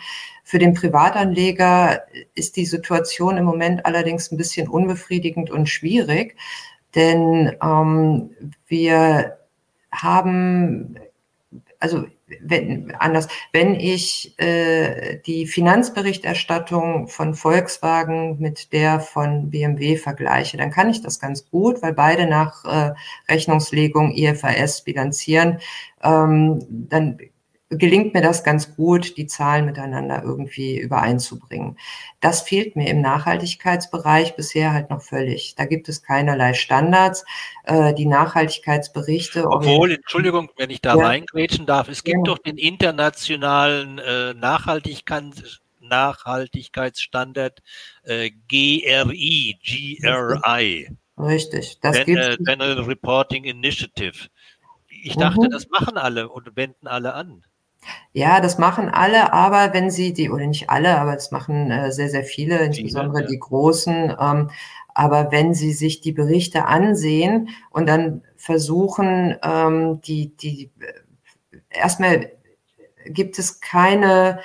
Für 0.50 0.58
den 0.58 0.74
Privatanleger 0.74 2.08
ist 2.34 2.56
die 2.56 2.66
Situation 2.66 3.38
im 3.38 3.45
Moment 3.45 3.86
allerdings 3.86 4.32
ein 4.32 4.38
bisschen 4.38 4.68
unbefriedigend 4.68 5.52
und 5.52 5.70
schwierig, 5.70 6.36
denn 6.95 7.56
ähm, 7.62 8.32
wir 8.66 9.38
haben, 9.91 10.95
also 11.80 12.04
wenn, 12.41 12.95
anders, 12.97 13.28
wenn 13.54 13.76
ich 13.76 14.34
äh, 14.39 15.20
die 15.20 15.45
Finanzberichterstattung 15.45 17.10
von 17.10 17.36
Volkswagen 17.36 18.39
mit 18.39 18.74
der 18.74 19.02
von 19.02 19.52
BMW 19.52 19.97
vergleiche, 19.97 20.58
dann 20.58 20.72
kann 20.72 20.89
ich 20.89 21.04
das 21.04 21.20
ganz 21.20 21.47
gut, 21.52 21.84
weil 21.84 21.93
beide 21.93 22.26
nach 22.26 22.66
äh, 22.66 22.93
Rechnungslegung 23.32 24.16
IFRS 24.16 24.82
bilanzieren. 24.82 25.60
Ähm, 26.02 26.66
dann 26.89 27.20
gelingt 27.70 28.14
mir 28.14 28.22
das 28.22 28.44
ganz 28.44 28.76
gut, 28.76 29.16
die 29.18 29.28
Zahlen 29.28 29.66
miteinander 29.66 30.24
irgendwie 30.24 30.80
übereinzubringen. 30.80 31.78
Das 32.20 32.42
fehlt 32.42 32.76
mir 32.76 32.90
im 32.90 33.02
Nachhaltigkeitsbereich 33.02 34.36
bisher 34.36 34.74
halt 34.74 34.90
noch 34.90 35.02
völlig. 35.02 35.56
Da 35.56 35.66
gibt 35.66 35.88
es 35.88 36.02
keinerlei 36.02 36.54
Standards. 36.54 37.26
Äh, 37.66 37.94
die 37.94 38.08
Nachhaltigkeitsberichte. 38.08 39.46
Obwohl, 39.48 39.94
Entschuldigung, 39.94 40.50
wenn 40.58 40.72
ich 40.72 40.82
da 40.82 40.96
ja. 40.96 41.06
reingrätschen 41.06 41.68
darf, 41.68 41.90
es 41.90 42.04
gibt 42.04 42.18
ja. 42.18 42.34
doch 42.34 42.40
den 42.40 42.58
internationalen 42.58 44.00
äh, 44.00 44.34
Nachhaltigkeits 44.34 45.62
Nachhaltigkeitsstandard 45.82 47.62
äh, 48.04 48.30
GRI, 48.48 49.58
GRI. 49.64 50.90
Richtig, 51.18 51.80
das 51.82 52.06
Gen 52.06 52.18
äh, 52.18 52.38
General 52.38 52.82
Reporting 52.82 53.44
Initiative. 53.44 54.28
Ich 54.88 55.16
dachte, 55.16 55.42
mhm. 55.42 55.50
das 55.50 55.70
machen 55.70 55.98
alle 55.98 56.30
und 56.30 56.56
wenden 56.56 56.88
alle 56.88 57.14
an. 57.14 57.44
Ja, 58.14 58.42
das 58.42 58.58
machen 58.58 58.90
alle, 58.90 59.34
aber 59.34 59.74
wenn 59.74 59.92
sie 59.92 60.14
die, 60.14 60.30
oder 60.30 60.48
nicht 60.48 60.70
alle, 60.70 61.00
aber 61.00 61.14
das 61.14 61.32
machen 61.32 61.72
äh, 61.72 61.92
sehr, 61.92 62.10
sehr 62.10 62.24
viele, 62.24 62.60
insbesondere 62.60 63.26
die 63.26 63.40
Großen, 63.40 64.16
ähm, 64.20 64.50
aber 64.94 65.32
wenn 65.32 65.54
sie 65.54 65.72
sich 65.72 66.02
die 66.02 66.12
Berichte 66.12 66.66
ansehen 66.66 67.50
und 67.70 67.88
dann 67.88 68.24
versuchen, 68.36 69.38
ähm, 69.44 70.02
die, 70.02 70.36
die, 70.36 70.72
äh, 70.80 71.58
erstmal 71.70 72.32
gibt 73.06 73.40
es 73.40 73.62
keine 73.62 74.40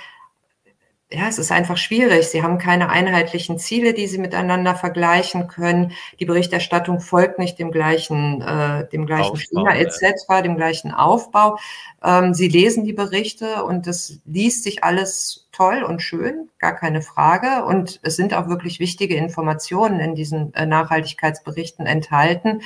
ja, 1.11 1.29
es 1.29 1.39
ist 1.39 1.53
einfach 1.53 1.77
schwierig. 1.77 2.29
Sie 2.29 2.43
haben 2.43 2.59
keine 2.59 2.89
einheitlichen 2.89 3.59
Ziele, 3.59 3.93
die 3.93 4.07
Sie 4.07 4.19
miteinander 4.19 4.75
vergleichen 4.75 5.49
können. 5.49 5.93
Die 6.19 6.25
Berichterstattung 6.25 7.01
folgt 7.01 7.39
nicht 7.39 7.59
dem 7.59 7.71
gleichen, 7.71 8.41
äh, 8.41 8.89
dem 8.89 9.07
gleichen 9.07 9.37
Schema 9.37 9.75
etc., 9.75 10.43
dem 10.43 10.57
gleichen 10.57 10.93
Aufbau. 10.93 11.59
Ähm, 12.03 12.33
Sie 12.35 12.49
lesen 12.49 12.85
die 12.85 12.95
Berichte 12.95 13.65
und 13.65 13.87
das 13.87 14.19
liest 14.25 14.65
sich 14.65 14.83
alles 14.83 15.49
toll 15.53 15.83
und 15.83 16.01
schön, 16.01 16.49
gar 16.59 16.75
keine 16.75 17.03
Frage. 17.03 17.65
Und 17.65 18.01
es 18.03 18.17
sind 18.17 18.35
auch 18.35 18.49
wirklich 18.49 18.81
wichtige 18.81 19.17
Informationen 19.17 20.01
in 20.01 20.15
diesen 20.15 20.53
äh, 20.55 20.67
Nachhaltigkeitsberichten 20.67 21.87
enthalten. 21.87 22.63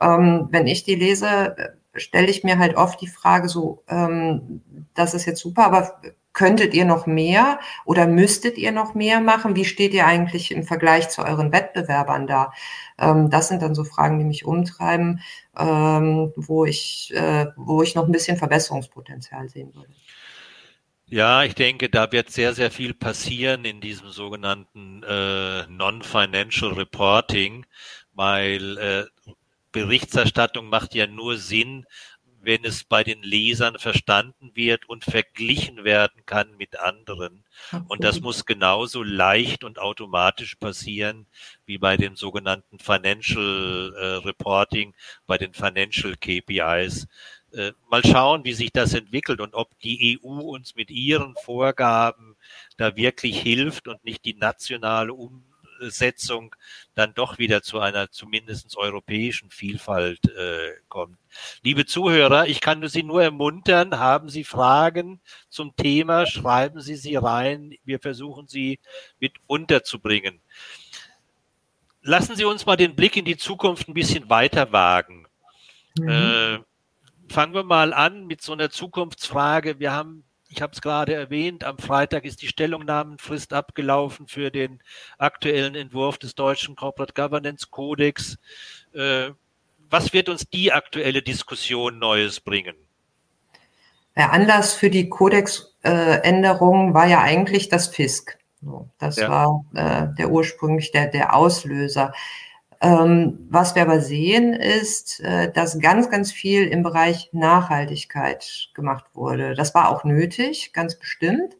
Ähm, 0.00 0.48
wenn 0.50 0.66
ich 0.66 0.82
die 0.82 0.96
lese, 0.96 1.76
stelle 1.94 2.30
ich 2.30 2.42
mir 2.42 2.58
halt 2.58 2.76
oft 2.76 3.00
die 3.00 3.06
Frage 3.06 3.48
so, 3.48 3.84
ähm, 3.86 4.62
das 4.94 5.14
ist 5.14 5.26
jetzt 5.26 5.40
super, 5.40 5.66
aber 5.66 6.00
könntet 6.42 6.74
ihr 6.74 6.84
noch 6.84 7.06
mehr 7.06 7.60
oder 7.84 8.08
müsstet 8.08 8.58
ihr 8.58 8.72
noch 8.72 8.94
mehr 8.96 9.20
machen? 9.20 9.54
Wie 9.54 9.64
steht 9.64 9.94
ihr 9.94 10.06
eigentlich 10.06 10.50
im 10.50 10.64
Vergleich 10.64 11.08
zu 11.08 11.22
euren 11.22 11.52
Wettbewerbern 11.52 12.26
da? 12.26 12.52
Ähm, 12.98 13.30
das 13.30 13.46
sind 13.46 13.62
dann 13.62 13.76
so 13.76 13.84
Fragen, 13.84 14.18
die 14.18 14.24
mich 14.24 14.44
umtreiben, 14.44 15.20
ähm, 15.56 16.32
wo, 16.34 16.64
ich, 16.64 17.12
äh, 17.14 17.46
wo 17.54 17.84
ich 17.84 17.94
noch 17.94 18.06
ein 18.06 18.10
bisschen 18.10 18.38
Verbesserungspotenzial 18.38 19.48
sehen 19.48 19.72
würde. 19.72 19.92
Ja, 21.06 21.44
ich 21.44 21.54
denke, 21.54 21.88
da 21.88 22.10
wird 22.10 22.30
sehr, 22.30 22.54
sehr 22.54 22.72
viel 22.72 22.92
passieren 22.92 23.64
in 23.64 23.80
diesem 23.80 24.08
sogenannten 24.08 25.04
äh, 25.04 25.64
Non-Financial 25.68 26.72
Reporting, 26.72 27.66
weil 28.14 28.78
äh, 28.78 29.04
Berichterstattung 29.70 30.66
macht 30.66 30.96
ja 30.96 31.06
nur 31.06 31.36
Sinn, 31.36 31.86
wenn 32.42 32.64
es 32.64 32.84
bei 32.84 33.04
den 33.04 33.22
Lesern 33.22 33.78
verstanden 33.78 34.50
wird 34.54 34.88
und 34.88 35.04
verglichen 35.04 35.84
werden 35.84 36.26
kann 36.26 36.56
mit 36.56 36.78
anderen. 36.78 37.44
Und 37.88 38.02
das 38.02 38.20
muss 38.20 38.44
genauso 38.44 39.02
leicht 39.02 39.64
und 39.64 39.78
automatisch 39.78 40.56
passieren 40.56 41.26
wie 41.66 41.78
bei 41.78 41.96
dem 41.96 42.16
sogenannten 42.16 42.78
Financial 42.78 43.94
äh, 43.96 44.26
Reporting, 44.26 44.94
bei 45.26 45.38
den 45.38 45.54
Financial 45.54 46.16
KPIs. 46.16 47.06
Äh, 47.52 47.72
mal 47.88 48.02
schauen, 48.04 48.44
wie 48.44 48.54
sich 48.54 48.72
das 48.72 48.94
entwickelt 48.94 49.40
und 49.40 49.54
ob 49.54 49.78
die 49.80 50.18
EU 50.22 50.40
uns 50.40 50.74
mit 50.74 50.90
ihren 50.90 51.34
Vorgaben 51.44 52.36
da 52.76 52.96
wirklich 52.96 53.40
hilft 53.40 53.88
und 53.88 54.04
nicht 54.04 54.24
die 54.24 54.34
nationale 54.34 55.12
um 55.12 55.44
Setzung 55.90 56.54
dann 56.94 57.14
doch 57.14 57.38
wieder 57.38 57.62
zu 57.62 57.80
einer 57.80 58.10
zumindest 58.10 58.76
europäischen 58.76 59.50
Vielfalt 59.50 60.20
äh, 60.30 60.72
kommt. 60.88 61.18
Liebe 61.62 61.86
Zuhörer, 61.86 62.46
ich 62.46 62.60
kann 62.60 62.86
Sie 62.88 63.02
nur 63.02 63.22
ermuntern, 63.22 63.98
haben 63.98 64.28
Sie 64.28 64.44
Fragen 64.44 65.20
zum 65.48 65.74
Thema, 65.76 66.26
schreiben 66.26 66.80
Sie 66.80 66.96
sie 66.96 67.16
rein. 67.16 67.74
Wir 67.84 68.00
versuchen 68.00 68.48
sie 68.48 68.80
mit 69.18 69.34
unterzubringen. 69.46 70.40
Lassen 72.02 72.36
Sie 72.36 72.44
uns 72.44 72.66
mal 72.66 72.76
den 72.76 72.96
Blick 72.96 73.16
in 73.16 73.24
die 73.24 73.36
Zukunft 73.36 73.88
ein 73.88 73.94
bisschen 73.94 74.28
weiter 74.28 74.72
wagen. 74.72 75.26
Mhm. 75.98 76.08
Äh, 76.08 76.58
fangen 77.28 77.54
wir 77.54 77.64
mal 77.64 77.92
an 77.92 78.26
mit 78.26 78.42
so 78.42 78.52
einer 78.52 78.70
Zukunftsfrage. 78.70 79.78
Wir 79.78 79.92
haben 79.92 80.24
ich 80.52 80.60
habe 80.60 80.72
es 80.74 80.82
gerade 80.82 81.14
erwähnt, 81.14 81.64
am 81.64 81.78
Freitag 81.78 82.24
ist 82.26 82.42
die 82.42 82.46
Stellungnahmenfrist 82.46 83.54
abgelaufen 83.54 84.26
für 84.26 84.50
den 84.50 84.82
aktuellen 85.16 85.74
Entwurf 85.74 86.18
des 86.18 86.34
deutschen 86.34 86.76
Corporate 86.76 87.14
Governance 87.14 87.68
Codex. 87.70 88.36
Äh, 88.92 89.30
was 89.88 90.12
wird 90.12 90.28
uns 90.28 90.48
die 90.48 90.70
aktuelle 90.70 91.22
Diskussion 91.22 91.98
Neues 91.98 92.40
bringen? 92.40 92.76
Der 94.14 94.30
Anlass 94.32 94.74
für 94.74 94.90
die 94.90 95.08
Kodexänderung 95.08 96.92
war 96.92 97.06
ja 97.06 97.22
eigentlich 97.22 97.70
das 97.70 97.88
FISK. 97.88 98.38
Das 98.98 99.16
ja. 99.16 99.30
war 99.30 99.64
äh, 99.74 100.14
der 100.18 100.30
ursprünglich 100.30 100.92
der, 100.92 101.06
der 101.06 101.34
Auslöser. 101.34 102.12
Ähm, 102.82 103.46
was 103.48 103.76
wir 103.76 103.82
aber 103.82 104.00
sehen, 104.00 104.54
ist, 104.54 105.20
äh, 105.20 105.52
dass 105.52 105.78
ganz, 105.78 106.10
ganz 106.10 106.32
viel 106.32 106.66
im 106.66 106.82
Bereich 106.82 107.30
Nachhaltigkeit 107.32 108.70
gemacht 108.74 109.04
wurde. 109.14 109.54
Das 109.54 109.72
war 109.72 109.88
auch 109.88 110.02
nötig, 110.02 110.72
ganz 110.72 110.98
bestimmt, 110.98 111.56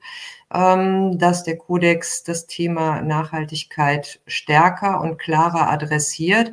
ähm, 0.53 1.19
dass 1.19 1.45
der 1.45 1.59
Kodex 1.59 2.25
das 2.25 2.49
Thema 2.49 3.03
Nachhaltigkeit 3.03 4.21
stärker 4.27 5.01
und 5.01 5.17
klarer 5.19 5.71
adressiert. 5.71 6.51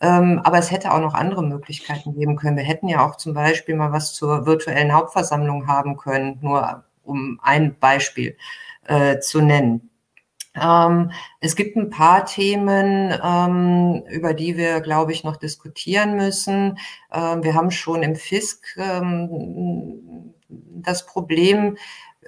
Ähm, 0.00 0.40
aber 0.44 0.58
es 0.58 0.70
hätte 0.70 0.92
auch 0.92 1.00
noch 1.00 1.14
andere 1.14 1.42
Möglichkeiten 1.42 2.14
geben 2.14 2.36
können. 2.36 2.56
Wir 2.56 2.64
hätten 2.64 2.88
ja 2.88 3.06
auch 3.06 3.16
zum 3.16 3.34
Beispiel 3.34 3.74
mal 3.74 3.92
was 3.92 4.14
zur 4.14 4.46
virtuellen 4.46 4.94
Hauptversammlung 4.94 5.66
haben 5.66 5.98
können, 5.98 6.38
nur 6.40 6.84
um 7.04 7.38
ein 7.42 7.78
Beispiel 7.78 8.36
äh, 8.86 9.18
zu 9.18 9.42
nennen. 9.42 9.90
Ähm, 10.60 11.10
es 11.40 11.56
gibt 11.56 11.76
ein 11.76 11.90
paar 11.90 12.24
Themen, 12.24 13.12
ähm, 13.22 14.02
über 14.08 14.34
die 14.34 14.56
wir, 14.56 14.80
glaube 14.80 15.12
ich, 15.12 15.24
noch 15.24 15.36
diskutieren 15.36 16.16
müssen. 16.16 16.78
Ähm, 17.12 17.42
wir 17.42 17.54
haben 17.54 17.70
schon 17.70 18.02
im 18.02 18.16
FISK 18.16 18.76
ähm, 18.78 20.34
das 20.48 21.06
Problem, 21.06 21.76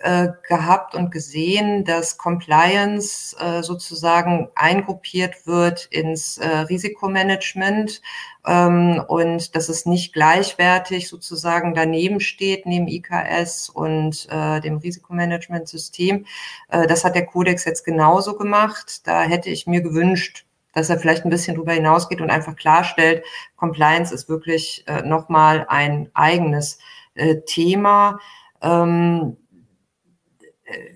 äh, 0.02 0.28
gehabt 0.46 0.94
und 0.94 1.10
gesehen, 1.10 1.84
dass 1.84 2.18
Compliance 2.18 3.36
äh, 3.38 3.62
sozusagen 3.62 4.48
eingruppiert 4.54 5.46
wird 5.46 5.86
ins 5.86 6.38
äh, 6.38 6.46
Risikomanagement 6.46 8.00
ähm, 8.46 9.02
und 9.08 9.54
dass 9.54 9.68
es 9.68 9.86
nicht 9.86 10.12
gleichwertig 10.12 11.08
sozusagen 11.08 11.74
daneben 11.74 12.20
steht, 12.20 12.66
neben 12.66 12.88
IKS 12.88 13.68
und 13.68 14.26
äh, 14.30 14.60
dem 14.60 14.78
Risikomanagementsystem. 14.78 16.26
Äh, 16.68 16.86
das 16.86 17.04
hat 17.04 17.14
der 17.14 17.26
Kodex 17.26 17.64
jetzt 17.64 17.84
genauso 17.84 18.36
gemacht. 18.36 19.06
Da 19.06 19.22
hätte 19.22 19.50
ich 19.50 19.66
mir 19.66 19.82
gewünscht, 19.82 20.46
dass 20.72 20.90
er 20.90 20.98
vielleicht 20.98 21.24
ein 21.24 21.30
bisschen 21.30 21.56
darüber 21.56 21.72
hinausgeht 21.72 22.20
und 22.20 22.30
einfach 22.30 22.56
klarstellt, 22.56 23.24
Compliance 23.56 24.14
ist 24.14 24.28
wirklich 24.28 24.84
äh, 24.86 25.02
nochmal 25.02 25.66
ein 25.68 26.10
eigenes 26.14 26.78
äh, 27.14 27.36
Thema. 27.46 28.20
Ähm, 28.62 29.36
äh, 29.47 29.47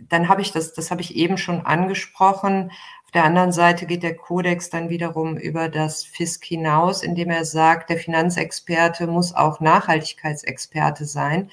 dann 0.08 0.28
habe 0.28 0.42
ich 0.42 0.52
das, 0.52 0.72
das 0.72 0.90
habe 0.90 1.00
ich 1.00 1.16
eben 1.16 1.38
schon 1.38 1.64
angesprochen. 1.64 2.70
Auf 3.04 3.10
der 3.12 3.24
anderen 3.24 3.52
Seite 3.52 3.86
geht 3.86 4.02
der 4.02 4.16
Kodex 4.16 4.70
dann 4.70 4.88
wiederum 4.88 5.36
über 5.36 5.68
das 5.68 6.04
FISK 6.04 6.44
hinaus, 6.44 7.02
indem 7.02 7.30
er 7.30 7.44
sagt, 7.44 7.90
der 7.90 7.98
Finanzexperte 7.98 9.06
muss 9.06 9.34
auch 9.34 9.60
Nachhaltigkeitsexperte 9.60 11.04
sein. 11.04 11.50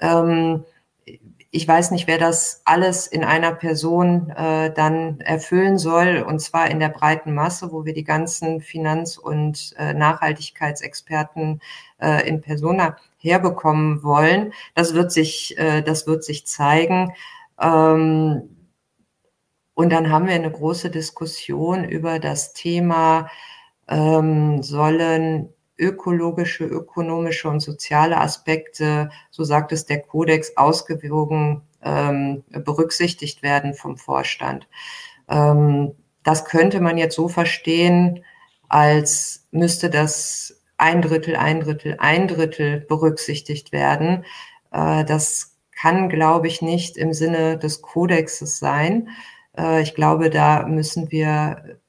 Ähm, 0.00 0.64
ich 1.52 1.66
weiß 1.66 1.90
nicht, 1.90 2.06
wer 2.06 2.18
das 2.18 2.62
alles 2.64 3.08
in 3.08 3.24
einer 3.24 3.52
Person 3.52 4.30
äh, 4.30 4.72
dann 4.72 5.20
erfüllen 5.20 5.78
soll, 5.78 6.24
und 6.26 6.40
zwar 6.40 6.70
in 6.70 6.78
der 6.78 6.90
breiten 6.90 7.34
Masse, 7.34 7.72
wo 7.72 7.84
wir 7.84 7.92
die 7.92 8.04
ganzen 8.04 8.60
Finanz- 8.60 9.18
und 9.18 9.74
äh, 9.76 9.92
Nachhaltigkeitsexperten 9.92 11.60
äh, 12.00 12.28
in 12.28 12.40
Persona 12.40 12.96
herbekommen 13.18 14.04
wollen. 14.04 14.52
Das 14.74 14.94
wird 14.94 15.10
sich, 15.10 15.58
äh, 15.58 15.82
das 15.82 16.06
wird 16.06 16.22
sich 16.22 16.46
zeigen. 16.46 17.12
Ähm, 17.60 18.70
und 19.74 19.90
dann 19.90 20.10
haben 20.10 20.26
wir 20.26 20.34
eine 20.34 20.50
große 20.50 20.90
Diskussion 20.90 21.84
über 21.84 22.18
das 22.18 22.52
Thema, 22.52 23.30
ähm, 23.88 24.62
sollen 24.62 25.52
ökologische, 25.78 26.64
ökonomische 26.64 27.48
und 27.48 27.60
soziale 27.60 28.20
Aspekte, 28.20 29.10
so 29.30 29.44
sagt 29.44 29.72
es 29.72 29.86
der 29.86 30.02
Kodex, 30.02 30.56
ausgewogen 30.56 31.62
ähm, 31.82 32.44
berücksichtigt 32.50 33.42
werden 33.42 33.74
vom 33.74 33.96
Vorstand. 33.96 34.68
Ähm, 35.28 35.92
das 36.22 36.44
könnte 36.44 36.80
man 36.80 36.98
jetzt 36.98 37.16
so 37.16 37.28
verstehen, 37.28 38.24
als 38.68 39.48
müsste 39.50 39.88
das 39.90 40.62
ein 40.76 41.02
Drittel, 41.02 41.36
ein 41.36 41.60
Drittel, 41.60 41.96
ein 41.98 42.28
Drittel 42.28 42.80
berücksichtigt 42.80 43.72
werden. 43.72 44.24
Äh, 44.72 45.04
das 45.04 45.49
kann, 45.80 46.08
glaube 46.08 46.46
ich, 46.46 46.62
nicht 46.62 46.96
im 46.96 47.12
Sinne 47.12 47.58
des 47.58 47.82
Kodexes 47.82 48.58
sein. 48.58 49.08
Äh, 49.56 49.82
ich 49.82 49.94
glaube, 49.94 50.30
da 50.30 50.66
müssen 50.66 51.10
wir 51.10 51.80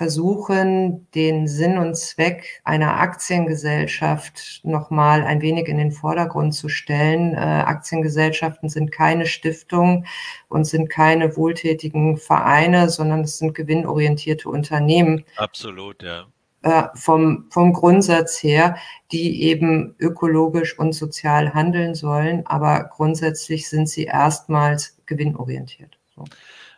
versuchen, 0.00 1.10
den 1.14 1.46
Sinn 1.46 1.76
und 1.76 1.94
Zweck 1.94 2.62
einer 2.64 3.00
Aktiengesellschaft 3.00 4.62
nochmal 4.64 5.24
ein 5.24 5.42
wenig 5.42 5.68
in 5.68 5.76
den 5.76 5.92
Vordergrund 5.92 6.54
zu 6.54 6.70
stellen. 6.70 7.34
Äh, 7.34 7.36
Aktiengesellschaften 7.36 8.70
sind 8.70 8.92
keine 8.92 9.26
Stiftungen 9.26 10.06
und 10.48 10.64
sind 10.64 10.88
keine 10.88 11.36
wohltätigen 11.36 12.16
Vereine, 12.16 12.88
sondern 12.88 13.20
es 13.20 13.36
sind 13.36 13.54
gewinnorientierte 13.54 14.48
Unternehmen. 14.48 15.24
Absolut, 15.36 16.02
ja. 16.02 16.26
Äh, 16.62 16.88
vom, 16.94 17.46
vom 17.48 17.72
Grundsatz 17.72 18.42
her, 18.42 18.76
die 19.12 19.44
eben 19.44 19.94
ökologisch 19.98 20.78
und 20.78 20.92
sozial 20.92 21.54
handeln 21.54 21.94
sollen, 21.94 22.46
aber 22.46 22.84
grundsätzlich 22.84 23.66
sind 23.66 23.88
sie 23.88 24.04
erstmals 24.04 24.98
gewinnorientiert. 25.06 25.96
So. 26.14 26.24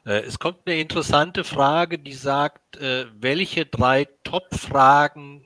Äh, 0.07 0.20
es 0.20 0.39
kommt 0.39 0.59
eine 0.66 0.78
interessante 0.78 1.43
Frage, 1.43 1.99
die 1.99 2.12
sagt, 2.12 2.76
äh, 2.76 3.07
welche 3.18 3.66
drei 3.66 4.07
Top-Fragen 4.22 5.45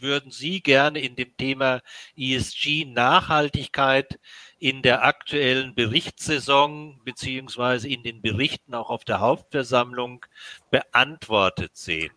würden 0.00 0.32
Sie 0.32 0.60
gerne 0.60 0.98
in 0.98 1.14
dem 1.14 1.36
Thema 1.36 1.82
ESG 2.16 2.84
Nachhaltigkeit 2.84 4.18
in 4.58 4.82
der 4.82 5.04
aktuellen 5.04 5.76
Berichtssaison 5.76 7.00
beziehungsweise 7.04 7.88
in 7.88 8.02
den 8.02 8.22
Berichten 8.22 8.74
auch 8.74 8.90
auf 8.90 9.04
der 9.04 9.20
Hauptversammlung 9.20 10.26
beantwortet 10.72 11.76
sehen? 11.76 12.15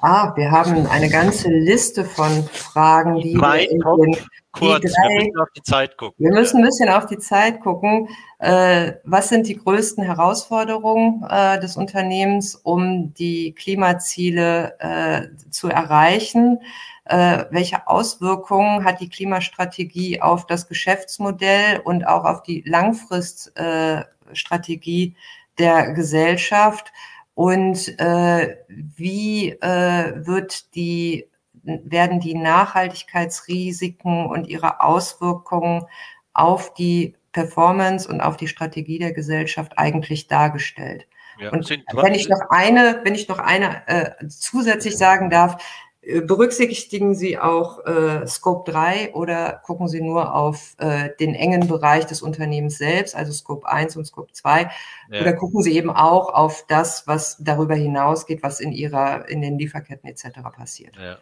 Ah, 0.00 0.32
wir 0.36 0.50
haben 0.50 0.86
eine 0.86 1.08
ganze 1.08 1.48
Liste 1.48 2.04
von 2.04 2.44
Fragen, 2.52 3.18
die 3.20 3.32
drei 3.34 3.60
wir 3.60 3.70
in 3.70 3.80
den, 3.80 4.16
kurz, 4.52 4.92
drei, 4.92 5.08
wir 5.08 5.24
müssen 5.24 5.40
auf 5.40 5.48
die 5.56 5.62
Zeit 5.62 5.96
gucken. 5.96 6.14
Wir 6.18 6.32
müssen 6.32 6.58
ein 6.58 6.64
bisschen 6.64 6.90
auf 6.90 7.06
die 7.06 7.16
Zeit 7.18 7.60
gucken. 7.60 8.10
Äh, 8.38 8.92
was 9.04 9.30
sind 9.30 9.46
die 9.46 9.56
größten 9.56 10.04
Herausforderungen 10.04 11.24
äh, 11.28 11.58
des 11.60 11.78
Unternehmens, 11.78 12.56
um 12.56 13.14
die 13.14 13.54
Klimaziele 13.54 14.78
äh, 14.80 15.28
zu 15.50 15.68
erreichen? 15.68 16.58
Äh, 17.06 17.46
welche 17.50 17.86
Auswirkungen 17.86 18.84
hat 18.84 19.00
die 19.00 19.08
Klimastrategie 19.08 20.20
auf 20.20 20.46
das 20.46 20.68
Geschäftsmodell 20.68 21.80
und 21.84 22.06
auch 22.06 22.24
auf 22.24 22.42
die 22.42 22.62
Langfriststrategie 22.66 25.16
der 25.58 25.92
Gesellschaft? 25.92 26.92
Und 27.36 28.00
äh, 28.00 28.56
wie 28.66 29.50
äh, 29.50 30.26
wird 30.26 30.74
die, 30.74 31.28
werden 31.62 32.18
die 32.18 32.34
Nachhaltigkeitsrisiken 32.34 34.24
und 34.24 34.48
ihre 34.48 34.80
Auswirkungen 34.80 35.84
auf 36.32 36.72
die 36.72 37.14
Performance 37.32 38.08
und 38.08 38.22
auf 38.22 38.38
die 38.38 38.48
Strategie 38.48 38.98
der 38.98 39.12
Gesellschaft 39.12 39.76
eigentlich 39.76 40.28
dargestellt. 40.28 41.06
Ja, 41.38 41.50
und 41.50 41.68
wenn 41.68 42.14
ich 42.14 42.30
noch 42.30 42.40
eine, 42.48 43.02
wenn 43.04 43.14
ich 43.14 43.28
noch 43.28 43.38
eine 43.38 43.86
äh, 43.86 44.28
zusätzlich 44.28 44.96
sagen 44.96 45.28
darf, 45.28 45.62
berücksichtigen 46.06 47.16
Sie 47.16 47.36
auch 47.36 47.84
äh, 47.84 48.26
Scope 48.28 48.70
3 48.70 49.14
oder 49.14 49.60
gucken 49.64 49.88
Sie 49.88 50.00
nur 50.00 50.34
auf 50.34 50.76
äh, 50.78 51.10
den 51.18 51.34
engen 51.34 51.66
Bereich 51.66 52.06
des 52.06 52.22
Unternehmens 52.22 52.78
selbst, 52.78 53.16
also 53.16 53.32
Scope 53.32 53.66
1 53.66 53.96
und 53.96 54.04
Scope 54.04 54.32
2? 54.32 54.70
Ja. 55.10 55.20
Oder 55.20 55.32
gucken 55.32 55.62
Sie 55.62 55.76
eben 55.76 55.90
auch 55.90 56.32
auf 56.32 56.64
das, 56.68 57.08
was 57.08 57.38
darüber 57.40 57.74
hinausgeht, 57.74 58.44
was 58.44 58.60
in 58.60 58.70
Ihrer, 58.70 59.28
in 59.28 59.42
den 59.42 59.58
Lieferketten 59.58 60.08
etc. 60.08 60.40
passiert? 60.54 60.96
Ja. 60.96 61.18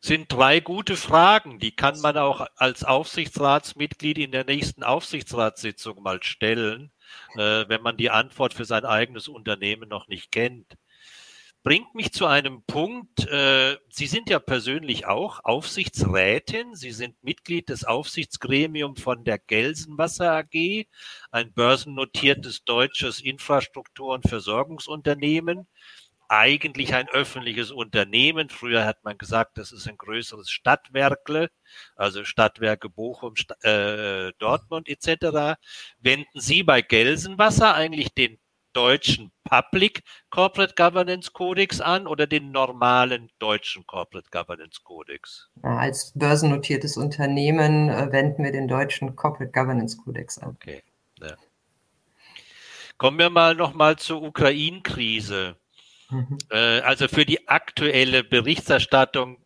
Sind 0.00 0.32
drei 0.32 0.60
gute 0.60 0.96
Fragen, 0.96 1.60
die 1.60 1.74
kann 1.74 2.00
man 2.00 2.16
auch 2.16 2.46
als 2.56 2.82
Aufsichtsratsmitglied 2.82 4.18
in 4.18 4.32
der 4.32 4.44
nächsten 4.44 4.82
Aufsichtsratssitzung 4.82 6.02
mal 6.02 6.22
stellen, 6.22 6.90
äh, 7.34 7.64
wenn 7.68 7.82
man 7.82 7.96
die 7.96 8.10
Antwort 8.10 8.54
für 8.54 8.64
sein 8.64 8.84
eigenes 8.84 9.28
Unternehmen 9.28 9.88
noch 9.88 10.08
nicht 10.08 10.32
kennt 10.32 10.76
bringt 11.62 11.94
mich 11.94 12.12
zu 12.12 12.26
einem 12.26 12.62
Punkt. 12.62 13.26
Äh, 13.26 13.76
Sie 13.90 14.06
sind 14.06 14.30
ja 14.30 14.38
persönlich 14.38 15.06
auch 15.06 15.40
Aufsichtsrätin. 15.44 16.74
Sie 16.74 16.92
sind 16.92 17.22
Mitglied 17.22 17.68
des 17.68 17.84
Aufsichtsgremiums 17.84 19.00
von 19.00 19.24
der 19.24 19.38
Gelsenwasser 19.38 20.32
AG, 20.32 20.86
ein 21.30 21.52
börsennotiertes 21.52 22.64
deutsches 22.64 23.20
Infrastruktur- 23.20 24.14
und 24.14 24.28
Versorgungsunternehmen. 24.28 25.66
Eigentlich 26.30 26.94
ein 26.94 27.08
öffentliches 27.08 27.70
Unternehmen. 27.70 28.50
Früher 28.50 28.84
hat 28.84 29.02
man 29.02 29.16
gesagt, 29.16 29.56
das 29.56 29.72
ist 29.72 29.88
ein 29.88 29.96
größeres 29.96 30.50
Stadtwerkle, 30.50 31.48
also 31.96 32.24
Stadtwerke 32.24 32.90
Bochum, 32.90 33.34
äh, 33.62 34.32
Dortmund 34.38 34.88
etc. 34.88 35.58
Wenden 36.00 36.40
Sie 36.40 36.62
bei 36.62 36.82
Gelsenwasser 36.82 37.74
eigentlich 37.74 38.12
den 38.12 38.38
deutschen 38.78 39.32
Public 39.42 40.04
Corporate 40.30 40.74
Governance 40.76 41.32
Codex 41.32 41.80
an 41.80 42.06
oder 42.06 42.28
den 42.28 42.52
normalen 42.52 43.28
deutschen 43.40 43.84
Corporate 43.88 44.28
Governance 44.30 44.84
Codex? 44.84 45.48
als 45.62 46.12
börsennotiertes 46.14 46.96
Unternehmen 46.96 47.88
äh, 47.88 48.12
wenden 48.12 48.44
wir 48.44 48.52
den 48.52 48.68
deutschen 48.68 49.16
Corporate 49.16 49.50
Governance 49.50 49.96
Codex 49.96 50.38
an. 50.38 50.50
Okay. 50.50 50.84
Ja. 51.20 51.34
Kommen 52.98 53.18
wir 53.18 53.30
mal 53.30 53.56
nochmal 53.56 53.96
zur 53.96 54.22
Ukraine-Krise. 54.22 55.56
Mhm. 56.10 56.38
Äh, 56.50 56.80
also 56.80 57.08
für 57.08 57.26
die 57.26 57.48
aktuelle 57.48 58.22
Berichterstattung 58.22 59.44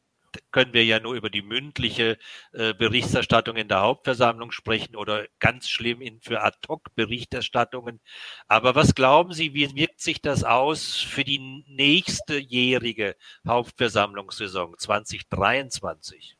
können 0.50 0.72
wir 0.72 0.84
ja 0.84 1.00
nur 1.00 1.14
über 1.14 1.30
die 1.30 1.42
mündliche 1.42 2.18
äh, 2.52 2.74
Berichterstattung 2.74 3.56
in 3.56 3.68
der 3.68 3.80
Hauptversammlung 3.80 4.52
sprechen 4.52 4.96
oder 4.96 5.26
ganz 5.38 5.68
schlimm 5.68 6.00
in, 6.00 6.20
für 6.20 6.42
Ad-Hoc-Berichterstattungen. 6.42 8.00
Aber 8.48 8.74
was 8.74 8.94
glauben 8.94 9.32
Sie, 9.32 9.54
wie 9.54 9.74
wirkt 9.74 10.00
sich 10.00 10.20
das 10.20 10.44
aus 10.44 10.96
für 10.96 11.24
die 11.24 11.64
nächste 11.68 12.38
jährige 12.38 13.16
Hauptversammlungssaison 13.46 14.74
2023? 14.78 16.36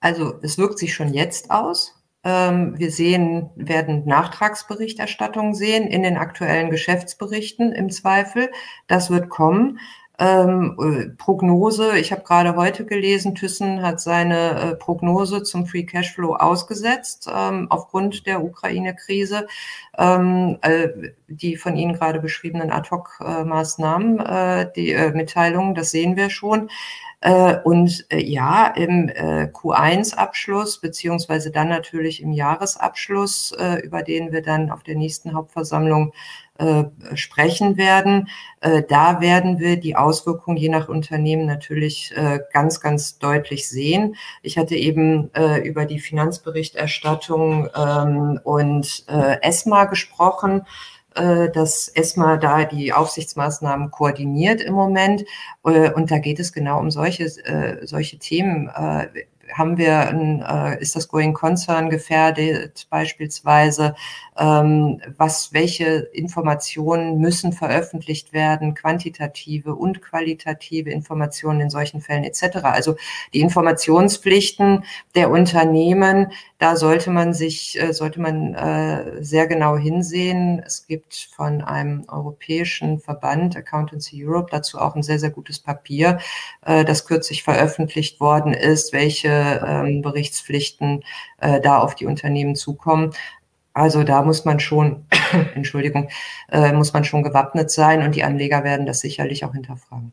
Also 0.00 0.38
es 0.42 0.58
wirkt 0.58 0.78
sich 0.78 0.94
schon 0.94 1.12
jetzt 1.14 1.50
aus. 1.50 1.94
Ähm, 2.26 2.76
wir 2.76 2.90
sehen, 2.90 3.50
werden 3.54 4.04
Nachtragsberichterstattungen 4.04 5.54
sehen 5.54 5.86
in 5.86 6.02
den 6.02 6.16
aktuellen 6.16 6.70
Geschäftsberichten 6.70 7.72
im 7.72 7.88
Zweifel. 7.88 8.50
Das 8.88 9.10
wird 9.10 9.28
kommen. 9.28 9.78
Ähm, 10.18 10.76
äh, 10.80 11.08
Prognose, 11.16 11.98
ich 11.98 12.10
habe 12.10 12.22
gerade 12.22 12.56
heute 12.56 12.86
gelesen, 12.86 13.34
Thyssen 13.34 13.82
hat 13.82 14.00
seine 14.00 14.72
äh, 14.72 14.74
Prognose 14.74 15.42
zum 15.42 15.66
Free 15.66 15.84
Cashflow 15.84 16.34
ausgesetzt 16.36 17.28
ähm, 17.32 17.66
aufgrund 17.70 18.26
der 18.26 18.42
Ukraine-Krise. 18.42 19.46
Ähm, 19.98 20.58
äh, 20.62 20.88
die 21.28 21.56
von 21.56 21.76
Ihnen 21.76 21.94
gerade 21.94 22.20
beschriebenen 22.20 22.70
Ad-Hoc-Maßnahmen, 22.70 24.20
äh, 24.20 24.70
die 24.74 24.92
äh, 24.92 25.12
Mitteilungen, 25.12 25.74
das 25.74 25.90
sehen 25.90 26.16
wir 26.16 26.30
schon. 26.30 26.70
Äh, 27.26 27.58
und 27.64 28.06
äh, 28.10 28.22
ja, 28.22 28.68
im 28.68 29.08
äh, 29.08 29.50
Q1-Abschluss 29.52 30.80
beziehungsweise 30.80 31.50
dann 31.50 31.68
natürlich 31.68 32.22
im 32.22 32.30
Jahresabschluss, 32.30 33.52
über 33.82 34.02
den 34.04 34.30
wir 34.30 34.42
dann 34.42 34.70
auf 34.70 34.84
der 34.84 34.94
nächsten 34.94 35.34
Hauptversammlung 35.34 36.12
sprechen 37.14 37.76
werden. 37.76 38.28
Da 38.60 39.20
werden 39.20 39.58
wir 39.58 39.76
die 39.76 39.94
Auswirkungen 39.94 40.56
je 40.56 40.70
nach 40.70 40.88
Unternehmen 40.88 41.44
natürlich 41.44 42.14
ganz, 42.52 42.80
ganz 42.80 43.18
deutlich 43.18 43.68
sehen. 43.68 44.16
Ich 44.42 44.56
hatte 44.56 44.74
eben 44.74 45.30
über 45.64 45.84
die 45.84 45.98
Finanzberichterstattung 45.98 47.68
ähm, 47.76 48.40
und 48.42 49.04
ESMA 49.42 49.84
gesprochen 49.84 50.62
äh, 51.16 51.50
dass 51.50 51.88
ESMA 51.88 52.36
da 52.36 52.64
die 52.64 52.92
Aufsichtsmaßnahmen 52.92 53.90
koordiniert 53.90 54.60
im 54.60 54.74
Moment. 54.74 55.24
Und 55.62 56.10
da 56.10 56.18
geht 56.18 56.38
es 56.38 56.52
genau 56.52 56.78
um 56.78 56.92
solche, 56.92 57.28
solche 57.84 58.18
Themen 58.18 58.70
haben 59.52 59.78
wir 59.78 60.08
ein, 60.08 60.42
äh, 60.42 60.80
ist 60.80 60.96
das 60.96 61.08
Going 61.08 61.32
Concern 61.32 61.90
gefährdet 61.90 62.86
beispielsweise? 62.90 63.94
Ähm, 64.36 65.00
was, 65.16 65.52
welche 65.52 66.08
Informationen 66.12 67.18
müssen 67.18 67.52
veröffentlicht 67.52 68.32
werden, 68.32 68.74
quantitative 68.74 69.74
und 69.74 70.02
qualitative 70.02 70.90
Informationen 70.90 71.60
in 71.60 71.70
solchen 71.70 72.00
Fällen 72.00 72.24
etc. 72.24 72.58
Also 72.64 72.96
die 73.32 73.40
Informationspflichten 73.40 74.84
der 75.14 75.30
Unternehmen, 75.30 76.32
da 76.58 76.76
sollte 76.76 77.10
man 77.10 77.34
sich, 77.34 77.80
äh, 77.80 77.92
sollte 77.92 78.20
man 78.20 78.54
äh, 78.54 79.22
sehr 79.22 79.46
genau 79.46 79.76
hinsehen. 79.76 80.62
Es 80.64 80.86
gibt 80.86 81.28
von 81.34 81.60
einem 81.60 82.04
europäischen 82.08 82.98
Verband, 82.98 83.56
Accountancy 83.56 84.24
Europe, 84.26 84.48
dazu 84.50 84.78
auch 84.78 84.96
ein 84.96 85.02
sehr, 85.02 85.18
sehr 85.18 85.30
gutes 85.30 85.58
Papier, 85.58 86.18
äh, 86.64 86.84
das 86.84 87.06
kürzlich 87.06 87.42
veröffentlicht 87.42 88.20
worden 88.20 88.54
ist, 88.54 88.92
welche 88.92 89.28
ähm, 89.66 90.02
Berichtspflichten 90.02 91.04
äh, 91.38 91.60
da 91.60 91.78
auf 91.78 91.94
die 91.94 92.06
Unternehmen 92.06 92.56
zukommen. 92.56 93.12
Also 93.74 94.04
da 94.04 94.22
muss 94.22 94.46
man 94.46 94.58
schon, 94.58 95.04
Entschuldigung, 95.54 96.08
äh, 96.50 96.72
muss 96.72 96.94
man 96.94 97.04
schon 97.04 97.22
gewappnet 97.22 97.70
sein 97.70 98.02
und 98.02 98.14
die 98.14 98.24
Anleger 98.24 98.64
werden 98.64 98.86
das 98.86 99.00
sicherlich 99.00 99.44
auch 99.44 99.52
hinterfragen. 99.52 100.12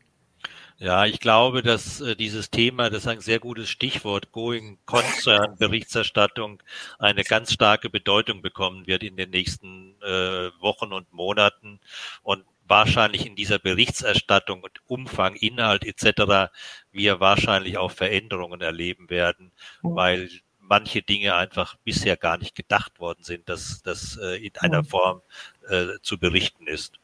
Ja, 0.84 1.06
ich 1.06 1.18
glaube, 1.18 1.62
dass 1.62 2.02
äh, 2.02 2.14
dieses 2.14 2.50
Thema, 2.50 2.90
das 2.90 3.04
ist 3.04 3.08
ein 3.08 3.20
sehr 3.22 3.38
gutes 3.38 3.70
Stichwort, 3.70 4.32
Going 4.32 4.76
Concern 4.84 5.56
Berichterstattung, 5.58 6.62
eine 6.98 7.24
ganz 7.24 7.54
starke 7.54 7.88
Bedeutung 7.88 8.42
bekommen 8.42 8.86
wird 8.86 9.02
in 9.02 9.16
den 9.16 9.30
nächsten 9.30 9.94
äh, 10.02 10.50
Wochen 10.60 10.92
und 10.92 11.10
Monaten. 11.10 11.80
Und 12.22 12.44
wahrscheinlich 12.68 13.24
in 13.24 13.34
dieser 13.34 13.58
Berichterstattung 13.58 14.62
und 14.62 14.82
Umfang, 14.86 15.36
Inhalt 15.36 15.86
etc. 15.86 16.52
wir 16.92 17.18
wahrscheinlich 17.18 17.78
auch 17.78 17.90
Veränderungen 17.90 18.60
erleben 18.60 19.08
werden, 19.08 19.52
weil 19.80 20.28
manche 20.58 21.00
Dinge 21.00 21.34
einfach 21.34 21.76
bisher 21.84 22.18
gar 22.18 22.36
nicht 22.36 22.54
gedacht 22.54 23.00
worden 23.00 23.24
sind, 23.24 23.48
dass 23.48 23.82
das 23.82 24.18
äh, 24.18 24.36
in 24.44 24.52
einer 24.58 24.84
Form 24.84 25.22
äh, 25.66 25.98
zu 26.02 26.18
berichten 26.18 26.66
ist. 26.66 26.98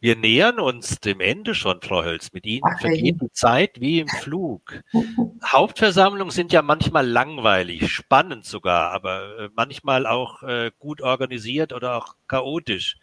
Wir 0.00 0.16
nähern 0.16 0.60
uns 0.60 1.00
dem 1.00 1.20
Ende 1.20 1.54
schon, 1.54 1.80
Frau 1.82 2.04
Hölz. 2.04 2.32
Mit 2.32 2.46
Ihnen 2.46 2.62
okay. 2.64 2.80
vergeht 2.80 3.20
die 3.20 3.32
Zeit 3.32 3.80
wie 3.80 4.00
im 4.00 4.08
Flug. 4.08 4.82
Hauptversammlungen 5.44 6.30
sind 6.30 6.52
ja 6.52 6.62
manchmal 6.62 7.06
langweilig, 7.06 7.90
spannend 7.90 8.44
sogar, 8.44 8.92
aber 8.92 9.38
äh, 9.38 9.48
manchmal 9.54 10.06
auch 10.06 10.42
äh, 10.42 10.70
gut 10.78 11.02
organisiert 11.02 11.72
oder 11.72 11.96
auch 11.96 12.14
chaotisch. 12.28 12.96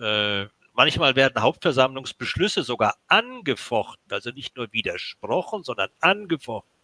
Äh, 0.00 0.46
Manchmal 0.78 1.16
werden 1.16 1.40
Hauptversammlungsbeschlüsse 1.40 2.62
sogar 2.62 2.96
angefochten, 3.08 4.12
also 4.12 4.30
nicht 4.30 4.58
nur 4.58 4.70
widersprochen, 4.74 5.62
sondern 5.62 5.88
angefochten. 6.00 6.75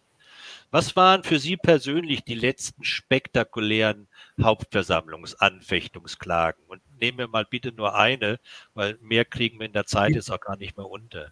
Was 0.73 0.95
waren 0.95 1.21
für 1.21 1.37
Sie 1.37 1.55
persönlich 1.55 2.23
die 2.23 2.33
letzten 2.33 2.83
spektakulären 2.83 4.07
Hauptversammlungsanfechtungsklagen? 4.41 6.63
Und 6.65 6.81
nehmen 6.99 7.19
wir 7.19 7.27
mal 7.27 7.45
bitte 7.47 7.71
nur 7.71 7.93
eine, 7.93 8.39
weil 8.73 8.97
mehr 8.99 9.23
kriegen 9.23 9.59
wir 9.59 9.67
in 9.67 9.73
der 9.73 9.85
Zeit 9.85 10.15
jetzt 10.15 10.31
auch 10.31 10.39
gar 10.39 10.57
nicht 10.57 10.75
mehr 10.75 10.89
unter. 10.89 11.27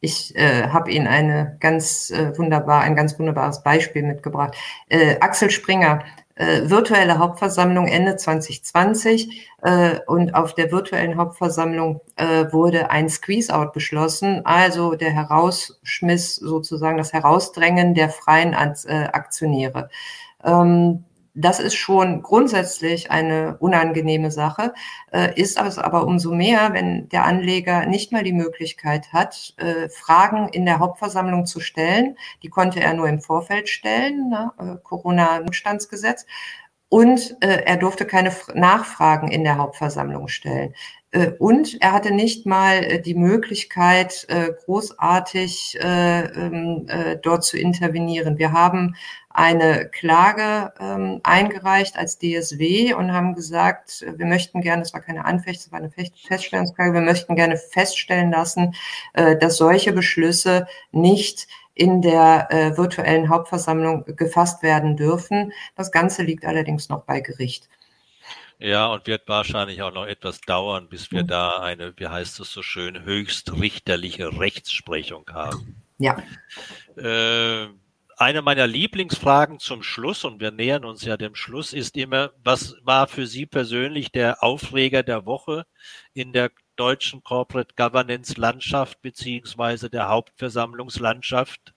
Ich 0.00 0.34
äh, 0.36 0.68
habe 0.68 0.90
Ihnen 0.90 1.06
eine 1.06 1.58
ganz 1.60 2.08
äh, 2.08 2.32
wunderbar, 2.38 2.80
ein 2.80 2.96
ganz 2.96 3.18
wunderbares 3.18 3.62
Beispiel 3.62 4.04
mitgebracht. 4.04 4.56
Äh, 4.88 5.18
Axel 5.20 5.50
Springer 5.50 6.02
äh, 6.38 6.70
virtuelle 6.70 7.18
Hauptversammlung 7.18 7.88
Ende 7.88 8.16
2020 8.16 9.48
äh, 9.62 9.98
und 10.06 10.34
auf 10.34 10.54
der 10.54 10.70
virtuellen 10.70 11.16
Hauptversammlung 11.16 12.00
äh, 12.16 12.46
wurde 12.52 12.90
ein 12.90 13.08
Squeeze-out 13.08 13.72
beschlossen, 13.72 14.46
also 14.46 14.94
der 14.94 15.10
Herausschmiss 15.10 16.36
sozusagen, 16.36 16.96
das 16.96 17.12
Herausdrängen 17.12 17.94
der 17.94 18.10
freien 18.10 18.52
äh, 18.52 19.08
Aktionäre. 19.12 19.90
Ähm, 20.44 21.04
das 21.40 21.60
ist 21.60 21.76
schon 21.76 22.22
grundsätzlich 22.22 23.10
eine 23.12 23.56
unangenehme 23.60 24.32
Sache, 24.32 24.74
äh, 25.12 25.40
ist 25.40 25.60
es 25.60 25.78
aber 25.78 26.04
umso 26.04 26.34
mehr, 26.34 26.72
wenn 26.72 27.08
der 27.10 27.24
Anleger 27.24 27.86
nicht 27.86 28.10
mal 28.10 28.24
die 28.24 28.32
Möglichkeit 28.32 29.12
hat, 29.12 29.54
äh, 29.58 29.88
Fragen 29.88 30.48
in 30.48 30.66
der 30.66 30.80
Hauptversammlung 30.80 31.46
zu 31.46 31.60
stellen. 31.60 32.16
Die 32.42 32.48
konnte 32.48 32.80
er 32.80 32.94
nur 32.94 33.08
im 33.08 33.20
Vorfeld 33.20 33.68
stellen, 33.68 34.28
ne? 34.28 34.80
Corona-Notstandsgesetz. 34.82 36.26
Und 36.90 37.36
äh, 37.40 37.64
er 37.64 37.76
durfte 37.76 38.06
keine 38.06 38.32
Nachfragen 38.54 39.28
in 39.28 39.44
der 39.44 39.58
Hauptversammlung 39.58 40.28
stellen. 40.28 40.74
Äh, 41.10 41.30
und 41.38 41.80
er 41.80 41.92
hatte 41.92 42.10
nicht 42.12 42.46
mal 42.46 42.84
äh, 42.84 43.00
die 43.00 43.14
Möglichkeit, 43.14 44.26
äh, 44.28 44.52
großartig 44.64 45.78
ähm, 45.80 46.86
dort 47.22 47.44
zu 47.44 47.58
intervenieren. 47.58 48.38
Wir 48.38 48.52
haben 48.52 48.94
eine 49.30 49.88
Klage 49.88 50.72
ähm, 50.80 51.20
eingereicht 51.22 51.96
als 51.96 52.18
DSW 52.18 52.94
und 52.94 53.12
haben 53.12 53.34
gesagt, 53.34 54.04
wir 54.16 54.26
möchten 54.26 54.60
gerne, 54.60 54.82
das 54.82 54.92
war 54.92 55.00
keine 55.00 55.24
Anfecht, 55.24 55.60
das 55.60 55.72
war 55.72 55.78
eine 55.78 55.90
Feststellungsklage, 55.90 56.92
wir 56.92 57.00
möchten 57.00 57.36
gerne 57.36 57.56
feststellen 57.56 58.32
lassen, 58.32 58.74
dass 59.14 59.56
solche 59.56 59.92
Beschlüsse 59.92 60.66
nicht 60.90 61.46
in 61.78 62.02
der 62.02 62.48
äh, 62.50 62.76
virtuellen 62.76 63.28
Hauptversammlung 63.28 64.04
gefasst 64.16 64.64
werden 64.64 64.96
dürfen. 64.96 65.52
Das 65.76 65.92
Ganze 65.92 66.24
liegt 66.24 66.44
allerdings 66.44 66.88
noch 66.88 67.04
bei 67.04 67.20
Gericht. 67.20 67.68
Ja, 68.58 68.88
und 68.88 69.06
wird 69.06 69.28
wahrscheinlich 69.28 69.80
auch 69.82 69.94
noch 69.94 70.06
etwas 70.06 70.40
dauern, 70.40 70.88
bis 70.88 71.12
wir 71.12 71.22
mhm. 71.22 71.28
da 71.28 71.60
eine, 71.60 71.94
wie 71.96 72.08
heißt 72.08 72.40
es 72.40 72.52
so 72.52 72.62
schön, 72.62 73.04
höchstrichterliche 73.04 74.40
Rechtsprechung 74.40 75.26
haben. 75.32 75.80
Ja. 75.98 76.20
Äh, 76.96 77.68
eine 78.16 78.42
meiner 78.42 78.66
Lieblingsfragen 78.66 79.60
zum 79.60 79.84
Schluss, 79.84 80.24
und 80.24 80.40
wir 80.40 80.50
nähern 80.50 80.84
uns 80.84 81.04
ja 81.04 81.16
dem 81.16 81.36
Schluss, 81.36 81.72
ist 81.72 81.96
immer, 81.96 82.32
was 82.42 82.74
war 82.82 83.06
für 83.06 83.28
Sie 83.28 83.46
persönlich 83.46 84.10
der 84.10 84.42
Aufreger 84.42 85.04
der 85.04 85.24
Woche 85.24 85.64
in 86.12 86.32
der 86.32 86.50
deutschen 86.78 87.22
Corporate 87.24 87.74
Governance 87.76 88.40
Landschaft 88.40 89.02
beziehungsweise 89.02 89.90
der 89.90 90.08
Hauptversammlungslandschaft? 90.08 91.74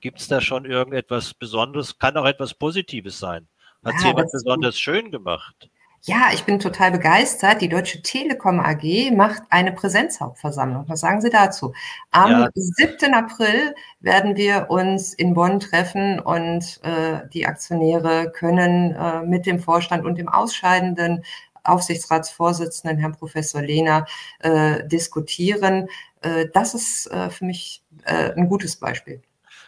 Gibt 0.00 0.20
es 0.20 0.28
da 0.28 0.40
schon 0.40 0.64
irgendetwas 0.64 1.34
Besonderes? 1.34 1.98
Kann 1.98 2.16
auch 2.16 2.24
etwas 2.24 2.54
Positives 2.54 3.18
sein. 3.18 3.46
Hat 3.84 3.94
ja, 4.00 4.08
jemand 4.08 4.30
besonders 4.32 4.78
schön 4.78 5.10
gemacht? 5.10 5.70
Ja, 6.04 6.30
ich 6.32 6.44
bin 6.44 6.58
total 6.58 6.92
begeistert. 6.92 7.60
Die 7.60 7.68
Deutsche 7.68 8.00
Telekom 8.00 8.58
AG 8.58 9.10
macht 9.14 9.42
eine 9.50 9.72
Präsenzhauptversammlung. 9.72 10.84
Was 10.88 11.00
sagen 11.00 11.20
Sie 11.20 11.28
dazu? 11.28 11.74
Am 12.10 12.30
ja. 12.30 12.48
7. 12.54 13.12
April 13.12 13.74
werden 14.00 14.34
wir 14.34 14.70
uns 14.70 15.12
in 15.12 15.34
Bonn 15.34 15.60
treffen 15.60 16.18
und 16.18 16.80
äh, 16.84 17.28
die 17.34 17.46
Aktionäre 17.46 18.32
können 18.32 18.94
äh, 18.94 19.22
mit 19.22 19.44
dem 19.44 19.60
Vorstand 19.60 20.06
und 20.06 20.16
dem 20.16 20.30
ausscheidenden 20.30 21.22
Aufsichtsratsvorsitzenden, 21.64 22.98
Herrn 22.98 23.16
Professor 23.16 23.62
Lehner, 23.62 24.06
äh, 24.40 24.86
diskutieren. 24.86 25.88
Äh, 26.22 26.46
das 26.52 26.74
ist 26.74 27.06
äh, 27.10 27.30
für 27.30 27.44
mich 27.44 27.82
äh, 28.04 28.32
ein 28.32 28.48
gutes 28.48 28.76
Beispiel. 28.76 29.22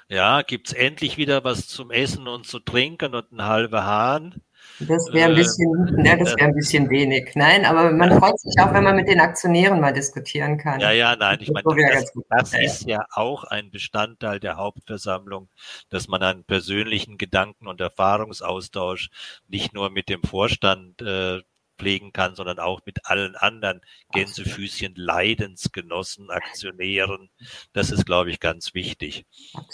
Ja, 0.09 0.43
gibt's 0.43 0.72
endlich 0.72 1.16
wieder 1.16 1.43
was 1.43 1.68
zum 1.68 1.90
Essen 1.90 2.28
und 2.28 2.47
zu 2.47 2.59
trinken 2.59 3.14
und 3.14 3.30
einen 3.30 3.45
halben 3.45 3.82
Hahn? 3.82 4.43
Das 4.78 5.12
wäre 5.12 5.30
ein 5.30 5.32
äh, 5.32 5.36
bisschen, 5.36 6.05
ja, 6.05 6.16
das 6.16 6.36
wäre 6.36 6.49
ein 6.49 6.55
bisschen 6.55 6.90
wenig. 6.90 7.32
Nein, 7.34 7.64
aber 7.64 7.90
man 7.93 8.18
freut 8.18 8.38
sich 8.38 8.55
auch, 8.61 8.72
wenn 8.72 8.84
man 8.84 8.97
mit 8.97 9.09
den 9.09 9.20
Aktionären 9.20 9.80
mal 9.80 9.93
diskutieren 9.93 10.59
kann. 10.59 10.80
Ja, 10.80 10.90
ja, 10.90 11.16
nein, 11.16 11.38
ich 11.40 11.51
meine, 11.51 11.64
das, 11.93 12.12
das 12.28 12.55
ist 12.55 12.86
ja 12.86 13.07
auch 13.12 13.45
ein 13.45 13.70
Bestandteil 13.70 14.40
der 14.40 14.57
Hauptversammlung, 14.57 15.49
dass 15.88 16.09
man 16.09 16.22
einen 16.22 16.45
persönlichen 16.45 17.18
Gedanken- 17.18 17.66
und 17.66 17.80
Erfahrungsaustausch 17.80 19.11
nicht 19.49 19.72
nur 19.74 19.90
mit 19.90 20.09
dem 20.09 20.22
Vorstand 20.22 21.01
äh, 21.03 21.40
pflegen 21.82 22.12
kann, 22.12 22.36
sondern 22.36 22.60
auch 22.60 22.80
mit 22.86 23.06
allen 23.06 23.34
anderen 23.34 23.80
Gänsefüßchen 24.12 24.94
Leidensgenossen, 24.94 26.30
Aktionären. 26.30 27.28
Das 27.72 27.90
ist, 27.90 28.06
glaube 28.06 28.30
ich, 28.30 28.38
ganz 28.38 28.72
wichtig. 28.72 29.26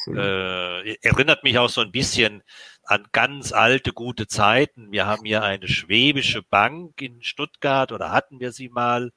Äh, 0.06 0.94
erinnert 1.02 1.44
mich 1.44 1.58
auch 1.58 1.68
so 1.68 1.82
ein 1.82 1.92
bisschen 1.92 2.42
an 2.84 3.06
ganz 3.12 3.52
alte, 3.52 3.92
gute 3.92 4.26
Zeiten. 4.26 4.90
Wir 4.90 5.04
haben 5.06 5.26
hier 5.26 5.42
eine 5.42 5.68
schwäbische 5.68 6.42
Bank 6.42 7.02
in 7.02 7.22
Stuttgart 7.22 7.92
oder 7.92 8.10
hatten 8.10 8.40
wir 8.40 8.52
sie 8.52 8.70
mal. 8.70 9.12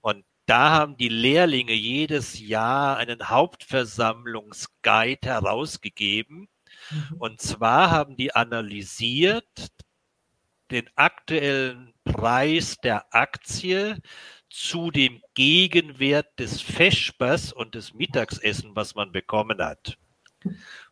Und 0.00 0.24
da 0.46 0.70
haben 0.70 0.96
die 0.96 1.08
Lehrlinge 1.08 1.72
jedes 1.72 2.38
Jahr 2.38 2.96
einen 2.98 3.28
Hauptversammlungsguide 3.28 5.26
herausgegeben. 5.28 6.48
Mhm. 6.90 7.16
Und 7.18 7.40
zwar 7.40 7.90
haben 7.90 8.16
die 8.16 8.32
analysiert 8.32 9.44
den 10.70 10.88
aktuellen 10.96 11.94
Preis 12.04 12.76
der 12.78 13.14
Aktie 13.14 14.00
zu 14.50 14.90
dem 14.90 15.22
Gegenwert 15.34 16.38
des 16.38 16.60
Feschbers 16.60 17.52
und 17.52 17.74
des 17.74 17.94
Mittagsessen, 17.94 18.74
was 18.74 18.94
man 18.94 19.12
bekommen 19.12 19.58
hat. 19.58 19.98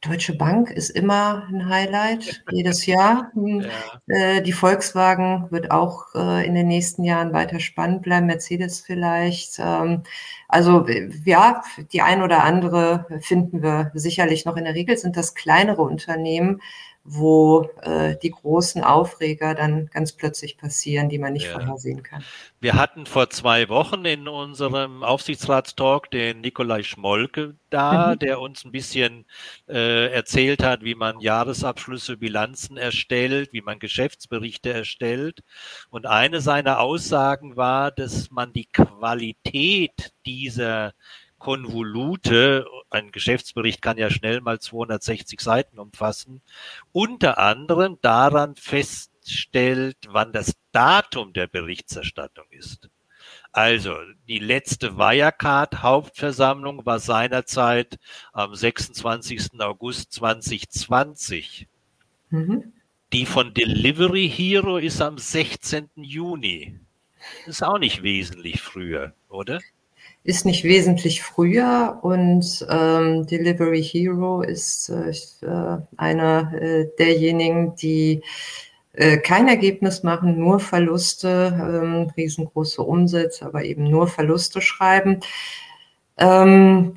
Deutsche 0.00 0.36
Bank 0.36 0.70
ist 0.70 0.90
immer 0.90 1.48
ein 1.48 1.68
Highlight 1.68 2.44
jedes 2.52 2.86
Jahr. 2.86 3.32
Hm. 3.34 3.66
Ja. 4.06 4.36
Äh, 4.36 4.42
die 4.42 4.52
Volkswagen 4.52 5.46
wird 5.50 5.72
auch 5.72 6.14
äh, 6.14 6.46
in 6.46 6.54
den 6.54 6.68
nächsten 6.68 7.02
Jahren 7.02 7.32
weiter 7.32 7.58
spannend 7.58 8.02
bleiben, 8.02 8.26
Mercedes 8.26 8.80
vielleicht. 8.80 9.58
Ähm, 9.58 10.04
also 10.46 10.86
ja, 11.24 11.62
die 11.92 12.02
ein 12.02 12.22
oder 12.22 12.44
andere 12.44 13.06
finden 13.20 13.62
wir 13.62 13.90
sicherlich 13.94 14.44
noch. 14.44 14.56
In 14.56 14.64
der 14.64 14.74
Regel 14.74 14.96
sind 14.96 15.16
das 15.16 15.34
kleinere 15.34 15.82
Unternehmen, 15.82 16.62
wo 17.10 17.70
äh, 17.80 18.16
die 18.22 18.30
großen 18.30 18.84
Aufreger 18.84 19.54
dann 19.54 19.86
ganz 19.86 20.12
plötzlich 20.12 20.58
passieren, 20.58 21.08
die 21.08 21.18
man 21.18 21.32
nicht 21.32 21.46
ja. 21.46 21.52
vorhersehen 21.52 22.02
kann. 22.02 22.22
Wir 22.60 22.74
hatten 22.74 23.06
vor 23.06 23.30
zwei 23.30 23.68
Wochen 23.70 24.04
in 24.04 24.28
unserem 24.28 25.02
Aufsichtsratstalk 25.02 26.10
den 26.10 26.42
Nikolai 26.42 26.82
Schmolke 26.82 27.54
da, 27.70 28.12
mhm. 28.12 28.18
der 28.18 28.40
uns 28.40 28.64
ein 28.64 28.72
bisschen 28.72 29.24
äh, 29.68 30.12
erzählt 30.12 30.62
hat, 30.62 30.84
wie 30.84 30.94
man 30.94 31.20
Jahresabschlüsse, 31.20 32.18
Bilanzen 32.18 32.76
erstellt, 32.76 33.52
wie 33.52 33.62
man 33.62 33.78
Geschäftsberichte 33.78 34.72
erstellt. 34.72 35.40
Und 35.88 36.04
eine 36.04 36.42
seiner 36.42 36.80
Aussagen 36.80 37.56
war, 37.56 37.90
dass 37.90 38.30
man 38.30 38.52
die 38.52 38.66
Qualität 38.66 40.12
dieser 40.26 40.92
Konvolute, 41.38 42.66
ein 42.90 43.12
Geschäftsbericht 43.12 43.82
kann 43.82 43.98
ja 43.98 44.10
schnell 44.10 44.40
mal 44.40 44.58
260 44.60 45.40
Seiten 45.40 45.78
umfassen, 45.78 46.42
unter 46.92 47.38
anderem 47.38 47.98
daran 48.02 48.56
feststellt, 48.56 49.96
wann 50.08 50.32
das 50.32 50.54
Datum 50.72 51.32
der 51.32 51.46
Berichterstattung 51.46 52.46
ist. 52.50 52.90
Also 53.52 53.94
die 54.26 54.38
letzte 54.38 54.96
Wirecard-Hauptversammlung 54.98 56.84
war 56.86 56.98
seinerzeit 56.98 57.98
am 58.32 58.54
26. 58.54 59.60
August 59.60 60.12
2020. 60.12 61.66
Mhm. 62.30 62.72
Die 63.12 63.26
von 63.26 63.54
Delivery 63.54 64.28
Hero 64.28 64.76
ist 64.76 65.00
am 65.00 65.16
16. 65.16 65.88
Juni. 65.96 66.78
Das 67.46 67.56
ist 67.56 67.62
auch 67.62 67.78
nicht 67.78 68.02
wesentlich 68.02 68.60
früher, 68.60 69.14
oder? 69.28 69.60
Ist 70.28 70.44
nicht 70.44 70.62
wesentlich 70.62 71.22
früher 71.22 72.00
und 72.02 72.66
ähm, 72.68 73.26
Delivery 73.26 73.82
Hero 73.82 74.42
ist 74.42 74.90
äh, 74.90 75.78
einer 75.96 76.52
äh, 76.52 76.86
derjenigen, 76.98 77.74
die 77.76 78.20
äh, 78.92 79.16
kein 79.16 79.48
Ergebnis 79.48 80.02
machen, 80.02 80.38
nur 80.38 80.60
Verluste, 80.60 81.56
ähm, 81.58 82.12
riesengroße 82.14 82.82
Umsätze, 82.82 83.46
aber 83.46 83.64
eben 83.64 83.84
nur 83.84 84.06
Verluste 84.06 84.60
schreiben. 84.60 85.20
Ähm, 86.18 86.96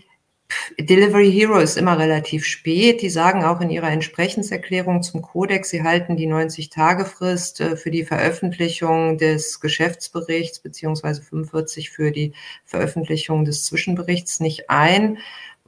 Delivery 0.79 1.31
Hero 1.31 1.57
ist 1.57 1.77
immer 1.77 1.97
relativ 1.97 2.45
spät. 2.45 3.01
Die 3.01 3.09
sagen 3.09 3.43
auch 3.43 3.61
in 3.61 3.69
ihrer 3.69 3.89
Entsprechenserklärung 3.89 5.03
zum 5.03 5.21
Kodex, 5.21 5.69
sie 5.69 5.83
halten 5.83 6.17
die 6.17 6.27
90-Tage-Frist 6.27 7.61
äh, 7.61 7.75
für 7.75 7.91
die 7.91 8.03
Veröffentlichung 8.03 9.17
des 9.17 9.59
Geschäftsberichts 9.59 10.59
beziehungsweise 10.59 11.21
45 11.21 11.89
für 11.89 12.11
die 12.11 12.33
Veröffentlichung 12.65 13.45
des 13.45 13.65
Zwischenberichts 13.65 14.39
nicht 14.39 14.69
ein. 14.69 15.17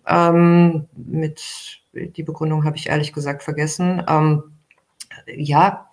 Ähm, 0.08 0.88
mit 0.96 1.82
die 1.94 2.24
Begründung 2.24 2.66
habe 2.66 2.78
ich 2.78 2.88
ehrlich 2.88 3.14
gesagt 3.14 3.44
vergessen. 3.44 4.04
Ähm, 4.08 4.44
ja, 5.28 5.90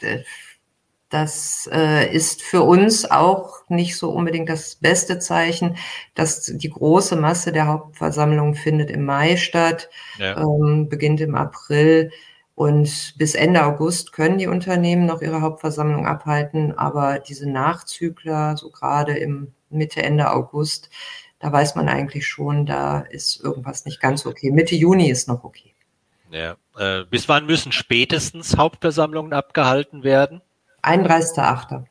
das 1.10 1.68
äh, 1.72 2.14
ist 2.14 2.40
für 2.42 2.62
uns 2.62 3.10
auch 3.10 3.68
nicht 3.68 3.96
so 3.96 4.10
unbedingt 4.10 4.48
das 4.48 4.76
beste 4.76 5.18
Zeichen, 5.18 5.76
dass 6.14 6.44
die 6.44 6.70
große 6.70 7.16
Masse 7.16 7.50
der 7.50 7.66
Hauptversammlung 7.66 8.54
findet 8.54 8.90
im 8.90 9.04
Mai 9.04 9.36
statt, 9.36 9.90
ja. 10.18 10.40
ähm, 10.40 10.88
beginnt 10.88 11.20
im 11.20 11.34
April. 11.34 12.12
Und 12.54 13.14
bis 13.18 13.34
Ende 13.34 13.64
August 13.64 14.12
können 14.12 14.38
die 14.38 14.46
Unternehmen 14.46 15.06
noch 15.06 15.20
ihre 15.20 15.40
Hauptversammlung 15.40 16.06
abhalten, 16.06 16.76
aber 16.78 17.18
diese 17.18 17.50
Nachzügler, 17.50 18.56
so 18.56 18.70
gerade 18.70 19.16
im 19.16 19.52
Mitte, 19.68 20.02
Ende 20.02 20.30
August, 20.30 20.90
da 21.40 21.50
weiß 21.50 21.74
man 21.74 21.88
eigentlich 21.88 22.26
schon, 22.28 22.66
da 22.66 23.00
ist 23.00 23.42
irgendwas 23.42 23.84
nicht 23.84 24.00
ganz 24.00 24.26
okay. 24.26 24.50
Mitte 24.52 24.76
Juni 24.76 25.10
ist 25.10 25.26
noch 25.26 25.42
okay. 25.42 25.74
Ja. 26.30 26.56
Äh, 26.76 27.04
bis 27.06 27.28
wann 27.28 27.46
müssen 27.46 27.72
spätestens 27.72 28.56
Hauptversammlungen 28.56 29.32
abgehalten 29.32 30.04
werden? 30.04 30.42
31.8. 30.82 31.84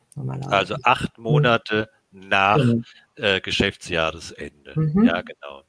Also 0.48 0.76
acht 0.82 1.18
Monate 1.18 1.90
mhm. 2.10 2.28
nach 2.28 2.56
genau. 2.56 2.82
äh, 3.16 3.40
Geschäftsjahresende. 3.40 4.72
Mhm. 4.74 5.04
Ja, 5.04 5.22
genau. 5.22 5.62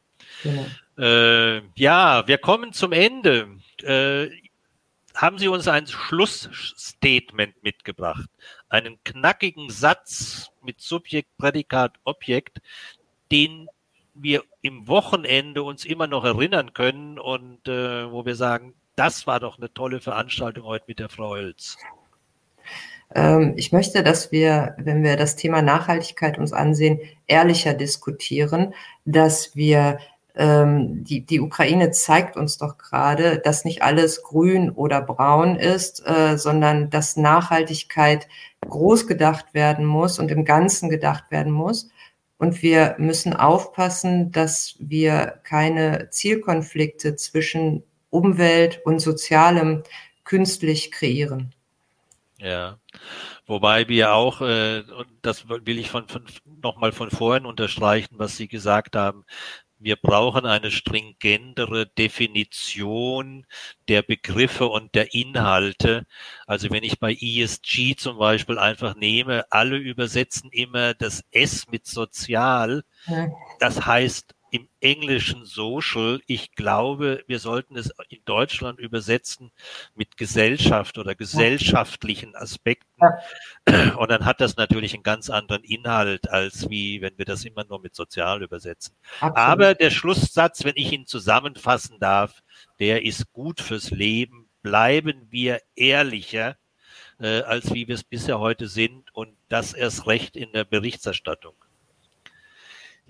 genau. 0.43 0.65
Äh, 0.97 1.61
ja, 1.75 2.27
wir 2.27 2.37
kommen 2.37 2.73
zum 2.73 2.91
Ende. 2.91 3.47
Äh, 3.81 4.29
haben 5.15 5.37
Sie 5.37 5.47
uns 5.47 5.67
ein 5.67 5.87
Schlussstatement 5.87 7.61
mitgebracht? 7.63 8.29
Einen 8.69 9.03
knackigen 9.03 9.69
Satz 9.69 10.51
mit 10.61 10.79
Subjekt, 10.79 11.37
Prädikat, 11.37 11.95
Objekt, 12.03 12.61
den 13.31 13.67
wir 14.13 14.43
im 14.61 14.87
Wochenende 14.87 15.63
uns 15.63 15.85
immer 15.85 16.07
noch 16.07 16.23
erinnern 16.23 16.73
können 16.73 17.19
und 17.19 17.67
äh, 17.67 18.11
wo 18.11 18.25
wir 18.25 18.35
sagen, 18.35 18.73
das 18.95 19.25
war 19.25 19.39
doch 19.39 19.57
eine 19.57 19.73
tolle 19.73 20.01
Veranstaltung 20.01 20.65
heute 20.65 20.85
mit 20.87 20.99
der 20.99 21.09
Frau 21.09 21.35
Hölz. 21.35 21.77
Ähm, 23.13 23.53
ich 23.57 23.71
möchte, 23.71 24.03
dass 24.03 24.31
wir, 24.31 24.75
wenn 24.77 25.03
wir 25.03 25.17
das 25.17 25.35
Thema 25.35 25.61
Nachhaltigkeit 25.61 26.37
uns 26.37 26.53
ansehen, 26.53 26.99
ehrlicher 27.27 27.73
diskutieren, 27.73 28.73
dass 29.05 29.55
wir 29.55 29.99
ähm, 30.35 31.03
die, 31.03 31.25
die 31.25 31.41
Ukraine 31.41 31.91
zeigt 31.91 32.37
uns 32.37 32.57
doch 32.57 32.77
gerade, 32.77 33.39
dass 33.39 33.65
nicht 33.65 33.81
alles 33.81 34.23
grün 34.23 34.69
oder 34.69 35.01
braun 35.01 35.57
ist, 35.57 36.05
äh, 36.07 36.37
sondern 36.37 36.89
dass 36.89 37.17
Nachhaltigkeit 37.17 38.27
groß 38.67 39.07
gedacht 39.07 39.53
werden 39.53 39.85
muss 39.85 40.19
und 40.19 40.31
im 40.31 40.45
Ganzen 40.45 40.89
gedacht 40.89 41.31
werden 41.31 41.51
muss. 41.51 41.89
Und 42.37 42.61
wir 42.63 42.95
müssen 42.97 43.35
aufpassen, 43.35 44.31
dass 44.31 44.75
wir 44.79 45.39
keine 45.43 46.09
Zielkonflikte 46.09 47.15
zwischen 47.15 47.83
Umwelt 48.09 48.81
und 48.85 48.99
Sozialem 48.99 49.83
künstlich 50.23 50.91
kreieren. 50.91 51.53
Ja, 52.41 52.79
wobei 53.45 53.87
wir 53.87 54.13
auch, 54.13 54.41
äh, 54.41 54.81
und 54.81 55.07
das 55.21 55.47
will 55.47 55.77
ich 55.77 55.91
von, 55.91 56.07
von 56.07 56.25
nochmal 56.63 56.91
von 56.91 57.11
vorhin 57.11 57.45
unterstreichen, 57.45 58.15
was 58.17 58.35
Sie 58.35 58.47
gesagt 58.47 58.95
haben, 58.95 59.25
wir 59.77 59.95
brauchen 59.95 60.45
eine 60.45 60.71
stringentere 60.71 61.85
Definition 61.87 63.45
der 63.87 64.01
Begriffe 64.01 64.67
und 64.67 64.95
der 64.95 65.13
Inhalte. 65.13 66.05
Also 66.47 66.69
wenn 66.71 66.83
ich 66.83 66.99
bei 66.99 67.13
ESG 67.19 67.95
zum 67.95 68.17
Beispiel 68.17 68.57
einfach 68.59 68.95
nehme, 68.95 69.45
alle 69.51 69.77
übersetzen 69.77 70.51
immer 70.51 70.93
das 70.95 71.23
S 71.31 71.67
mit 71.67 71.85
sozial. 71.87 72.83
Das 73.59 73.85
heißt 73.85 74.35
im 74.51 74.67
Englischen 74.81 75.45
Social. 75.45 76.21
Ich 76.27 76.51
glaube, 76.53 77.23
wir 77.25 77.39
sollten 77.39 77.77
es 77.77 77.91
in 78.09 78.19
Deutschland 78.25 78.79
übersetzen 78.79 79.51
mit 79.95 80.17
Gesellschaft 80.17 80.97
oder 80.97 81.15
gesellschaftlichen 81.15 82.35
Aspekten. 82.35 83.01
Und 83.97 84.11
dann 84.11 84.25
hat 84.25 84.41
das 84.41 84.57
natürlich 84.57 84.93
einen 84.93 85.03
ganz 85.03 85.29
anderen 85.29 85.63
Inhalt, 85.63 86.29
als 86.29 86.69
wie 86.69 87.01
wenn 87.01 87.17
wir 87.17 87.25
das 87.25 87.45
immer 87.45 87.63
nur 87.63 87.81
mit 87.81 87.95
sozial 87.95 88.43
übersetzen. 88.43 88.93
Absolut. 89.21 89.37
Aber 89.37 89.73
der 89.73 89.89
Schlusssatz, 89.89 90.63
wenn 90.65 90.75
ich 90.75 90.91
ihn 90.91 91.07
zusammenfassen 91.07 91.97
darf, 91.99 92.43
der 92.79 93.05
ist 93.05 93.31
gut 93.31 93.61
fürs 93.61 93.89
Leben. 93.89 94.49
Bleiben 94.61 95.27
wir 95.31 95.59
ehrlicher, 95.75 96.55
äh, 97.19 97.41
als 97.41 97.73
wie 97.73 97.87
wir 97.87 97.95
es 97.95 98.03
bisher 98.03 98.39
heute 98.39 98.67
sind 98.67 99.15
und 99.15 99.35
das 99.49 99.73
erst 99.73 100.07
recht 100.07 100.35
in 100.35 100.51
der 100.51 100.65
Berichterstattung. 100.65 101.55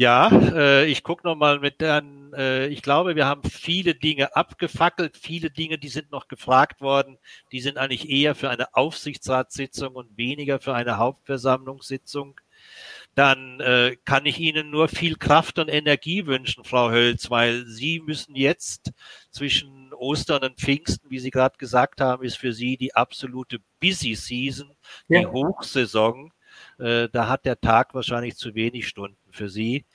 Ja, 0.01 0.31
äh, 0.31 0.87
ich 0.87 1.03
gucke 1.03 1.27
nochmal 1.27 1.59
mit 1.59 1.79
dann, 1.79 2.33
äh, 2.33 2.65
ich 2.69 2.81
glaube, 2.81 3.15
wir 3.15 3.27
haben 3.27 3.43
viele 3.43 3.93
Dinge 3.93 4.35
abgefackelt, 4.35 5.15
viele 5.15 5.51
Dinge, 5.51 5.77
die 5.77 5.89
sind 5.89 6.11
noch 6.11 6.27
gefragt 6.27 6.81
worden, 6.81 7.19
die 7.51 7.61
sind 7.61 7.77
eigentlich 7.77 8.09
eher 8.09 8.33
für 8.33 8.49
eine 8.49 8.73
Aufsichtsratssitzung 8.73 9.93
und 9.93 10.17
weniger 10.17 10.59
für 10.59 10.73
eine 10.73 10.97
Hauptversammlungssitzung. 10.97 12.41
Dann 13.13 13.59
äh, 13.59 13.95
kann 14.03 14.25
ich 14.25 14.39
Ihnen 14.39 14.71
nur 14.71 14.87
viel 14.87 15.17
Kraft 15.17 15.59
und 15.59 15.67
Energie 15.67 16.25
wünschen, 16.25 16.63
Frau 16.63 16.89
Hölz, 16.89 17.29
weil 17.29 17.67
Sie 17.67 17.99
müssen 17.99 18.35
jetzt 18.35 18.93
zwischen 19.29 19.93
Ostern 19.93 20.43
und 20.43 20.57
Pfingsten, 20.57 21.11
wie 21.11 21.19
Sie 21.19 21.29
gerade 21.29 21.59
gesagt 21.59 22.01
haben, 22.01 22.23
ist 22.23 22.39
für 22.39 22.53
Sie 22.53 22.75
die 22.75 22.95
absolute 22.95 23.59
Busy 23.79 24.15
Season, 24.15 24.71
die 25.09 25.13
ja. 25.13 25.31
Hochsaison. 25.31 26.33
Äh, 26.79 27.09
da 27.11 27.27
hat 27.27 27.45
der 27.45 27.59
Tag 27.59 27.93
wahrscheinlich 27.93 28.35
zu 28.35 28.55
wenig 28.55 28.87
Stunden 28.87 29.17
für 29.31 29.49
Sie. 29.49 29.85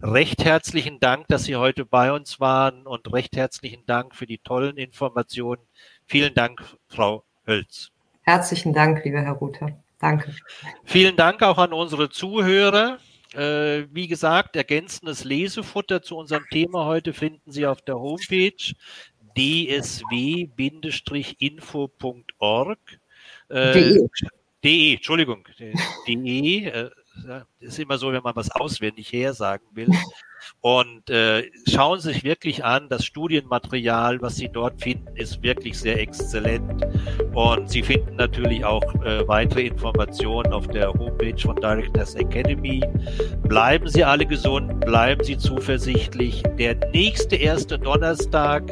Recht 0.00 0.44
herzlichen 0.44 1.00
Dank, 1.00 1.26
dass 1.28 1.44
Sie 1.44 1.56
heute 1.56 1.84
bei 1.84 2.12
uns 2.12 2.38
waren 2.38 2.86
und 2.86 3.12
recht 3.12 3.36
herzlichen 3.36 3.84
Dank 3.86 4.14
für 4.14 4.26
die 4.26 4.38
tollen 4.38 4.76
Informationen. 4.76 5.62
Vielen 6.06 6.34
Dank, 6.34 6.62
Frau 6.86 7.24
Hölz. 7.46 7.90
Herzlichen 8.22 8.72
Dank, 8.72 9.04
lieber 9.04 9.20
Herr 9.20 9.32
Ruther. 9.32 9.72
Danke. 9.98 10.34
Vielen 10.84 11.16
Dank 11.16 11.42
auch 11.42 11.58
an 11.58 11.72
unsere 11.72 12.10
Zuhörer. 12.10 12.98
Äh, 13.34 13.86
wie 13.92 14.06
gesagt, 14.06 14.54
ergänzendes 14.54 15.24
Lesefutter 15.24 16.00
zu 16.00 16.16
unserem 16.16 16.44
Thema 16.50 16.84
heute 16.86 17.12
finden 17.12 17.50
Sie 17.50 17.66
auf 17.66 17.82
der 17.82 17.96
Homepage 17.96 18.74
dsw-info.org. 19.36 20.40
Äh. 23.50 23.98
De, 24.64 24.94
Entschuldigung, 24.94 25.44
de, 25.58 26.64
äh, 26.66 26.90
ist 27.60 27.78
immer 27.78 27.98
so, 27.98 28.12
wenn 28.12 28.22
man 28.22 28.36
was 28.36 28.50
auswendig 28.50 29.12
her 29.12 29.34
sagen 29.34 29.64
will. 29.72 29.88
Und 30.60 31.10
äh, 31.10 31.50
schauen 31.68 32.00
Sie 32.00 32.12
sich 32.12 32.24
wirklich 32.24 32.64
an, 32.64 32.88
das 32.88 33.04
Studienmaterial, 33.04 34.20
was 34.22 34.36
Sie 34.36 34.48
dort 34.48 34.80
finden, 34.80 35.16
ist 35.16 35.42
wirklich 35.42 35.78
sehr 35.78 36.00
exzellent. 36.00 36.84
Und 37.34 37.68
Sie 37.68 37.82
finden 37.82 38.16
natürlich 38.16 38.64
auch 38.64 38.82
äh, 39.04 39.26
weitere 39.26 39.66
Informationen 39.66 40.52
auf 40.52 40.66
der 40.68 40.92
Homepage 40.92 41.38
von 41.38 41.56
Directors 41.56 42.14
Academy. 42.14 42.82
Bleiben 43.44 43.88
Sie 43.88 44.04
alle 44.04 44.26
gesund, 44.26 44.80
bleiben 44.80 45.22
Sie 45.24 45.36
zuversichtlich. 45.36 46.42
Der 46.58 46.74
nächste 46.92 47.36
erste 47.36 47.78
Donnerstag 47.78 48.62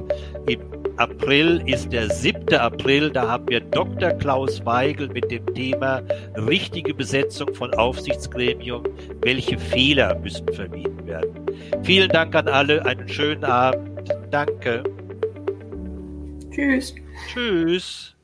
im 0.47 0.76
April 0.97 1.63
ist 1.67 1.93
der 1.93 2.09
7. 2.09 2.55
April. 2.55 3.11
Da 3.11 3.29
haben 3.29 3.49
wir 3.49 3.61
Dr. 3.61 4.13
Klaus 4.13 4.65
Weigel 4.65 5.09
mit 5.09 5.31
dem 5.31 5.45
Thema 5.55 6.03
richtige 6.37 6.95
Besetzung 6.95 7.55
von 7.55 7.73
Aufsichtsgremium. 7.75 8.85
Welche 9.23 9.59
Fehler 9.59 10.19
müssen 10.19 10.51
vermieden 10.53 11.07
werden? 11.07 11.47
Vielen 11.83 12.09
Dank 12.09 12.35
an 12.35 12.49
alle. 12.49 12.85
Einen 12.85 13.09
schönen 13.09 13.45
Abend. 13.45 14.09
Danke. 14.31 14.83
Tschüss. 16.51 16.95
Tschüss. 17.29 18.16